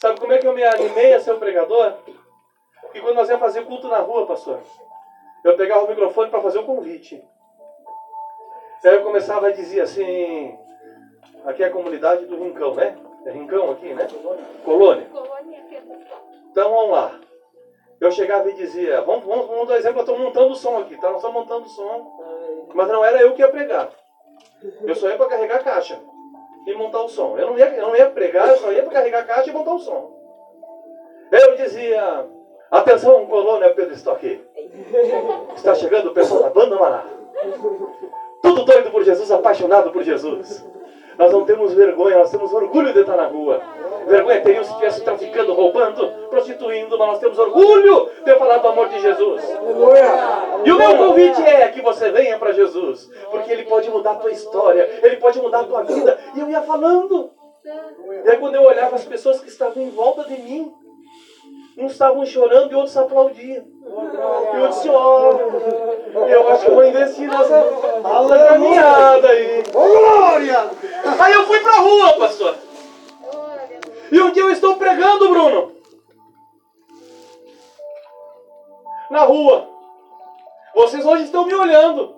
[0.00, 1.94] Sabe como é que eu me animei a ser um pregador?
[2.92, 4.60] E quando nós íamos fazer culto na rua, pastor,
[5.44, 7.22] eu pegava o microfone para fazer um convite.
[8.84, 10.58] Aí eu começava a dizer assim,
[11.44, 12.96] aqui é a comunidade do Rincão, né?
[13.26, 14.06] É Rincão aqui, né?
[14.64, 15.06] Colônia.
[16.50, 17.20] Então vamos lá.
[18.00, 20.96] Eu chegava e dizia, vamos, vamos, vamos dar exemplo, eu estou montando o som aqui,
[20.96, 21.08] tá?
[21.08, 22.68] Nós estamos montando o som.
[22.74, 23.90] Mas não era eu que ia pregar.
[24.82, 25.98] Eu só ia para carregar a caixa
[26.66, 27.38] e montar o som.
[27.38, 29.52] Eu não ia, eu não ia pregar, eu só ia para carregar a caixa e
[29.52, 30.12] montar o som.
[31.30, 32.26] Eu dizia,
[32.70, 34.24] atenção, colônia Pedro Stock.
[35.56, 37.04] Está chegando o pessoal da banda Maná.
[38.42, 40.64] Tudo doido por Jesus, apaixonado por Jesus.
[41.18, 43.60] Nós não temos vergonha, nós temos orgulho de estar na rua.
[44.06, 48.88] Vergonha teria se estivesse traficando, roubando, prostituindo, mas nós temos orgulho de falar do amor
[48.88, 49.42] de Jesus.
[50.64, 54.16] E o meu convite é que você venha para Jesus, porque Ele pode mudar a
[54.16, 56.18] tua história, Ele pode mudar a tua vida.
[56.34, 57.30] E eu ia falando.
[58.24, 60.70] E aí quando eu olhava as pessoas que estavam em volta de mim,
[61.76, 63.64] uns estavam chorando e outros aplaudiam.
[63.64, 65.32] E eu disse, ó,
[66.28, 67.64] eu acho que eu vou investir nessa,
[68.00, 69.62] nessa caminhada aí.
[69.72, 70.70] Glória!
[71.18, 72.56] Aí eu fui pra rua, pastor.
[74.12, 75.72] E um dia eu estou pregando, Bruno.
[79.10, 79.68] Na rua.
[80.74, 82.14] Vocês hoje estão me olhando.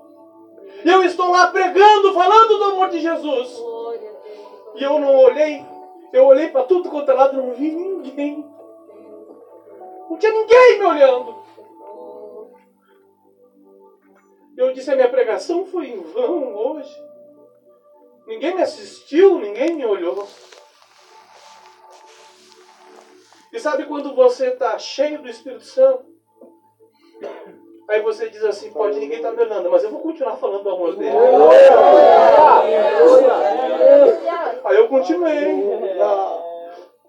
[0.84, 3.62] E eu estou lá pregando, falando do amor de Jesus.
[4.76, 5.64] E eu não olhei.
[6.12, 8.55] Eu olhei para tudo quanto é lado, não vi ninguém.
[10.08, 11.36] Não tinha ninguém me olhando.
[14.56, 16.96] Eu disse, a minha pregação foi em vão hoje.
[18.26, 20.26] Ninguém me assistiu, ninguém me olhou.
[23.52, 26.04] E sabe quando você está cheio do Espírito Santo?
[27.88, 30.70] Aí você diz assim, pode, ninguém está me olhando, mas eu vou continuar falando do
[30.70, 31.16] amor dele.
[34.64, 35.64] Aí eu continuei.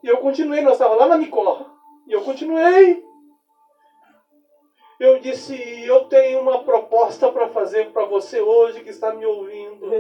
[0.04, 1.77] E eu continuei, nós estávamos lá na Micó.
[2.08, 3.04] E eu continuei.
[5.00, 5.54] Eu disse,
[5.86, 9.92] eu tenho uma proposta para fazer para você hoje que está me ouvindo.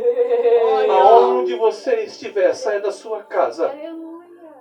[0.90, 3.72] Aonde você estiver, saia da sua casa.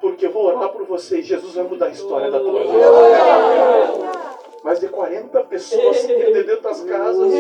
[0.01, 4.17] Porque eu vou orar por você e Jesus vai mudar a história da tua vida.
[4.63, 7.33] Mais de 40 pessoas se perderam dentro das casas.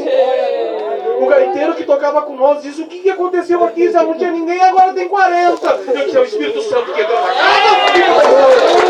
[1.20, 3.90] O gaiteiro que tocava com nós disse: O que, que aconteceu aqui?
[3.90, 5.66] Já não tinha ninguém, agora tem 40.
[5.66, 8.85] Eu disse: É o Espírito Santo que entrou na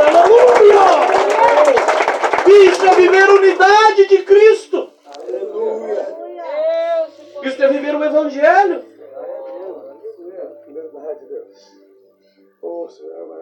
[0.00, 0.30] casa.
[2.46, 4.90] Isso é viver unidade de Cristo.
[7.42, 8.84] Isso é viver o Evangelho.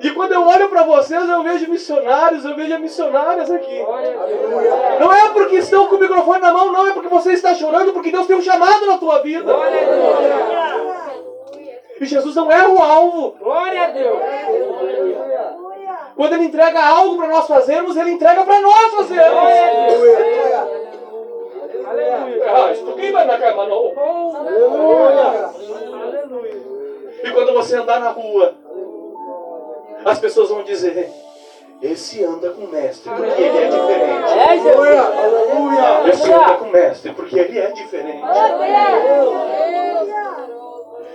[0.00, 3.84] E quando eu olho para vocês, eu vejo missionários, eu vejo missionárias aqui.
[5.00, 7.92] Não é porque estão com o microfone na mão, não, é porque você está chorando,
[7.92, 9.52] porque Deus tem um chamado na tua vida.
[12.00, 13.36] E Jesus não é o alvo.
[13.40, 15.27] Glória a Deus.
[16.18, 19.38] Quando Ele entrega algo para nós fazermos, Ele entrega para nós fazermos.
[21.86, 22.74] Ah,
[23.68, 23.94] não?
[27.22, 28.52] E quando você andar na rua,
[30.04, 31.08] as pessoas vão dizer:
[31.80, 34.32] Esse anda com o mestre, porque ele é diferente.
[34.50, 36.08] Aleluia!
[36.08, 38.24] Esse anda com o mestre, porque ele é diferente.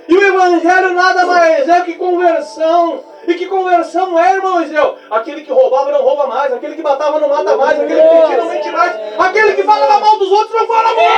[0.07, 3.11] E o Evangelho nada mais é que conversão.
[3.27, 4.97] E que conversão é, irmão Israel?
[5.09, 8.37] Aquele que roubava não rouba mais, aquele que matava não mata mais, aquele que mentia
[8.37, 11.13] não mente mais, aquele que falava mal dos outros não fala mais.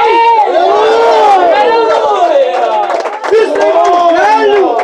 [3.31, 4.77] Isso é Evangelho!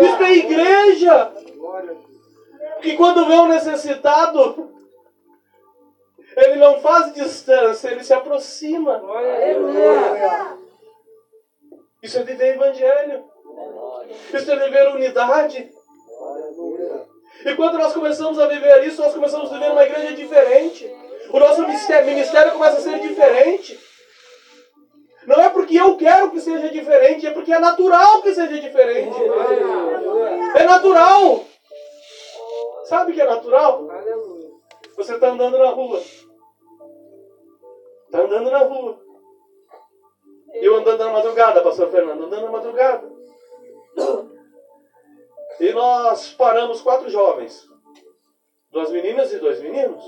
[0.00, 1.32] Isso é igreja!
[2.80, 4.70] Que quando vê um necessitado,
[6.36, 9.02] ele não faz distância, ele se aproxima.
[12.02, 13.29] Isso é viver evangelho.
[14.32, 15.70] Isso é viver unidade.
[17.44, 20.92] E quando nós começamos a viver isso, nós começamos a viver uma igreja diferente.
[21.32, 23.78] O nosso ministério, ministério começa a ser diferente.
[25.26, 29.16] Não é porque eu quero que seja diferente, é porque é natural que seja diferente.
[30.56, 31.44] É natural.
[32.84, 33.88] Sabe que é natural?
[34.96, 36.02] Você está andando na rua.
[38.06, 38.98] Está andando na rua.
[40.54, 43.09] Eu andando na madrugada, pastor Fernando, andando na madrugada.
[45.60, 47.68] E nós paramos quatro jovens.
[48.70, 50.02] Duas meninas e dois meninos.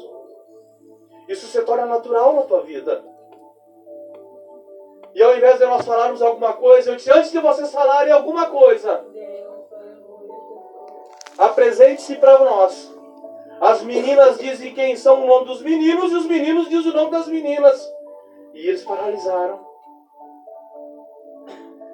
[1.28, 3.04] Isso se torna natural na tua vida.
[5.14, 8.48] E ao invés de nós falarmos alguma coisa, eu disse, antes de vocês falarem alguma
[8.48, 9.04] coisa,
[11.36, 12.90] apresente-se para nós.
[13.60, 17.10] As meninas dizem quem são o nome dos meninos e os meninos dizem o nome
[17.10, 17.92] das meninas.
[18.54, 19.72] E eles paralisaram.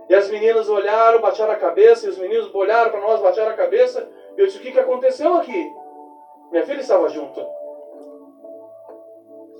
[0.08, 3.56] E as meninas olharam, bateram a cabeça, e os meninos olharam para nós, bateram a
[3.56, 4.10] cabeça.
[4.36, 5.72] E eu disse, o que, que aconteceu aqui?
[6.50, 7.44] Minha filha estava junto.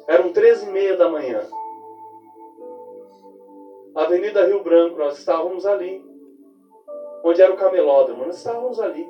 [0.08, 1.46] Eram treze e meia da manhã.
[3.94, 6.02] Avenida Rio Branco, nós estávamos ali.
[7.22, 9.06] Onde era o camelódromo, nós estávamos ali.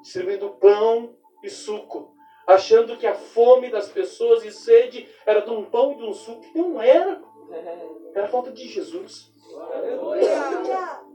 [0.00, 1.14] Distribuindo pão
[1.44, 2.12] e suco.
[2.44, 6.12] Achando que a fome das pessoas e sede era de um pão e de um
[6.12, 6.44] suco.
[6.56, 7.22] Não era.
[8.12, 9.32] Era falta de Jesus.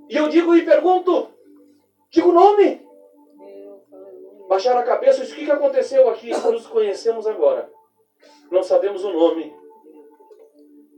[0.09, 1.29] E eu digo e pergunto,
[2.09, 2.85] digo o nome.
[4.47, 6.29] Baixaram a cabeça, o que, que aconteceu aqui?
[6.29, 7.71] Nos conhecemos agora.
[8.51, 9.55] Não sabemos o nome.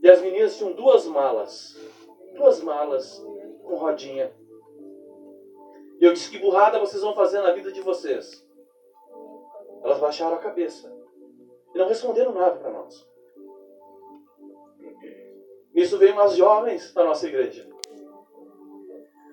[0.02, 1.76] E as meninas tinham duas malas.
[2.34, 3.24] Duas malas
[3.64, 4.32] com rodinha.
[6.00, 8.46] E eu disse, que burrada vocês vão fazer na vida de vocês?
[9.82, 10.94] Elas baixaram a cabeça.
[11.74, 13.07] E não responderam nada para nós.
[15.78, 17.64] Nisso veio umas jovens da nossa igreja.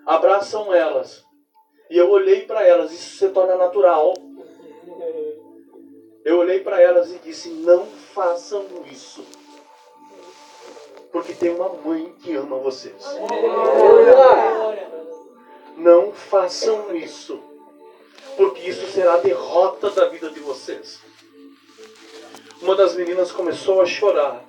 [0.05, 1.25] abraçam elas.
[1.89, 4.13] E eu olhei para elas, isso se torna natural.
[6.23, 9.25] Eu olhei para elas e disse: Não façam isso.
[11.11, 13.03] Porque tem uma mãe que ama vocês.
[15.75, 17.41] Não façam isso.
[18.37, 20.99] Porque isso será a derrota da vida de vocês.
[22.61, 24.45] Uma das meninas começou a chorar.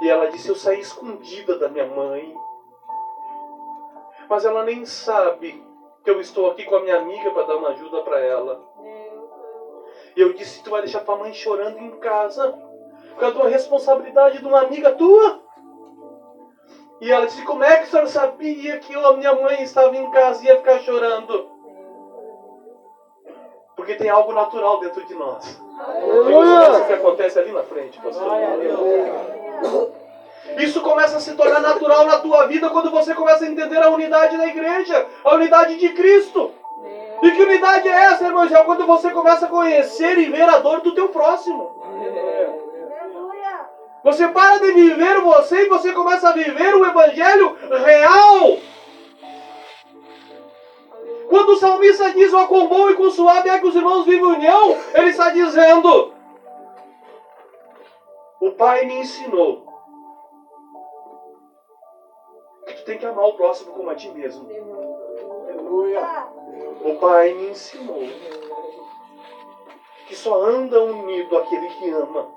[0.00, 2.34] E ela disse: Eu saí escondida da minha mãe.
[4.28, 5.64] Mas ela nem sabe
[6.02, 8.60] que eu estou aqui com a minha amiga para dar uma ajuda para ela.
[10.16, 12.52] E eu disse: Tu vai deixar tua mãe chorando em casa?
[13.10, 15.40] Por causa uma responsabilidade de uma amiga tua?
[17.00, 20.10] E ela disse: Como é que a senhora sabia que a minha mãe estava em
[20.10, 21.50] casa e ia ficar chorando?
[23.76, 25.44] Porque tem algo natural dentro de nós.
[25.46, 28.30] Isso que acontece ali na frente, pastor.
[30.58, 33.90] Isso começa a se tornar natural na tua vida quando você começa a entender a
[33.90, 36.52] unidade da igreja, a unidade de Cristo.
[37.22, 38.50] E que unidade é essa, irmãos?
[38.50, 41.70] É quando você começa a conhecer e ver a dor do teu próximo.
[44.02, 48.58] Você para de viver você e você começa a viver o evangelho real.
[51.28, 54.24] Quando o salmista diz, ó, quão bom e quão suave é que os irmãos vivem
[54.24, 56.12] união, ele está dizendo,
[58.40, 59.66] o Pai me ensinou
[62.66, 64.48] que tu tem que amar o próximo como a ti mesmo.
[65.48, 66.28] Aleluia.
[66.84, 68.00] O Pai me ensinou
[70.06, 72.28] que só anda unido aquele que ama.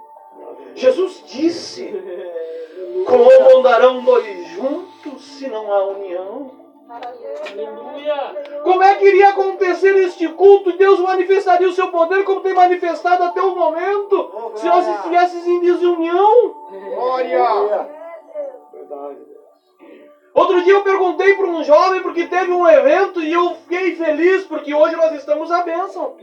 [0.76, 1.92] Jesus disse,
[3.08, 6.62] como andarão dois juntos se não há união?
[8.64, 10.77] Como é que iria acontecer este culto?
[10.77, 15.60] Deus manifestaria o seu poder como tem manifestado até o momento, se nós estivéssemos em
[15.61, 16.55] desunião.
[16.95, 17.89] Glória!
[20.34, 24.45] Outro dia eu perguntei para um jovem porque teve um evento e eu fiquei feliz
[24.45, 26.15] porque hoje nós estamos à bênção.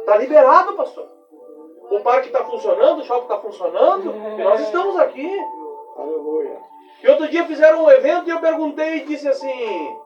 [0.00, 1.08] Está liberado, pastor.
[1.90, 5.30] O parque está funcionando, o shopping está funcionando e nós estamos aqui.
[5.96, 6.58] Aleluia.
[7.02, 9.98] E outro dia fizeram um evento e eu perguntei e disse assim: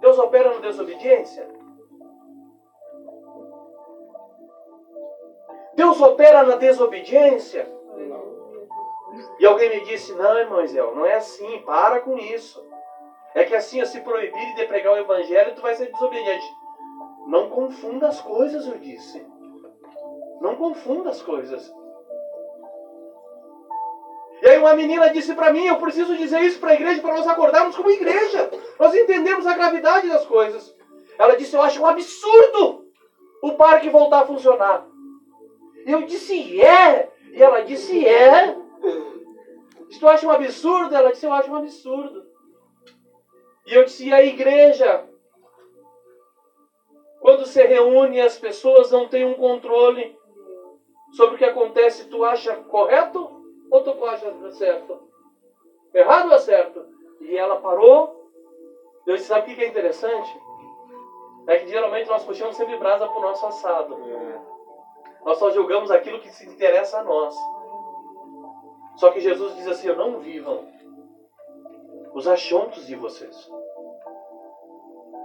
[0.00, 1.48] Deus opera na desobediência?
[5.74, 7.68] Deus opera na desobediência?
[9.40, 10.64] E alguém me disse: Não, irmão
[10.94, 12.64] não é assim, para com isso.
[13.34, 16.46] É que assim, se proibir de pregar o evangelho, tu vai ser desobediente.
[17.26, 19.26] Não confunda as coisas, eu disse.
[20.40, 21.74] Não confunda as coisas.
[24.44, 27.16] E aí uma menina disse para mim, eu preciso dizer isso para a igreja para
[27.16, 28.50] nós acordarmos como igreja.
[28.78, 30.76] Nós entendemos a gravidade das coisas.
[31.18, 32.84] Ela disse, eu acho um absurdo
[33.40, 34.86] o parque voltar a funcionar.
[35.86, 37.10] E eu disse, é.
[37.32, 38.54] E ela disse, é.
[39.88, 40.94] Se tu acha um absurdo?
[40.94, 42.26] Ela disse, eu acho um absurdo.
[43.66, 45.06] E eu disse, e a igreja?
[47.18, 50.14] Quando se reúne as pessoas não têm um controle
[51.14, 53.33] sobre o que acontece, tu acha correto
[53.70, 55.00] ou tu acha certo?
[55.92, 56.86] Errado ou certo?
[57.20, 58.30] E ela parou.
[59.06, 60.40] Eu disse, sabe o que é interessante?
[61.46, 63.98] É que geralmente nós puxamos sempre brasa para o nosso assado.
[65.24, 67.34] Nós só julgamos aquilo que se interessa a nós.
[68.96, 70.66] Só que Jesus diz assim: não vivam
[72.14, 73.50] os achontos de vocês.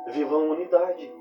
[0.07, 1.11] Vivam unidade.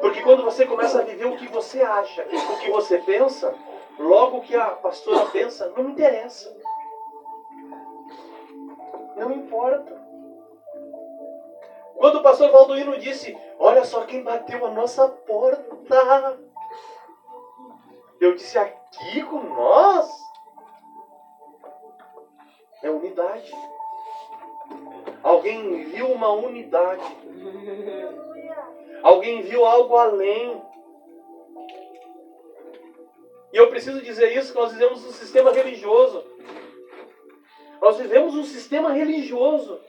[0.00, 3.54] Porque quando você começa a viver o que você acha, o que você pensa,
[3.98, 6.56] logo que a pastora pensa, não interessa.
[9.16, 9.98] Não importa.
[11.96, 15.76] Quando o pastor Valdoino disse, olha só quem bateu a nossa porta.
[18.20, 20.08] Eu disse, aqui com nós?
[22.82, 23.52] É unidade.
[25.22, 27.02] Alguém viu uma unidade.
[29.02, 30.62] Alguém viu algo além.
[33.52, 36.24] E eu preciso dizer isso, que nós vivemos um sistema religioso.
[37.80, 39.80] Nós vivemos um sistema religioso.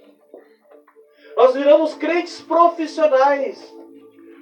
[1.36, 3.74] Nós viramos crentes profissionais.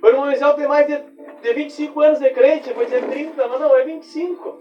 [0.02, 0.98] O irmão Isel tem mais de,
[1.42, 4.60] de 25 anos de crente, vou dizer 30, mas não, é 25.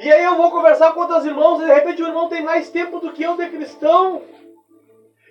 [0.00, 2.70] E aí eu vou conversar com outros irmãos, e de repente o irmão tem mais
[2.70, 4.22] tempo do que eu de cristão.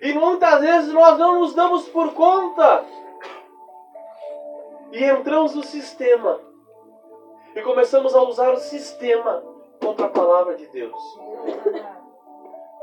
[0.00, 2.84] E muitas vezes nós não nos damos por conta.
[4.92, 6.40] E entramos no sistema.
[7.54, 9.42] E começamos a usar o sistema
[9.80, 11.00] contra a palavra de Deus.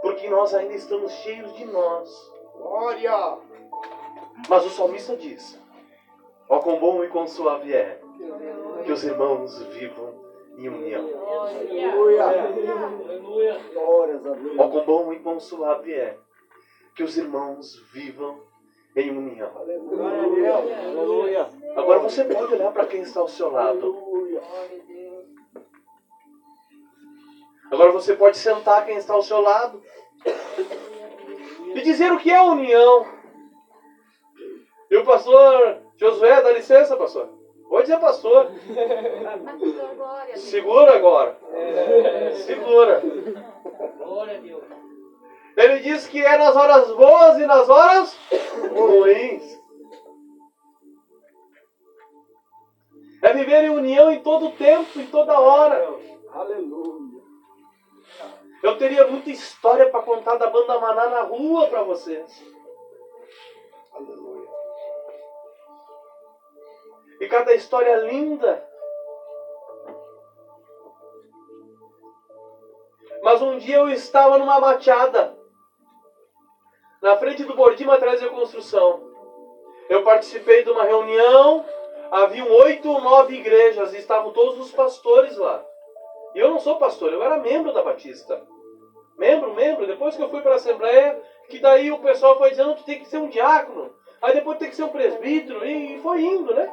[0.02, 2.10] Porque nós ainda estamos cheios de nós.
[2.56, 3.38] Glória!
[4.50, 5.60] Mas o salmista diz:
[6.50, 8.00] Ó, quão bom e quão suave é
[8.86, 10.14] que os irmãos vivam
[10.58, 11.10] em união.
[11.28, 12.24] Aleluia.
[13.74, 14.60] Glórias a Deus.
[14.60, 16.18] Ó, quão bom e quão suave é
[16.96, 18.42] que os irmãos vivam
[18.96, 19.52] em união.
[19.56, 21.48] Aleluia.
[21.78, 23.96] Agora você pode olhar para quem está ao seu lado.
[27.72, 29.80] Agora você pode sentar quem está ao seu lado
[31.76, 33.06] e dizer o que é união.
[34.90, 37.30] E o pastor Josué, dá licença, pastor.
[37.70, 38.52] Pode dizer, pastor.
[40.36, 41.38] Segura agora.
[42.38, 43.04] Segura.
[43.98, 44.64] Glória a Deus.
[45.56, 48.18] Ele diz que é nas horas boas e nas horas
[48.74, 49.67] ruins.
[53.28, 55.86] É viver em união em todo tempo, em toda hora.
[56.32, 57.22] Aleluia.
[58.64, 62.42] Eu teria muita história para contar da banda Maná na rua para vocês.
[63.94, 64.48] Aleluia.
[67.20, 68.66] E cada história linda.
[73.24, 75.38] Mas um dia eu estava numa machada,
[77.02, 79.06] na frente do Bordim Materiais de Construção.
[79.90, 81.66] Eu participei de uma reunião,
[82.12, 85.64] haviam oito ou nove igrejas e estavam todos os pastores lá.
[86.36, 88.42] E eu não sou pastor, eu era membro da Batista.
[89.18, 89.88] Membro, membro.
[89.88, 91.20] Depois que eu fui para a Assembleia,
[91.50, 93.92] que daí o pessoal foi dizendo que tem que ser um diácono.
[94.22, 95.66] Aí depois tem que ser um presbítero.
[95.66, 96.72] E foi indo, né?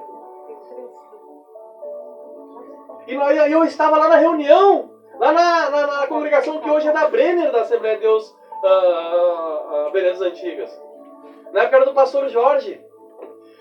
[3.06, 6.92] E lá- eu estava lá na reunião, lá na, na- na congregação que hoje é
[6.92, 8.34] da Brenner, da Assembleia de Deus
[8.64, 10.82] ah, ah, Belezas Antigas.
[11.52, 12.83] Na época era do pastor Jorge.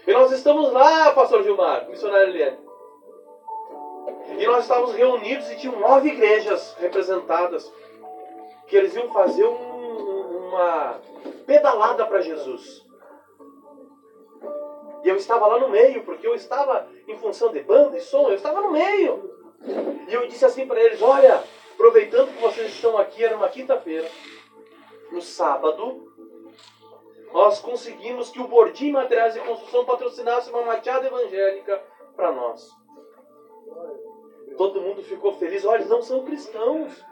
[0.06, 2.58] E nós estamos lá, pastor Gilmar, missionário Eliane.
[4.38, 7.72] E nós estávamos reunidos e tinham nove igrejas representadas.
[8.68, 11.00] Que eles iam fazer um- uma
[11.46, 12.84] pedalada para Jesus.
[15.04, 18.28] E eu estava lá no meio, porque eu estava em função de banda e som,
[18.30, 19.32] eu estava no meio.
[20.08, 21.44] E eu disse assim para eles: Olha,
[21.74, 24.10] aproveitando que vocês estão aqui, era uma quinta-feira,
[25.12, 26.13] no sábado,
[27.34, 31.84] nós conseguimos que o Bordim Materiais de Construção patrocinasse uma machada evangélica
[32.16, 32.70] para nós.
[34.56, 35.66] Todo mundo ficou feliz.
[35.66, 37.04] Olha, eles não são cristãos.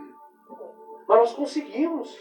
[1.07, 2.15] Mas nós conseguimos.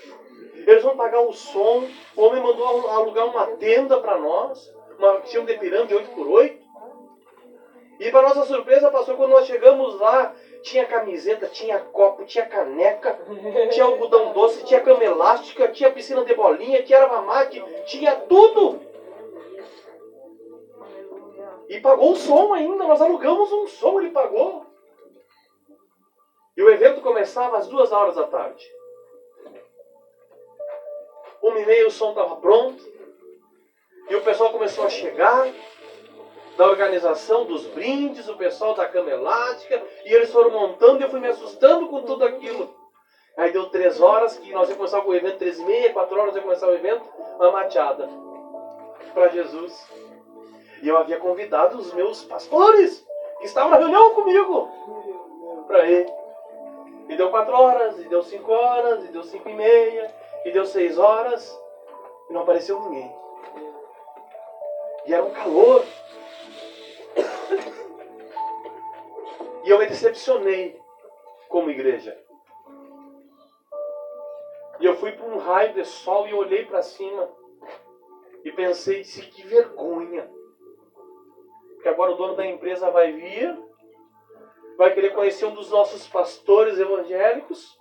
[0.55, 1.86] Eles vão pagar o som.
[2.16, 4.74] O homem mandou alugar uma tenda para nós.
[4.98, 6.60] Uma tinha de pirâmide 8x8.
[8.01, 13.20] E para nossa surpresa, passou quando nós chegamos lá, tinha camiseta, tinha copo, tinha caneca,
[13.70, 18.81] tinha algodão doce, tinha cama elástica, tinha piscina de bolinha, tinha erva mate, tinha tudo.
[21.68, 24.64] E pagou o som ainda, nós alugamos um som, ele pagou.
[26.56, 28.66] E o evento começava às duas horas da tarde.
[31.43, 32.82] Uma e meia o som estava pronto.
[34.09, 35.47] E o pessoal começou a chegar
[36.61, 41.09] da organização dos brindes, o pessoal da cama elástica, e eles foram montando e eu
[41.09, 42.69] fui me assustando com tudo aquilo.
[43.35, 46.20] Aí deu três horas, que nós ia começar com o evento, três e meia, quatro
[46.20, 47.03] horas ia começar o evento,
[47.37, 48.11] uma machada
[49.15, 49.91] para Jesus.
[50.82, 53.07] E eu havia convidado os meus pastores,
[53.39, 54.69] que estavam na reunião comigo,
[55.66, 56.12] para ir.
[57.09, 60.15] E deu quatro horas, e deu cinco horas, e deu cinco e meia,
[60.45, 61.59] e deu seis horas,
[62.28, 63.11] e não apareceu ninguém.
[65.07, 65.87] E era um calor.
[69.65, 70.81] E eu me decepcionei
[71.49, 72.19] como igreja.
[74.78, 77.28] E eu fui para um raio de sol e olhei para cima
[78.45, 80.31] e pensei, disse, que vergonha.
[81.82, 83.59] Que agora o dono da empresa vai vir,
[84.78, 87.78] vai querer conhecer um dos nossos pastores evangélicos,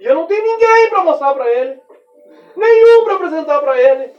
[0.00, 1.82] e eu não tenho ninguém para mostrar para ele,
[2.56, 4.14] nenhum para apresentar para ele.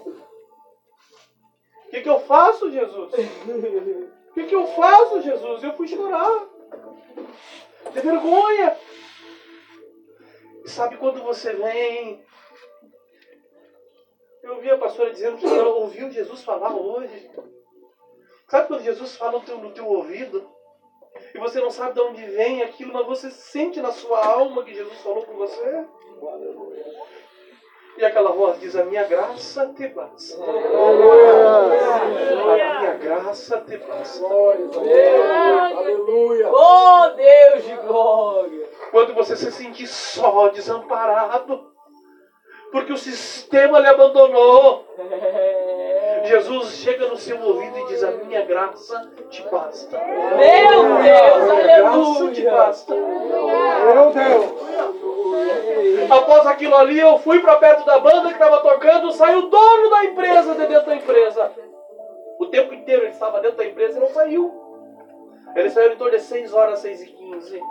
[1.87, 3.13] O que, que eu faço, Jesus?
[3.13, 5.63] O que, que eu faço, Jesus?
[5.63, 6.48] Eu fui chorar.
[7.93, 8.77] De vergonha.
[10.65, 12.23] Sabe quando você vem?
[14.43, 17.31] Eu ouvi a pastora dizendo que ela ouviu Jesus falar hoje.
[18.47, 20.49] Sabe quando Jesus fala no teu, no teu ouvido?
[21.33, 24.73] E você não sabe de onde vem aquilo, mas você sente na sua alma que
[24.73, 25.85] Jesus falou com você?
[27.99, 30.41] E aquela voz diz: A minha graça te basta.
[30.41, 32.05] A
[32.79, 34.25] minha graça te basta.
[35.75, 36.49] Aleluia.
[36.49, 38.69] Oh, Deus de glória.
[38.91, 41.61] Quando você se sentir só, desamparado,
[42.71, 44.85] porque o sistema lhe abandonou.
[46.23, 49.97] Jesus chega no seu ouvido e diz: A minha graça te basta.
[49.97, 52.51] Meu A Deus, minha graça te aleluia.
[52.51, 52.95] basta.
[52.95, 54.98] Meu Deus.
[56.09, 59.89] Após aquilo ali, eu fui para perto da banda que estava tocando, saiu o dono
[59.89, 61.51] da empresa de dentro da empresa.
[62.39, 64.69] O tempo inteiro ele estava dentro da empresa e não saiu.
[65.55, 67.61] Ele saiu em torno de 6 horas, 6 e 15.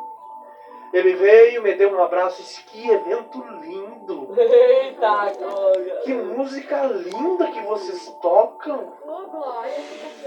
[0.93, 4.35] Ele veio, me deu um abraço e disse: Que evento lindo!
[4.39, 5.97] Eita, glória.
[5.97, 8.95] Que música linda que vocês tocam!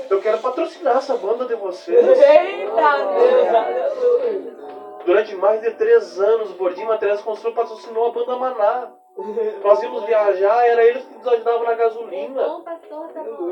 [0.09, 2.05] Eu quero patrocinar essa banda de vocês.
[2.05, 4.61] Eita, Deus, aleluia.
[5.05, 8.91] Durante mais de três anos, o Bordinho Materiais Construção patrocinou a banda Maná.
[9.63, 12.43] Nós íamos viajar, era eles que nos ajudavam na gasolina.
[12.43, 13.51] Bom pastor tá bom.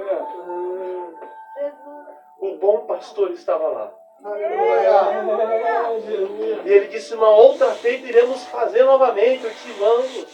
[1.57, 2.19] Jesus.
[2.39, 3.91] O bom pastor estava lá.
[6.65, 10.27] E ele disse: Uma outra feita iremos fazer novamente, eu te mando.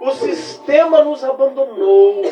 [0.00, 2.22] O sistema nos abandonou.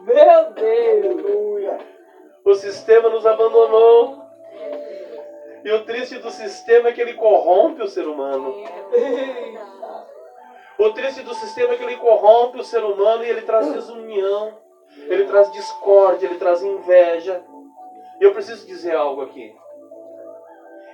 [0.00, 1.93] Meu Deus.
[2.44, 4.22] O sistema nos abandonou.
[5.64, 8.54] E o triste do sistema é que ele corrompe o ser humano.
[10.78, 14.58] O triste do sistema é que ele corrompe o ser humano e ele traz desunião,
[15.06, 17.42] ele traz discórdia, ele traz inveja.
[18.20, 19.56] E eu preciso dizer algo aqui.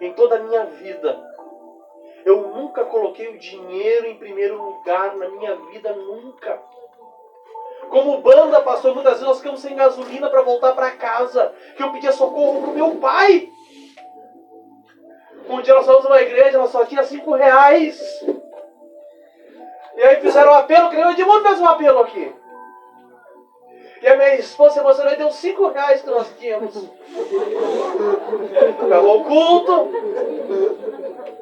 [0.01, 1.19] Em toda a minha vida,
[2.25, 6.63] eu nunca coloquei o dinheiro em primeiro lugar na minha vida, nunca.
[7.91, 11.91] Como banda, pastor, muitas vezes nós ficamos sem gasolina para voltar para casa, que eu
[11.91, 13.49] pedia socorro pro meu pai.
[15.49, 18.01] Um dia nós fomos numa igreja, nós só tinha cinco reais.
[19.97, 22.33] E aí fizeram um apelo, nem o Edmundo fez um apelo aqui.
[24.03, 26.89] E a minha esposa se emocionou e deu cinco reais que nós tínhamos.
[28.87, 29.73] Acabou o culto.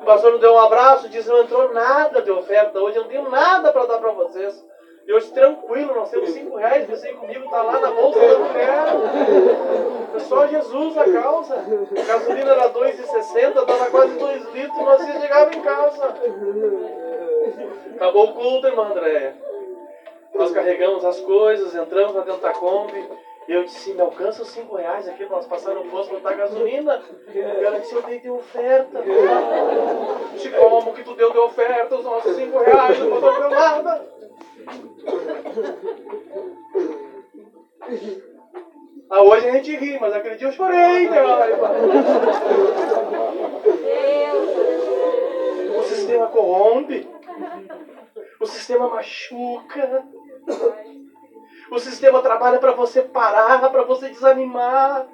[0.00, 3.10] O pastor nos deu um abraço, disse, não entrou nada de oferta hoje, eu não
[3.10, 4.64] tenho nada para dar para vocês.
[5.08, 8.78] E hoje, tranquilo, nós temos cinco reais, pensei comigo, está lá na bolsa da mulher.
[10.14, 11.54] É só Jesus a causa.
[11.54, 16.14] A gasolina era 2,60, dava quase 2 litros, nós ia chegar em casa.
[17.96, 19.34] Acabou o culto, irmã Andréia.
[20.34, 23.08] Nós carregamos as coisas, entramos lá dentro da Kombi.
[23.48, 27.02] Eu disse, me alcança os 5 reais aqui, nós passamos no posto botar gasolina.
[27.34, 29.02] Ela disse, eu dei de oferta.
[30.36, 34.06] Te como que tu deu de oferta os nossos 5 reais, não botou nada.
[39.08, 41.26] Ah, hoje a gente ri, mas aquele dia eu chorei, meu
[45.78, 47.08] O sistema corrompe.
[48.38, 50.04] O sistema machuca.
[51.70, 55.06] O sistema trabalha para você parar, para você desanimar,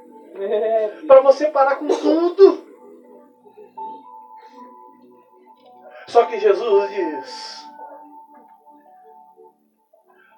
[1.07, 2.65] para você parar com tudo.
[6.07, 7.67] Só que Jesus diz: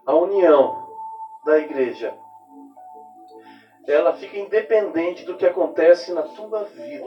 [0.07, 0.87] a união
[1.45, 2.17] da igreja
[3.87, 7.07] ela fica independente do que acontece na tua vida.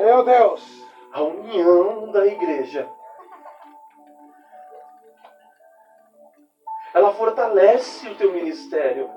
[0.00, 0.86] Meu Deus.
[1.12, 2.86] A união da igreja
[6.96, 9.10] ela fortalece o teu ministério.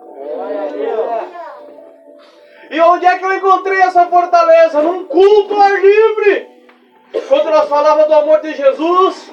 [2.70, 4.82] E onde é que eu encontrei essa fortaleza?
[4.82, 6.66] Num culto ao ar livre.
[7.30, 9.32] Quando nós falávamos do amor de Jesus.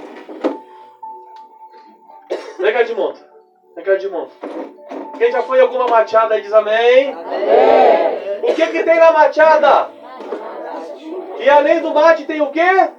[2.60, 3.28] Vem cá de monta.
[3.75, 4.31] Vem cá de monta.
[5.18, 7.15] Quem já foi em alguma machada aí diz amém?
[7.15, 8.49] amém.
[8.49, 9.91] O que que tem na machada?
[11.41, 12.91] E além do mate tem o quê?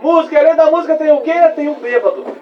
[0.00, 0.34] Música.
[0.34, 1.48] E além da música tem o quê?
[1.54, 2.40] Tem o bêbado.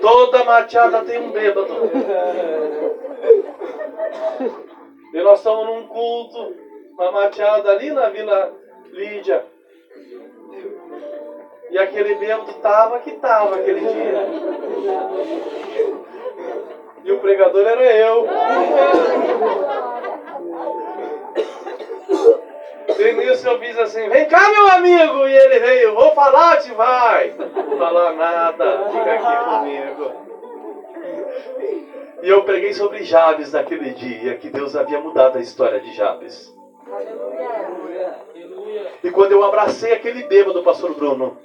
[0.00, 1.74] Toda machada tem um bêbado.
[5.12, 6.54] E nós estamos num culto,
[6.92, 8.52] uma machada ali na Vila
[8.92, 9.44] Lídia.
[11.70, 14.26] E aquele bêbado tava que tava aquele dia.
[17.04, 18.26] E o pregador era eu.
[22.98, 25.28] E nisso eu fiz assim, vem cá meu amigo!
[25.28, 27.32] E ele veio, vou falar, te vai!
[27.38, 30.12] Não falar nada, fica aqui comigo.
[32.20, 36.52] E eu preguei sobre Jabes naquele dia, que Deus havia mudado a história de Jabes.
[39.04, 41.38] E quando eu abracei aquele bêbado, pastor Bruno,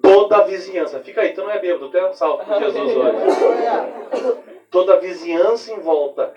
[0.00, 2.96] toda a vizinhança, fica aí, tu não é bêbado, tu é um salvo por Jesus
[2.96, 4.38] hoje.
[4.70, 6.32] Toda a vizinhança em volta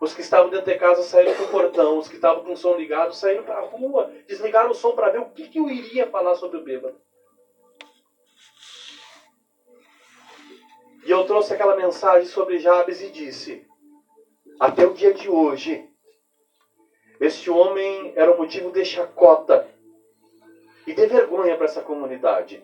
[0.00, 2.56] os que estavam dentro de casa saíram para o portão, os que estavam com o
[2.56, 5.68] som ligado saíram para a rua, desligaram o som para ver o que, que eu
[5.68, 7.00] iria falar sobre o bêbado.
[11.06, 13.66] E eu trouxe aquela mensagem sobre Jabes e disse:
[14.58, 15.88] até o dia de hoje,
[17.20, 19.68] este homem era um motivo de chacota
[20.86, 22.62] e de vergonha para essa comunidade.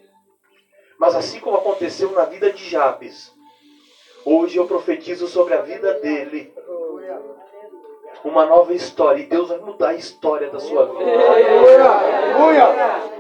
[0.98, 3.32] Mas assim como aconteceu na vida de Jabes,
[4.24, 6.52] hoje eu profetizo sobre a vida dele
[8.24, 9.22] uma nova história.
[9.22, 11.10] E Deus vai mudar a história da sua vida.
[11.10, 13.10] Aleluia!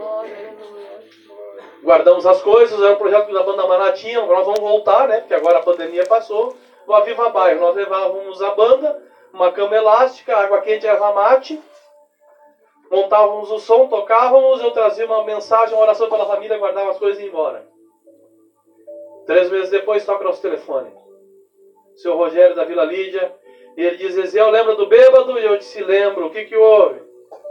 [1.82, 5.20] Guardamos as coisas, era um projeto que da banda Maná tinha, nós vamos voltar, né?
[5.20, 6.54] Porque agora a pandemia passou.
[6.86, 11.60] No Aviva Bairro, nós levávamos a banda, uma cama elástica, água quente e erva mate.
[12.90, 17.20] Montávamos o som, tocávamos, eu trazia uma mensagem, uma oração pela família, guardava as coisas
[17.20, 17.64] e ia embora.
[19.26, 20.92] Três meses depois toca nosso telefone.
[21.94, 23.32] Seu Rogério da Vila Lídia,
[23.76, 25.38] e ele diz, Ezequiel, lembra do bêbado?
[25.38, 26.26] E eu disse, lembro.
[26.26, 27.00] O que que houve?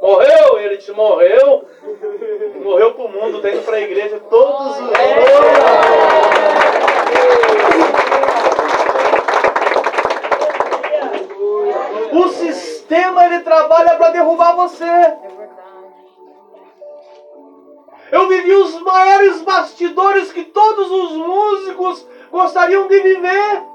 [0.01, 0.59] Morreu?
[0.59, 1.65] E ele disse, morreu?
[2.61, 4.89] Morreu pro mundo, tá indo pra igreja todos os dias.
[12.11, 15.13] O sistema ele trabalha para derrubar você.
[18.11, 23.68] Eu vivi os maiores bastidores que todos os músicos gostariam de viver.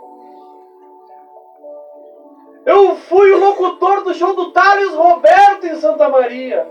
[2.64, 6.66] Eu fui o locutor do show do Thales Roberto em Santa Maria.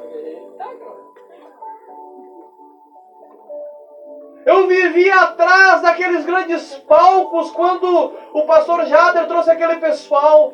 [4.46, 10.54] Eu vivi atrás daqueles grandes palcos quando o pastor Jader trouxe aquele pessoal.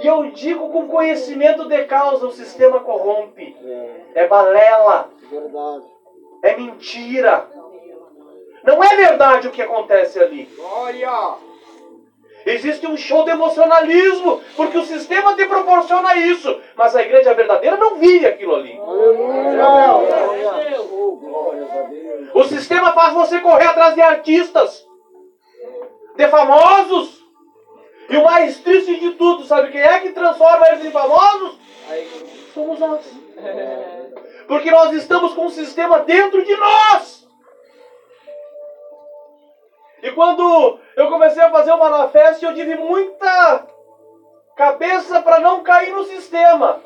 [0.00, 3.56] E eu digo com conhecimento de causa, o sistema corrompe.
[4.14, 5.10] É balela.
[6.42, 7.46] É mentira.
[8.64, 10.44] Não é verdade o que acontece ali.
[10.56, 11.47] Glória!
[12.48, 16.58] Existe um show de emocionalismo, porque o sistema te proporciona isso.
[16.74, 18.80] Mas a igreja verdadeira não vive aquilo ali.
[22.32, 24.86] O sistema faz você correr atrás de artistas,
[26.16, 27.22] de famosos.
[28.08, 31.58] E o mais triste de tudo, sabe quem é que transforma eles em famosos?
[32.54, 33.04] Somos nós.
[34.46, 37.27] Porque nós estamos com um sistema dentro de nós.
[40.02, 43.66] E quando eu comecei a fazer o Manifest, eu tive muita
[44.56, 46.80] cabeça para não cair no sistema.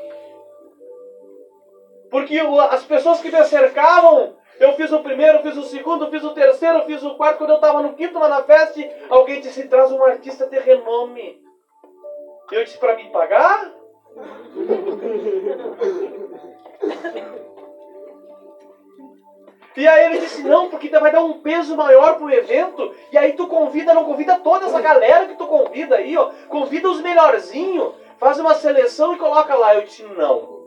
[2.11, 2.39] Porque
[2.71, 6.85] as pessoas que me cercavam, eu fiz o primeiro, fiz o segundo, fiz o terceiro,
[6.85, 7.39] fiz o quarto.
[7.39, 11.41] Quando eu estava no quinto Manifest, alguém disse: traz um artista de renome.
[12.51, 13.73] Eu disse: para me pagar?
[19.77, 23.33] E aí ele disse, não, porque vai dar um peso maior pro evento, e aí
[23.33, 27.95] tu convida, não convida toda essa galera que tu convida aí, ó, convida os melhorzinhos,
[28.19, 29.75] faz uma seleção e coloca lá.
[29.75, 30.61] Eu disse, não.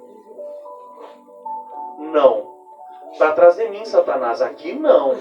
[1.99, 2.55] Não.
[3.17, 5.11] Pra trás de mim, Satanás, aqui não.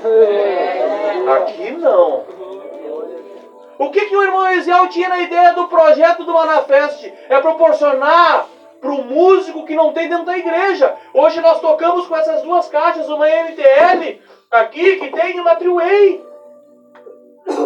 [1.36, 2.24] Aqui não.
[3.78, 7.12] O que, que o irmão Eziel tinha na ideia do projeto do Manifest?
[7.28, 8.46] É proporcionar
[8.84, 10.94] para o músico que não tem dentro da igreja.
[11.14, 16.22] Hoje nós tocamos com essas duas caixas, uma MTL aqui que tem uma Triway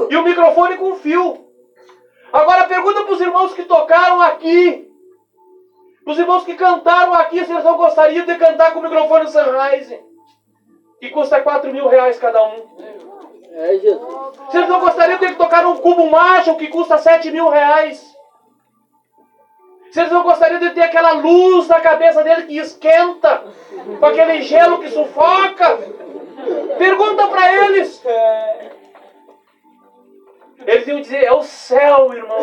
[0.08, 1.44] e o microfone com fio.
[2.32, 4.88] Agora pergunta para os irmãos que tocaram aqui,
[6.06, 10.00] os irmãos que cantaram aqui, se eles não gostariam de cantar com o microfone Sunrise,
[11.00, 12.62] que custa 4 mil reais cada um.
[13.55, 14.38] É, Jesus.
[14.50, 18.07] Se eles não gostariam de tocar um cubo Marshall que custa 7 mil reais.
[19.97, 23.44] Eles não gostariam de ter aquela luz na cabeça dele que esquenta,
[23.99, 25.78] com aquele gelo que sufoca.
[26.78, 28.02] Pergunta para eles.
[30.67, 32.39] Eles iam dizer, é o céu, irmão.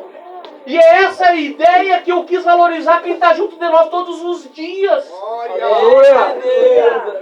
[0.66, 4.22] E é essa a ideia que eu quis valorizar quem está junto de nós todos
[4.22, 5.04] os dias.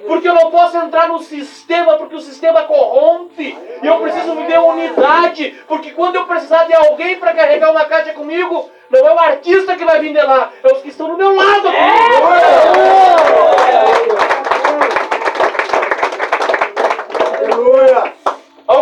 [0.06, 3.56] Porque eu não posso entrar no sistema, porque o sistema corrompe.
[3.82, 5.58] E eu preciso viver unidade.
[5.66, 9.76] Porque quando eu precisar de alguém para carregar uma caixa comigo, não é o artista
[9.76, 11.68] que vai vir de lá, é os que estão no meu lado.
[11.68, 12.60] Aleluia!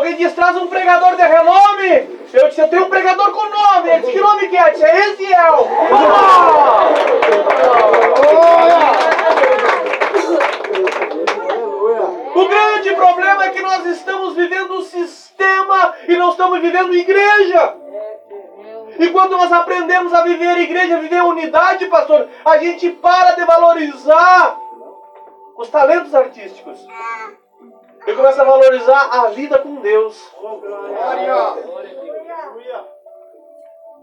[0.08, 2.18] Alguém diz, traz um pregador de renome.
[2.32, 3.90] Eu disse, eu tenho um pregador com nome.
[3.90, 4.68] Ele disse, que nome que é?
[4.68, 5.68] Eu disse, é Eziel.
[12.34, 17.76] O grande problema é que nós estamos vivendo um sistema e não estamos vivendo igreja.
[18.98, 23.44] E quando nós aprendemos a viver igreja, a viver unidade, pastor, a gente para de
[23.44, 24.56] valorizar
[25.54, 26.78] os talentos artísticos.
[28.06, 30.34] E começa a valorizar a vida com Deus.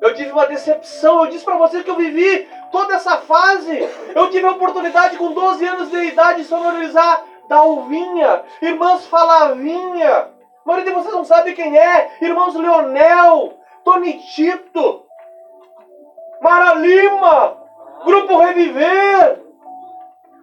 [0.02, 3.90] Eu tive uma decepção, eu disse para vocês que eu vivi toda essa fase.
[4.14, 10.10] Eu tive a oportunidade com 12 anos de idade de sonorizar Dalvinha, irmãs Falavinha.
[10.12, 10.30] A
[10.66, 12.18] maioria de vocês não sabe quem é.
[12.22, 15.06] Irmãos Leonel, Tony Tito,
[16.42, 17.58] Mara Lima,
[18.04, 19.44] Grupo Reviver.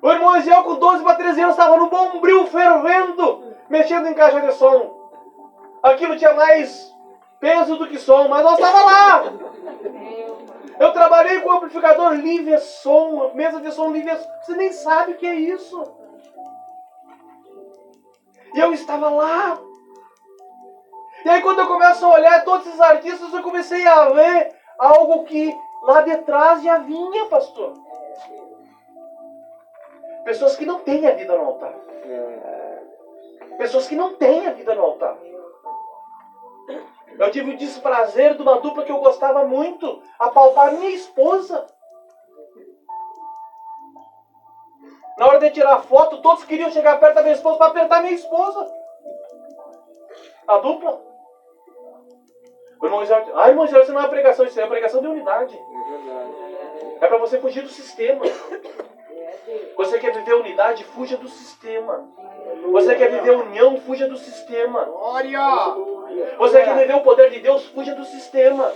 [0.00, 3.41] O irmão Eziel com 12 para 13 anos estava no bombril fervendo,
[3.72, 5.10] mexendo em caixa de som.
[5.82, 6.94] Aquilo tinha mais
[7.40, 9.32] peso do que som, mas nós estava lá.
[10.78, 15.26] Eu trabalhei com amplificador livre som, mesa de som livre Você nem sabe o que
[15.26, 15.82] é isso.
[18.54, 19.58] E eu estava lá.
[21.24, 25.24] E aí quando eu começo a olhar todos esses artistas, eu comecei a ver algo
[25.24, 27.72] que lá detrás já vinha, pastor.
[30.24, 31.74] Pessoas que não têm a vida no altar.
[33.58, 35.16] Pessoas que não têm a vida no altar.
[37.18, 41.66] Eu tive o desprazer de uma dupla que eu gostava muito, apalpar minha esposa.
[45.18, 48.14] Na hora de tirar foto, todos queriam chegar perto da minha esposa para apertar minha
[48.14, 48.66] esposa.
[50.48, 51.00] A dupla.
[52.80, 55.56] O irmão Israel, ah, irmão Israel, isso não é pregação, isso é pregação de unidade.
[57.00, 58.24] É para você fugir do sistema.
[59.76, 62.08] Você quer viver unidade, fuja do sistema.
[62.70, 64.88] Você quer viver união, fuja do sistema.
[66.38, 68.72] Você quer viver o poder de Deus, fuja do sistema.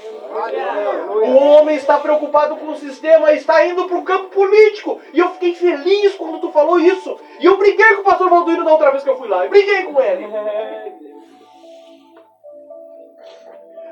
[1.25, 5.01] O homem está preocupado com o sistema está indo para o campo político.
[5.13, 7.17] E eu fiquei feliz quando tu falou isso.
[7.39, 9.45] E eu briguei com o pastor Valduíno da outra vez que eu fui lá.
[9.45, 10.27] Eu briguei com ele.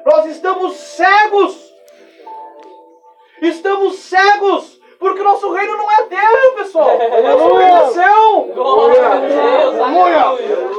[0.04, 1.72] Nós estamos cegos.
[3.40, 4.73] Estamos cegos
[5.04, 6.96] porque o nosso reino não é terra, pessoal.
[7.04, 8.48] O nosso reino é céu.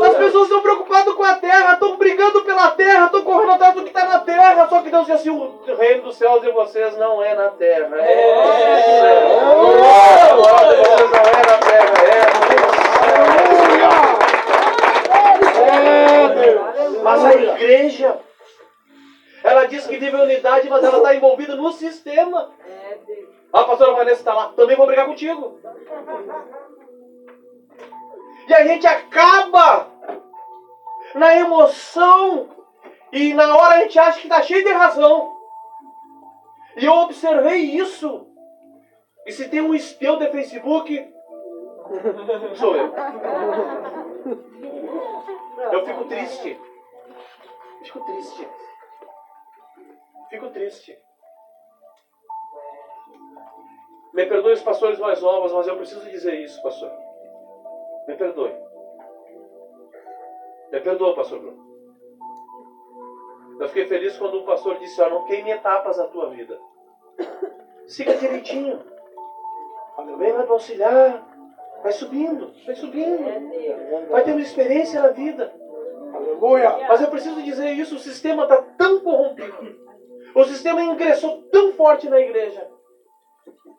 [0.04, 3.84] As pessoas estão preocupadas com a terra, estão brigando pela terra, estão correndo atrás do
[3.84, 4.68] que está na terra.
[4.68, 7.96] Só que Deus diz assim: o reino dos céus de vocês não é na terra.
[7.98, 9.60] É no céu.
[9.60, 12.46] O reino de vocês não é na terra, é no
[16.90, 17.04] céu.
[17.04, 18.18] Mas a igreja,
[19.44, 22.50] ela diz que vive unidade, mas ela está envolvida no sistema.
[23.56, 25.62] A pastora Vanessa está lá, também vou brigar contigo.
[28.50, 29.88] E a gente acaba
[31.16, 32.50] na emoção
[33.14, 35.34] e na hora a gente acha que está cheio de razão.
[36.76, 38.28] E eu observei isso.
[39.26, 41.14] E se tem um espião de Facebook,
[42.60, 42.94] sou eu.
[45.72, 46.60] Eu fico triste.
[47.86, 48.50] Fico triste.
[50.30, 51.05] Fico triste.
[54.16, 56.90] Me perdoe os pastores mais novos, mas eu preciso dizer isso, pastor.
[58.08, 58.56] Me perdoe.
[60.72, 61.66] Me perdoa, pastor Bruno.
[63.60, 66.58] Eu fiquei feliz quando o pastor disse: Ó, não queime etapas na tua vida.
[67.88, 68.82] Siga direitinho.
[69.98, 70.32] Amém?
[70.32, 71.28] Vai auxiliar.
[71.84, 74.10] Vai subindo, vai subindo.
[74.10, 75.54] Vai tendo experiência na vida.
[76.14, 76.88] Aleluia.
[76.88, 79.76] Mas eu preciso dizer isso: o sistema está tão corrompido.
[80.34, 82.75] O sistema ingressou tão forte na igreja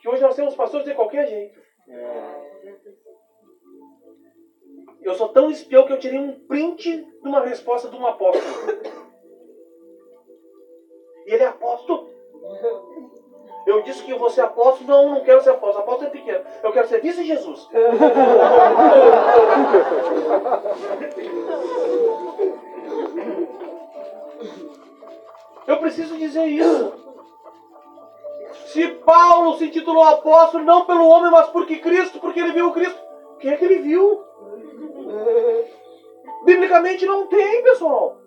[0.00, 1.60] que hoje nós temos pastores de qualquer jeito.
[5.02, 8.44] Eu sou tão espião que eu tirei um print de uma resposta de um apóstolo.
[11.26, 12.10] E ele é apóstolo.
[13.66, 14.88] Eu disse que vou ser apóstolo.
[14.88, 15.82] Não, não quero ser apóstolo.
[15.82, 16.44] Apóstolo é pequeno.
[16.62, 17.68] Eu quero ser vice Jesus.
[25.66, 27.05] Eu preciso dizer isso.
[28.76, 33.00] Se Paulo se titulou apóstolo não pelo homem, mas porque Cristo, porque ele viu Cristo.
[33.40, 34.22] Quem é que ele viu?
[36.44, 38.18] Biblicamente não tem, pessoal.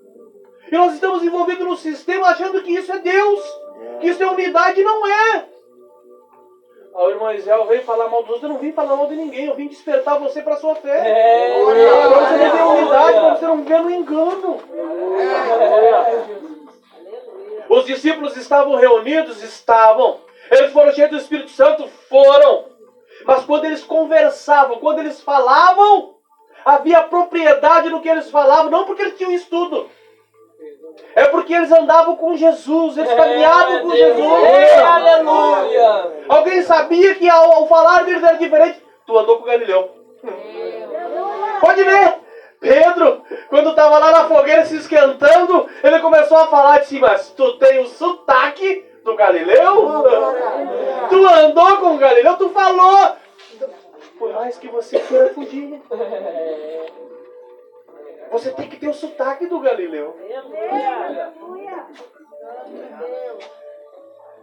[0.72, 3.62] E nós estamos envolvidos no sistema achando que isso é Deus,
[4.00, 5.46] que isso é unidade, não é.
[6.96, 9.46] O irmão Israel veio falar mal dos outros, eu não vim falar mal de ninguém,
[9.46, 10.98] eu vim despertar você para a sua fé.
[10.98, 14.58] É, para você viver unidade, para você não viver no engano.
[17.70, 19.44] Os discípulos estavam reunidos?
[19.44, 20.28] Estavam.
[20.52, 21.88] Eles foram cheios do Espírito Santo?
[22.10, 22.66] Foram.
[23.26, 26.16] Mas quando eles conversavam, quando eles falavam,
[26.66, 29.90] havia propriedade no que eles falavam, não porque eles tinham estudo.
[31.16, 34.44] É porque eles andavam com Jesus, eles caminhavam com Jesus.
[34.44, 36.26] É, aleluia.
[36.28, 38.82] Alguém sabia que ao, ao falar deles era diferente?
[39.06, 39.90] Tu andou com Galileu.
[41.62, 42.20] Pode ver.
[42.60, 47.30] Pedro, quando estava lá na fogueira se esquentando, ele começou a falar de si, mas
[47.30, 50.04] tu tem o sotaque do Galileu?
[51.10, 53.16] Tu andou com o Galileu, tu falou.
[54.18, 55.82] Por mais que você queira fugir.
[58.32, 60.16] Você tem que ter o sotaque do Galileu.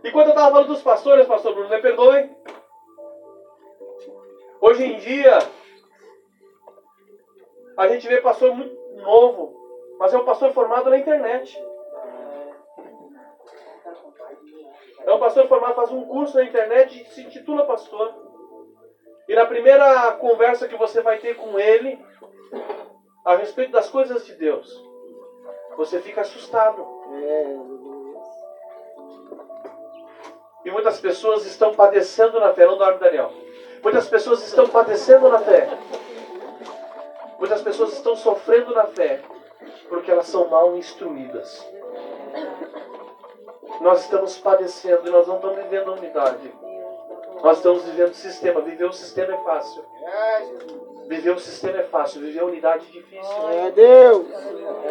[0.03, 2.31] E quando eu estava falando dos pastores, pastor Bruno, me perdoe.
[4.61, 5.39] Hoje em dia,
[7.77, 9.55] a gente vê pastor muito novo,
[9.99, 11.63] mas é um pastor formado na internet.
[15.07, 18.13] É um pastor formado, faz um curso na internet e se intitula pastor.
[19.29, 22.05] E na primeira conversa que você vai ter com ele,
[23.25, 24.69] a respeito das coisas de Deus,
[25.77, 26.85] você fica assustado.
[30.65, 32.67] E muitas pessoas estão padecendo na fé.
[32.67, 33.33] Não dorme, Daniel.
[33.85, 35.69] Muitas pessoas estão padecendo na fé.
[37.39, 39.23] Muitas pessoas estão sofrendo na fé
[39.89, 41.65] porque elas são mal instruídas.
[43.81, 46.53] Nós estamos padecendo e nós não estamos vivendo a unidade.
[47.43, 48.61] Nós estamos vivendo o sistema.
[48.61, 49.85] Viver o sistema é fácil.
[51.07, 52.21] Viver o sistema é fácil.
[52.21, 53.49] Viver a unidade é difícil.
[53.51, 54.27] É Deus.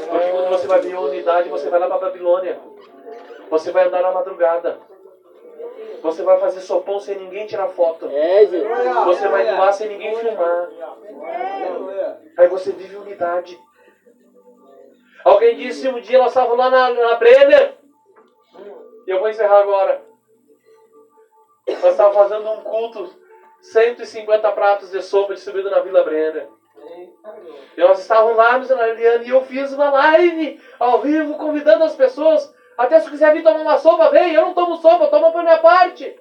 [0.09, 2.59] Porque quando você vai viver a unidade, você vai lá para Babilônia.
[3.49, 4.79] Você vai andar na madrugada.
[6.01, 8.07] Você vai fazer sopão sem ninguém tirar foto.
[8.11, 8.45] É.
[9.05, 10.69] Você vai doar sem ninguém filmar.
[12.37, 13.59] Aí você vive unidade.
[15.23, 17.73] Alguém disse um dia, nós estávamos lá na, na Brenner.
[19.05, 20.01] E eu vou encerrar agora.
[21.67, 23.13] Nós estávamos fazendo um culto,
[23.61, 26.47] 150 pratos de sopa distribuídos na Vila Brenner.
[27.75, 31.95] E nós estávamos lá, missionária Eliane, e eu fiz uma live ao vivo, convidando as
[31.95, 32.53] pessoas.
[32.77, 34.33] Até se quiser vir tomar uma sopa, vem.
[34.33, 36.17] Eu não tomo sopa, toma por minha parte.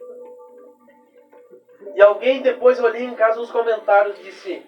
[1.94, 4.64] E alguém depois eu olhei em casa nos comentários disse: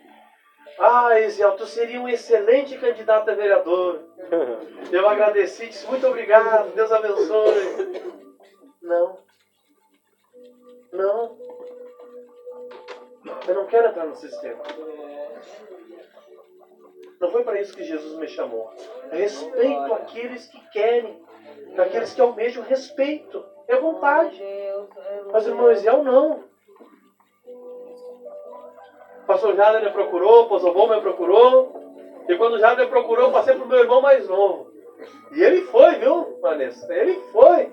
[0.79, 4.05] Ah, Eziel, tu seria um excelente candidato a vereador.
[4.93, 8.15] Eu agradeci, disse muito obrigado, Deus abençoe.
[8.83, 9.19] Não.
[10.93, 11.39] Não.
[13.49, 14.63] Eu não quero entrar no sistema.
[17.19, 18.71] Não foi para isso que Jesus me chamou.
[19.11, 21.25] Respeito aqueles que querem,
[21.79, 23.45] aqueles que almejam respeito.
[23.67, 24.41] É vontade.
[25.33, 26.45] Mas irmão Eziel não.
[29.27, 31.85] Pastor Jader me procurou, o pastor Bom me procurou.
[32.29, 34.71] E quando o Jader me procurou, eu passei para o meu irmão mais novo.
[35.33, 36.93] E ele foi, viu, Vanessa?
[36.95, 37.73] Ele foi.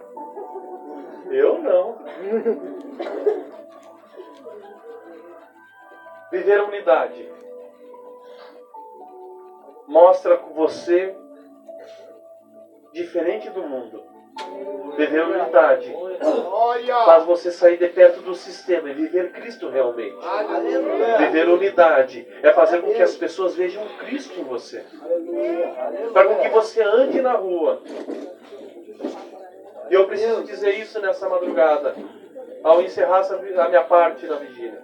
[1.30, 1.98] Eu não.
[6.32, 7.32] Viver a unidade
[9.88, 11.16] mostra você
[12.92, 14.04] diferente do mundo.
[14.98, 15.96] Viver unidade
[17.06, 20.16] faz você sair de perto do sistema e viver Cristo realmente.
[21.18, 24.84] Viver unidade é fazer com que as pessoas vejam Cristo em você.
[26.14, 27.82] Para que você ande na rua.
[29.90, 31.96] E eu preciso dizer isso nessa madrugada,
[32.64, 34.82] ao encerrar a minha parte na vigília.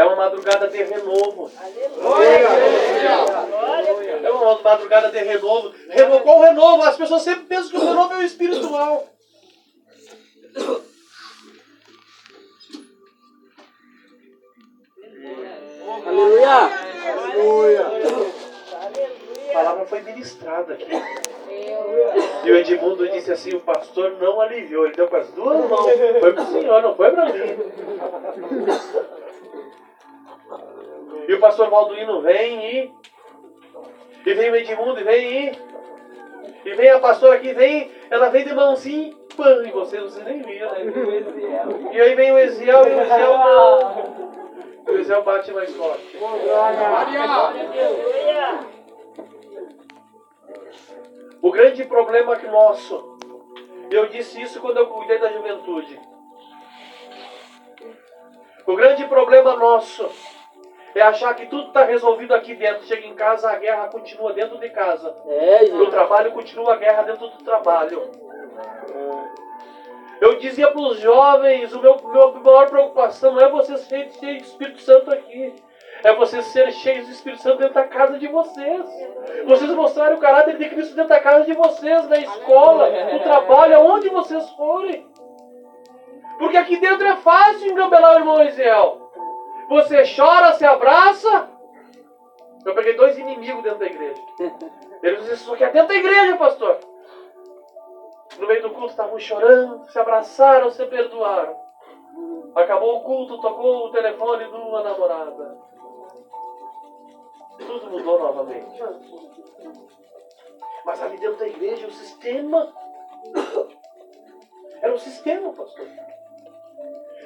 [0.00, 1.50] É uma madrugada de renovo.
[4.24, 5.74] É uma madrugada de renovo.
[5.90, 6.20] Reno...
[6.20, 6.82] Qual renovo?
[6.84, 9.06] As pessoas sempre pensam que o renovo é o espiritual.
[16.06, 16.70] Aleluia.
[17.06, 17.86] Aleluia.
[19.50, 20.86] A palavra foi ministrada aqui.
[22.42, 25.92] E o Edmundo disse assim: o pastor não aliviou, ele deu com as duas mãos.
[26.20, 27.58] Foi para o senhor, não foi para mim.
[31.30, 32.92] E o pastor Valduino vem e.
[34.26, 35.52] E vem o Edmundo e vem e.
[36.64, 40.42] E vem a pastora aqui, vem, ela vem de mãozinha pã, e vocês, vocês nem
[40.42, 40.92] viram, né?
[41.94, 44.30] E aí vem o Eziel e o Eziel não.
[44.92, 46.18] O Eziel bate mais forte.
[51.40, 53.18] O grande problema que nosso,
[53.88, 56.00] eu disse isso quando eu cuidei da juventude.
[58.66, 60.10] O grande problema nosso
[60.94, 62.84] é achar que tudo está resolvido aqui dentro.
[62.84, 65.14] Chega em casa, a guerra continua dentro de casa.
[65.28, 68.10] É, no trabalho continua a guerra dentro do trabalho.
[70.20, 74.38] Eu dizia para os jovens, o meu, meu maior preocupação não é você ser cheio
[74.38, 75.54] de Espírito Santo aqui.
[76.02, 78.86] É vocês serem cheios do Espírito Santo dentro da casa de vocês.
[79.46, 83.76] Vocês mostrarem o caráter de Cristo dentro da casa de vocês, na escola, no trabalho,
[83.76, 85.06] aonde vocês forem.
[86.38, 88.99] Porque aqui dentro é fácil engambelar o irmão Eziel.
[89.70, 91.48] Você chora, se abraça.
[92.66, 94.20] Eu peguei dois inimigos dentro da igreja.
[95.00, 96.80] Eles diziam, isso aqui é dentro da igreja, pastor.
[98.36, 101.56] No meio do culto estavam chorando, se abraçaram, se perdoaram.
[102.56, 105.58] Acabou o culto, tocou o telefone de uma namorada.
[107.58, 108.82] Tudo mudou novamente.
[110.84, 112.74] Mas ali dentro da igreja, o sistema.
[114.82, 115.86] Era o sistema, pastor.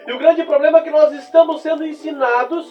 [0.06, 2.66] E o grande problema é que nós estamos sendo ensinados,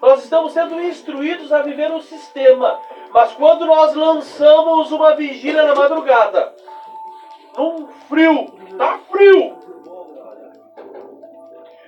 [0.00, 2.78] nós estamos sendo instruídos a viver um sistema.
[3.12, 6.54] Mas quando nós lançamos uma vigília na madrugada,
[7.56, 8.46] num frio,
[8.76, 9.58] tá frio.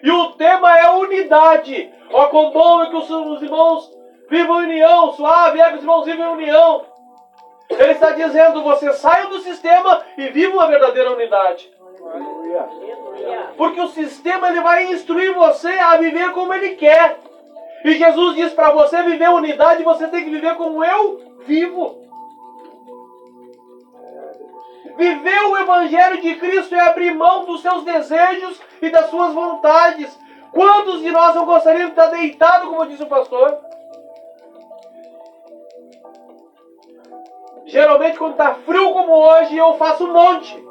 [0.02, 1.92] E o tema é unidade.
[2.12, 3.90] Ó, com bom é que os, os irmãos
[4.28, 6.84] vivam união, suave é que os irmãos vivam união.
[7.68, 11.70] Ele está dizendo: você saiam do sistema e vivam uma verdadeira unidade.
[13.56, 17.18] Porque o sistema ele vai instruir você a viver como ele quer.
[17.84, 22.00] E Jesus diz para você viver unidade, você tem que viver como eu vivo.
[24.96, 30.18] Viver o Evangelho de Cristo é abrir mão dos seus desejos e das suas vontades.
[30.52, 33.58] Quantos de nós não gostariam de estar deitado, como disse o pastor?
[37.66, 40.69] Geralmente, quando está frio como hoje, eu faço um monte.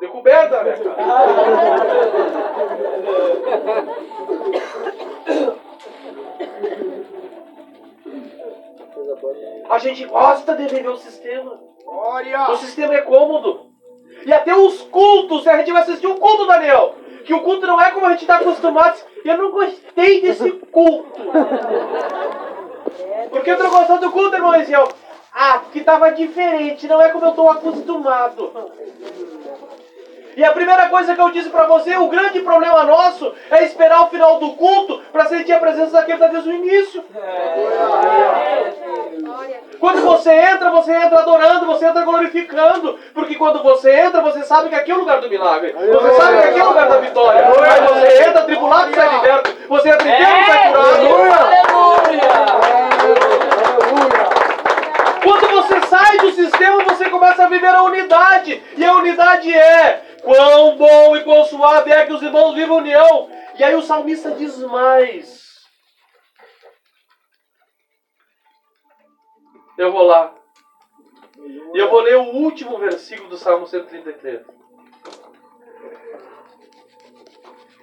[0.00, 0.74] Descoberta, né,
[9.68, 11.60] A gente gosta de viver o sistema.
[12.48, 13.70] O sistema é cômodo.
[14.24, 17.80] E até os cultos, a gente vai assistir um culto, Daniel, que o culto não
[17.80, 18.98] é como a gente está acostumado.
[19.22, 21.20] Eu não gostei desse culto.
[23.30, 24.52] Por que eu não gostou do culto, irmão?
[25.32, 28.52] Ah, que estava diferente, não é como eu estou acostumado.
[30.36, 34.02] E a primeira coisa que eu disse para você, o grande problema nosso é esperar
[34.02, 37.04] o final do culto para sentir a presença daquele que está desde o início.
[39.78, 42.98] Quando você entra, você entra adorando, você entra glorificando.
[43.14, 45.72] Porque quando você entra, você sabe que aqui é o lugar do milagre.
[45.72, 47.46] Você sabe que aqui é o lugar da vitória.
[47.46, 49.56] Aí você entra tribulado e sai liberto.
[49.68, 51.50] Você entra enfermo e sai curado.
[55.22, 58.62] Quando você sai do sistema, você começa a viver a unidade.
[58.76, 63.30] E a unidade é quão bom e quão suave é que os irmãos vivam união.
[63.58, 65.40] E aí o salmista diz mais.
[69.76, 70.34] Eu vou lá.
[71.74, 74.44] E eu vou ler o último versículo do Salmo 133.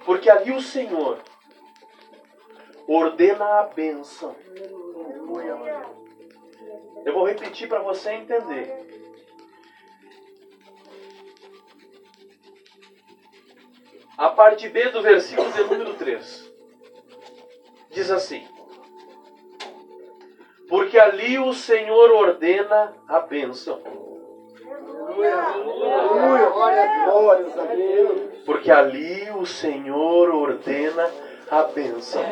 [0.04, 1.18] Porque ali o Senhor
[2.86, 4.34] ordena a bênção.
[7.04, 8.87] Eu vou repetir para você entender.
[14.18, 16.52] A parte B do versículo de número 3.
[17.92, 18.44] Diz assim:
[20.68, 23.80] Porque ali o Senhor ordena a bênção.
[27.04, 28.20] Glórias a Deus.
[28.44, 31.08] Porque ali o Senhor ordena
[31.50, 32.22] a bênção.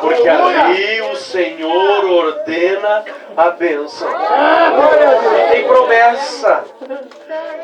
[0.00, 3.04] Porque ali o Senhor ordena
[3.36, 4.08] a bênção.
[5.38, 6.64] E tem promessa.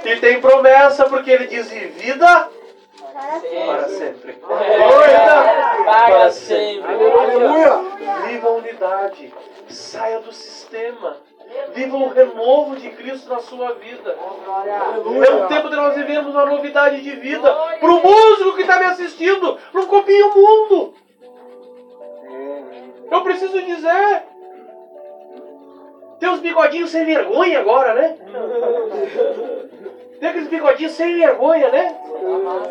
[0.04, 2.48] E tem promessa porque ele diz e vida
[3.66, 4.32] para sempre.
[4.32, 4.44] Vida
[5.84, 6.94] para sempre.
[8.26, 9.34] Viva a unidade.
[9.68, 11.16] Saia do sistema.
[11.74, 14.16] Viva o renovo de Cristo na sua vida.
[15.26, 17.52] É um tempo de nós vivermos uma novidade de vida.
[17.52, 20.94] Para o músico que está me assistindo, não copie o mundo.
[23.10, 24.22] Eu preciso dizer.
[26.18, 28.16] Tem uns bigodinhos sem vergonha agora, né?
[30.18, 31.94] Tem aqueles bigodinhos sem vergonha, né?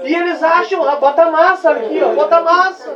[0.03, 2.95] E eles acham, ah, bota máscara aqui, ó, bota máscara.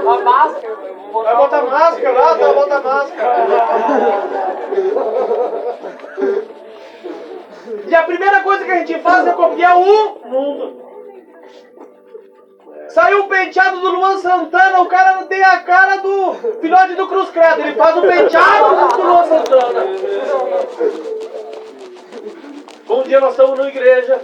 [0.00, 0.76] A máscara.
[1.12, 3.46] Vai botar máscara lá, tá, bota máscara.
[7.86, 10.88] E a primeira coisa que a gente faz é copiar o mundo.
[12.88, 17.06] Saiu o penteado do Luan Santana, o cara não tem a cara do filhote do
[17.06, 19.84] Cruz Credo, ele faz o penteado do Luan Santana.
[22.88, 24.18] Um dia nós estamos na igreja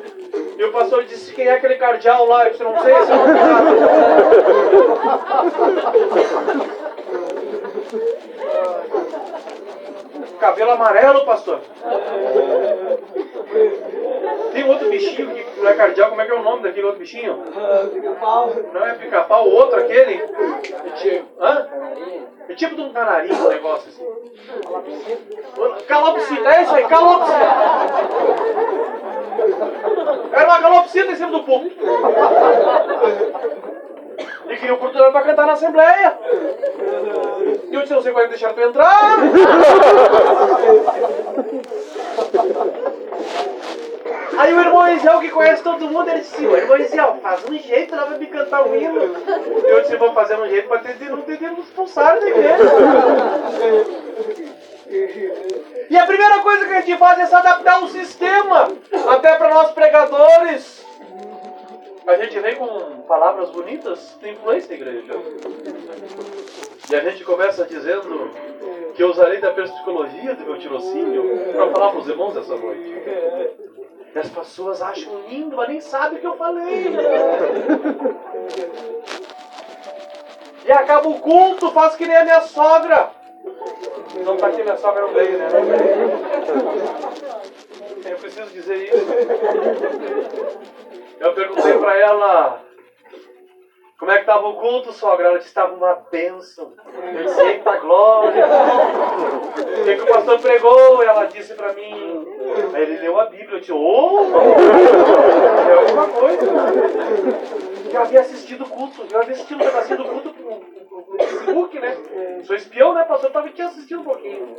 [0.56, 3.16] e o pastor disse quem é aquele cardeal lá, eu disse, não sei, esse é
[10.40, 11.60] Cabelo amarelo, pastor.
[14.52, 17.00] Tem outro bichinho que não é cardeal, como é que é o nome daquele outro
[17.00, 17.42] bichinho?
[17.92, 18.52] Pica-pau.
[18.72, 20.22] Não é pica-pau, o outro aquele?
[21.40, 21.68] Hã?
[22.48, 24.06] É tipo de um canarinho, um negócio assim.
[25.86, 27.38] Calopsita, é isso aí, calopsita.
[30.32, 31.84] Era uma calopsita em cima do púlpito.
[34.48, 36.18] E queria oportunidade para cantar na Assembleia.
[37.70, 39.18] E eu disse, você vai deixar tu entrar?
[44.36, 47.56] Aí o irmão Ezequiel, que conhece todo mundo, ele disse, o irmão Ezequiel, faz um
[47.56, 49.00] jeito lá pra me cantar o hino.
[49.64, 52.64] Eu disse, vou fazer um jeito pra ter, não ter de nos expulsar da igreja.
[55.88, 58.68] E a primeira coisa que a gente faz é se adaptar ao sistema.
[59.08, 60.83] Até para nós pregadores.
[62.06, 65.12] A gente vem com palavras bonitas, tem influência igreja.
[66.90, 68.30] E a gente começa dizendo
[68.94, 72.94] que eu usarei da psicologia do meu tirocínio para falar para os irmãos essa noite.
[74.14, 76.94] E as pessoas acham lindo, mas nem sabem o que eu falei.
[80.66, 83.10] E acaba o culto, faz que nem a minha sogra.
[84.24, 85.48] Não tá aqui, minha sogra não veio, né?
[88.04, 89.06] Eu preciso dizer isso.
[91.20, 92.60] Eu perguntei pra ela
[93.98, 95.28] como é que estava o culto, sogra.
[95.28, 96.72] Ela disse estava uma bênção.
[97.14, 98.46] Eu disse, eita glória.
[98.46, 102.26] O que, que o pastor pregou, ela disse pra mim.
[102.74, 104.26] Aí ele leu a Bíblia, eu disse, ô!
[105.68, 106.46] é alguma coisa.
[107.90, 111.96] Já havia assistido culto, já havia assistido um pedacinho do culto no Facebook, né?
[112.42, 113.30] Sou espião, né, pastor?
[113.30, 114.56] Eu tava aqui assistindo um pouquinho.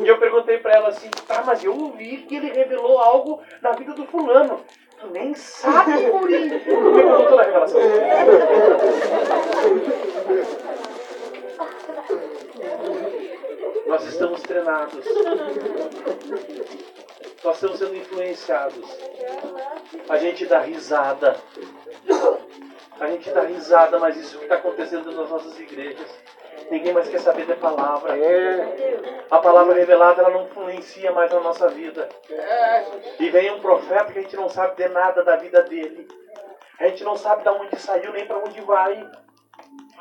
[0.00, 3.72] E eu perguntei pra ela assim, tá, mas eu ouvi que ele revelou algo na
[3.72, 4.60] vida do fulano.
[5.02, 5.90] Tu nem sabe.
[5.96, 7.80] Me contou toda a revelação.
[13.88, 15.04] Nós estamos treinados.
[17.42, 18.96] Nós estamos sendo influenciados.
[20.08, 21.36] A gente dá risada.
[23.00, 26.21] A gente dá risada, mas isso que está acontecendo nas nossas igrejas.
[26.72, 28.14] Ninguém mais quer saber da palavra.
[29.30, 32.08] A palavra revelada ela não influencia mais na nossa vida.
[33.20, 36.08] E vem um profeta que a gente não sabe de nada da vida dele.
[36.80, 39.06] A gente não sabe de onde saiu nem para onde vai.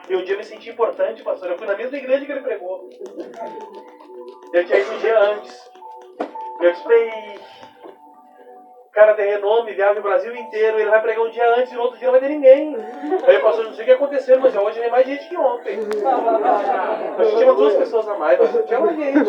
[0.08, 1.50] E um dia eu me senti importante, pastor.
[1.50, 2.90] Eu fui na mesma igreja que ele pregou.
[4.54, 5.72] Eu tinha ido um dia antes.
[6.62, 7.40] Eu disse,
[8.92, 11.76] "Ei, cara de renome, viaja o Brasil inteiro, ele vai pregar um dia antes e
[11.76, 12.76] no outro dia não vai ter ninguém.
[13.26, 15.80] Aí o pastor, não sei o que aconteceu, mas hoje tem mais gente que ontem.
[17.18, 19.20] Nós tínhamos duas pessoas a mais, mas tinha mais gente.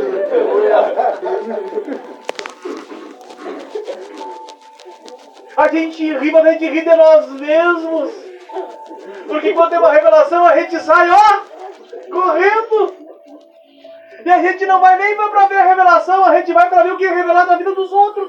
[5.56, 8.10] A gente ri, mas a gente ri de nós mesmos.
[9.28, 11.40] Porque quando tem uma revelação, a gente sai, ó,
[12.10, 13.11] correndo.
[14.24, 16.92] E a gente não vai nem para ver a revelação, a gente vai para ver
[16.92, 18.28] o que é revelado na vida dos outros.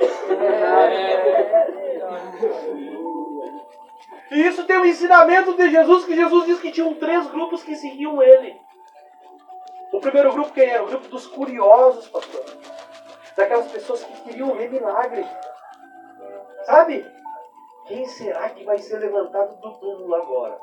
[4.31, 7.75] E isso tem um ensinamento de Jesus, que Jesus diz que tinham três grupos que
[7.75, 8.59] seguiam ele.
[9.91, 10.83] O primeiro grupo quem era?
[10.83, 12.43] O grupo dos curiosos, pastor.
[13.37, 15.23] Daquelas pessoas que queriam ver milagre.
[16.63, 17.05] Sabe?
[17.85, 20.57] Quem será que vai ser levantado do túmulo agora?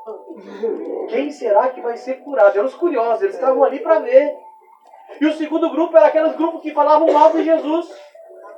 [1.07, 2.57] Quem será que vai ser curado?
[2.57, 4.37] Eram os curiosos, eles estavam ali para ver.
[5.19, 7.89] E o segundo grupo era aqueles grupos que falavam mal de Jesus.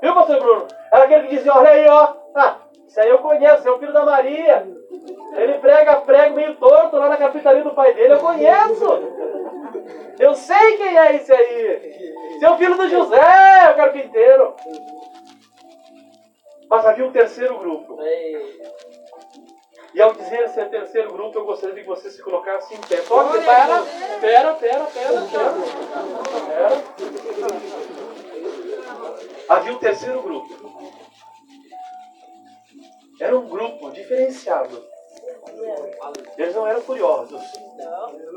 [0.02, 0.68] Viu, pastor Bruno?
[0.92, 2.14] Era aquele que dizia, olha aí, ó.
[2.36, 2.58] Ah,
[2.88, 4.68] isso aí eu conheço, é o filho da Maria.
[5.36, 8.86] Ele prega prego meio torto lá na capitaria do pai dele, eu conheço.
[10.20, 12.14] Eu sei quem é esse aí.
[12.40, 14.56] Seu filho do José, o carpinteiro.
[16.70, 17.98] Mas havia um terceiro grupo.
[19.94, 23.02] E ao dizer esse terceiro grupo, eu gostaria de que você se colocasse em pé.
[23.04, 23.84] Só que pera,
[24.20, 25.54] pera, pera, pera, pera.
[26.48, 26.84] Pera.
[29.50, 30.50] Havia um terceiro grupo.
[33.20, 34.84] Era um grupo diferenciado.
[36.38, 37.42] Eles não eram curiosos.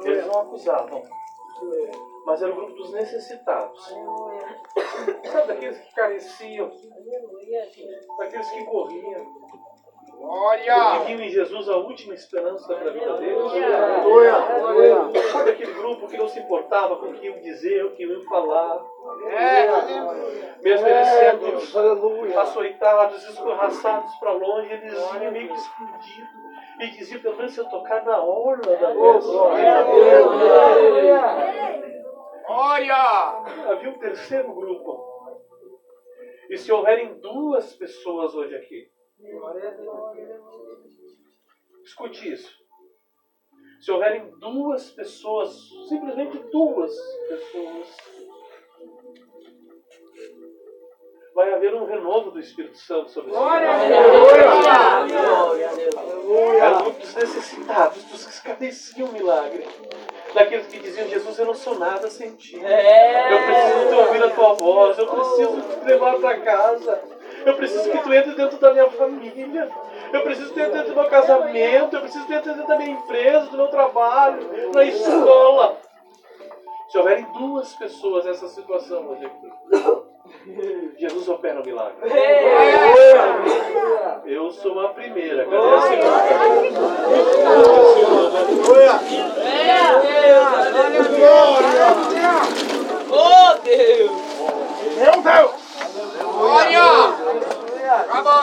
[0.04, 1.02] Eles não acusavam.
[2.26, 3.94] Mas era o grupo dos necessitados.
[5.32, 6.70] Sabe daqueles que careciam?
[8.18, 9.65] Daqueles que corriam.
[10.18, 11.00] Glória!
[11.00, 13.52] Que viam em Jesus a última esperança para a vida deles.
[15.32, 18.22] Sabe aquele grupo que não se importava com o que iam dizer, o que iam
[18.22, 18.82] falar?
[19.28, 19.66] É.
[20.62, 26.46] Mesmo eles sendo açoitados, escorraçados para longe, eles iam meio que escondidos.
[26.80, 28.92] E diziam, pelo menos se eu tocar na orla da
[32.46, 32.96] Glória!
[33.70, 35.04] Havia um terceiro grupo.
[36.48, 38.88] E se houverem duas pessoas hoje aqui,
[41.84, 42.52] escute isso.
[43.80, 45.56] Se houverem duas pessoas,
[45.88, 46.94] simplesmente duas
[47.28, 47.96] pessoas,
[51.34, 53.84] vai haver um renovo do Espírito Santo sobre esse Glória a
[54.54, 55.08] lugar.
[56.56, 59.66] Era o grupo dos necessitados, dos que cadeciam o milagre.
[60.34, 62.56] Daqueles que diziam, Jesus, eu não sou nada sem ti.
[62.56, 67.15] Eu preciso te ouvir a tua voz, eu preciso te levar para casa.
[67.46, 69.70] Eu preciso que tu entre dentro da minha família.
[70.12, 71.94] Eu preciso que tu entre dentro do meu casamento.
[71.94, 75.78] Eu preciso que tu entre dentro da minha empresa, do meu trabalho, na escola.
[76.88, 79.50] Se houverem duas pessoas nessa situação hoje aqui,
[80.98, 81.96] Jesus opera o milagre.
[84.24, 85.44] Eu sou a primeira.
[85.46, 86.16] Cadê a segunda?
[93.08, 94.10] Oh, Deus!
[94.98, 95.55] Meu Deus!
[96.22, 96.82] Glória!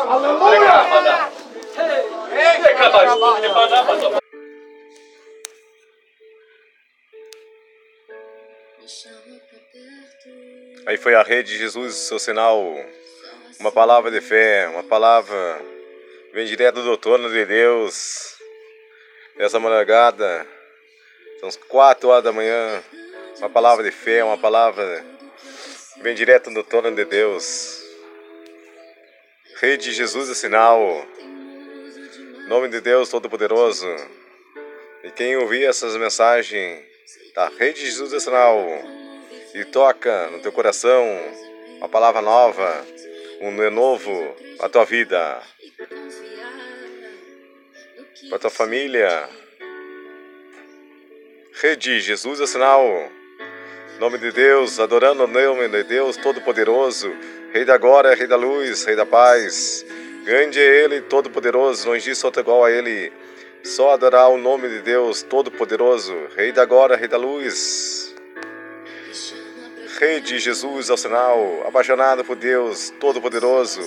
[0.08, 0.74] Aleluia!
[10.86, 12.62] Aí foi a rede de Jesus, seu sinal,
[13.60, 15.62] uma palavra de fé, uma palavra
[16.34, 18.36] vem direto do trono de Deus.
[19.38, 20.46] Nessa madrugada,
[21.40, 22.84] são as quatro horas da manhã,
[23.38, 25.04] uma palavra de fé, uma palavra
[26.02, 27.82] vem direto do trono de Deus.
[29.60, 31.06] Rede de Jesus é sinal,
[32.48, 33.88] nome de Deus Todo-Poderoso.
[35.04, 36.84] E quem ouvir essas mensagens
[37.36, 38.58] da Rede de Jesus é sinal,
[39.54, 41.06] e toca no teu coração
[41.78, 42.86] uma palavra nova,
[43.42, 45.42] um renovo a tua vida,
[48.30, 49.30] para tua família.
[51.54, 52.84] Rede Jesus é sinal.
[54.00, 57.14] Nome de Deus, adorando o nome de Deus Todo-Poderoso,
[57.54, 59.86] Rei da glória, Rei da luz, Rei da paz.
[60.26, 63.14] Grande é Ele, Todo-Poderoso, não existe outro igual a Ele.
[63.64, 68.16] Só adorar o nome de Deus Todo-Poderoso, Rei da glória, Rei da luz.
[70.00, 73.82] Rei de Jesus ao sinal, apaixonado por Deus Todo-Poderoso,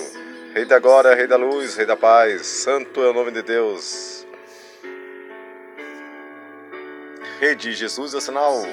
[0.53, 2.45] Rei da glória, Rei da luz, Rei da paz.
[2.45, 4.25] Santo é o nome de Deus.
[7.39, 8.63] Rei de Jesus ao sinal.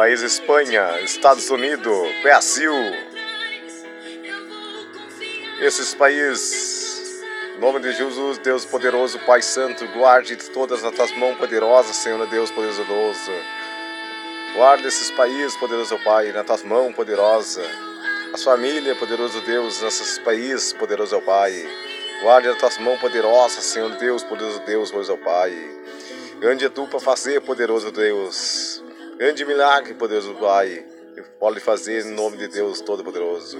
[0.00, 2.72] País Espanha, Estados Unidos, Brasil.
[5.60, 7.22] Esses países,
[7.54, 12.26] em nome de Jesus, Deus poderoso, Pai Santo, guarde todas as tuas mãos poderosas, Senhor
[12.28, 13.30] Deus poderoso.
[14.56, 17.68] Guarde esses países, poderoso Pai, nas tuas mãos poderosas.
[18.32, 21.52] As famílias, poderoso Deus, nesses países, poderoso Pai.
[22.22, 25.52] Guarde as tuas mãos poderosas, Senhor Deus, poderoso Deus, poderoso Pai.
[26.38, 28.69] Grande é tu para fazer, poderoso Deus.
[29.20, 30.82] Grande milagre, poderoso Pai.
[31.38, 33.58] Pode fazer em nome de Deus Todo-Poderoso.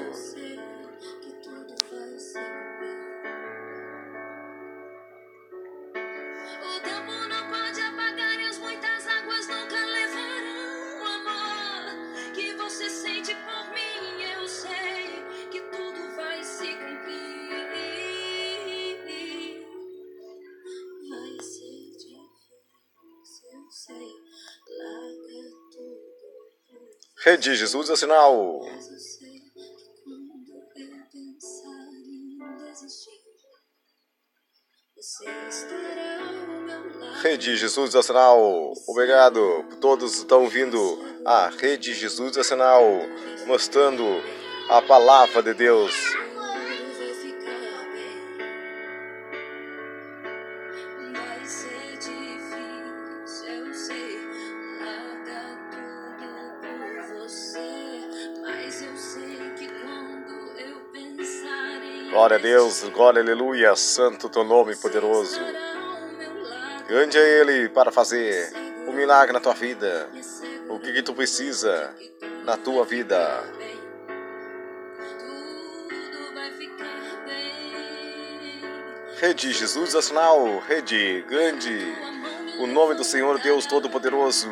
[35.07, 37.23] Você estará ao meu lado.
[37.23, 38.73] Rede Jesus é sinal.
[38.89, 40.78] Obrigado por todos estão vindo
[41.25, 42.83] a Rede Jesus é sinal,
[43.47, 44.05] mostrando
[44.68, 46.19] a palavra de Deus.
[62.31, 65.41] Glória a Deus, glória, aleluia, santo teu nome poderoso.
[66.86, 68.52] Grande é Ele para fazer
[68.86, 70.09] o milagre na tua vida.
[70.68, 71.92] O que, que tu precisa
[72.44, 73.42] na tua vida.
[79.17, 81.97] Rede Jesus sinal, rede grande,
[82.60, 84.49] o nome do Senhor Deus Todo-Poderoso.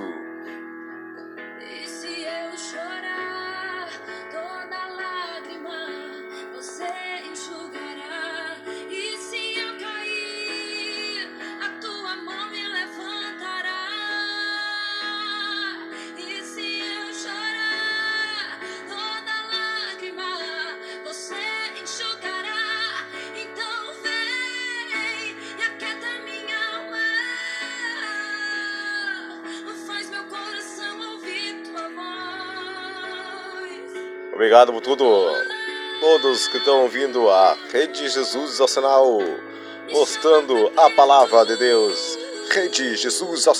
[34.48, 35.04] Obrigado por tudo.
[36.00, 39.18] Todos que estão ouvindo a Rede Jesus ao sinal,
[39.92, 42.18] mostrando a palavra de Deus.
[42.48, 43.54] Rede Jesus ao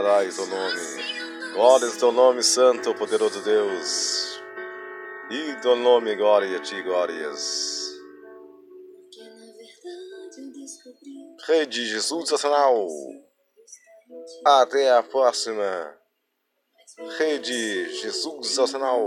[0.00, 1.52] Subarai teu nome.
[1.52, 4.40] Glórias teu nome, santo, poderoso Deus.
[5.30, 7.90] E teu nome, glória a ti, glórias.
[11.46, 12.88] Rei de Jesus ao sinal.
[14.46, 15.94] Até a próxima.
[17.18, 19.06] Rei de Jesus ao sinal.